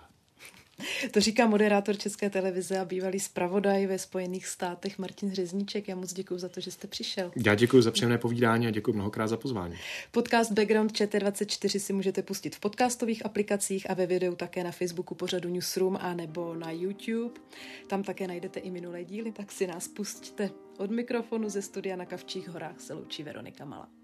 To 1.12 1.20
říká 1.20 1.48
moderátor 1.48 1.98
České 1.98 2.30
televize 2.30 2.80
a 2.80 2.86
bývalý 2.86 3.20
zpravodaj 3.20 3.88
ve 3.88 4.00
Spojených 4.00 4.48
státech 4.48 5.00
Martin 5.00 5.30
Hřezníček. 5.30 5.88
Já 5.88 5.96
moc 5.96 6.14
děkuji 6.14 6.40
za 6.40 6.50
to, 6.50 6.60
že 6.60 6.72
jste 6.72 6.88
přišel. 6.88 7.32
Já 7.46 7.56
děkuji 7.56 7.82
za 7.82 7.92
příjemné 7.92 8.18
povídání 8.18 8.68
a 8.68 8.72
děkuji 8.72 8.94
mnohokrát 8.94 9.28
za 9.28 9.38
pozvání. 9.38 9.76
Podcast 10.12 10.52
Background 10.52 10.92
ČT24 10.92 11.80
si 11.80 11.94
můžete 11.94 12.22
pustit 12.22 12.56
v 12.56 12.60
podcastových 12.60 13.26
aplikacích 13.26 13.90
a 13.90 13.94
ve 13.94 14.06
videu 14.06 14.36
také 14.36 14.64
na 14.64 14.72
Facebooku 14.72 15.16
pořadu 15.16 15.50
Newsroom 15.50 15.98
a 16.02 16.14
nebo 16.14 16.56
na 16.56 16.72
YouTube. 16.72 17.40
Tam 17.88 18.04
také 18.04 18.28
najdete 18.28 18.60
i 18.60 18.72
minulé 18.72 19.04
díly, 19.04 19.32
tak 19.32 19.52
si 19.52 19.68
nás 19.68 19.88
pustíte. 19.88 20.50
Od 20.78 20.92
mikrofonu 20.92 21.50
ze 21.50 21.62
studia 21.62 21.96
na 21.96 22.06
Kavčích 22.06 22.50
horách 22.50 22.80
se 22.80 22.94
loučí 22.94 23.24
Veronika 23.24 23.66
Mala. 23.66 23.99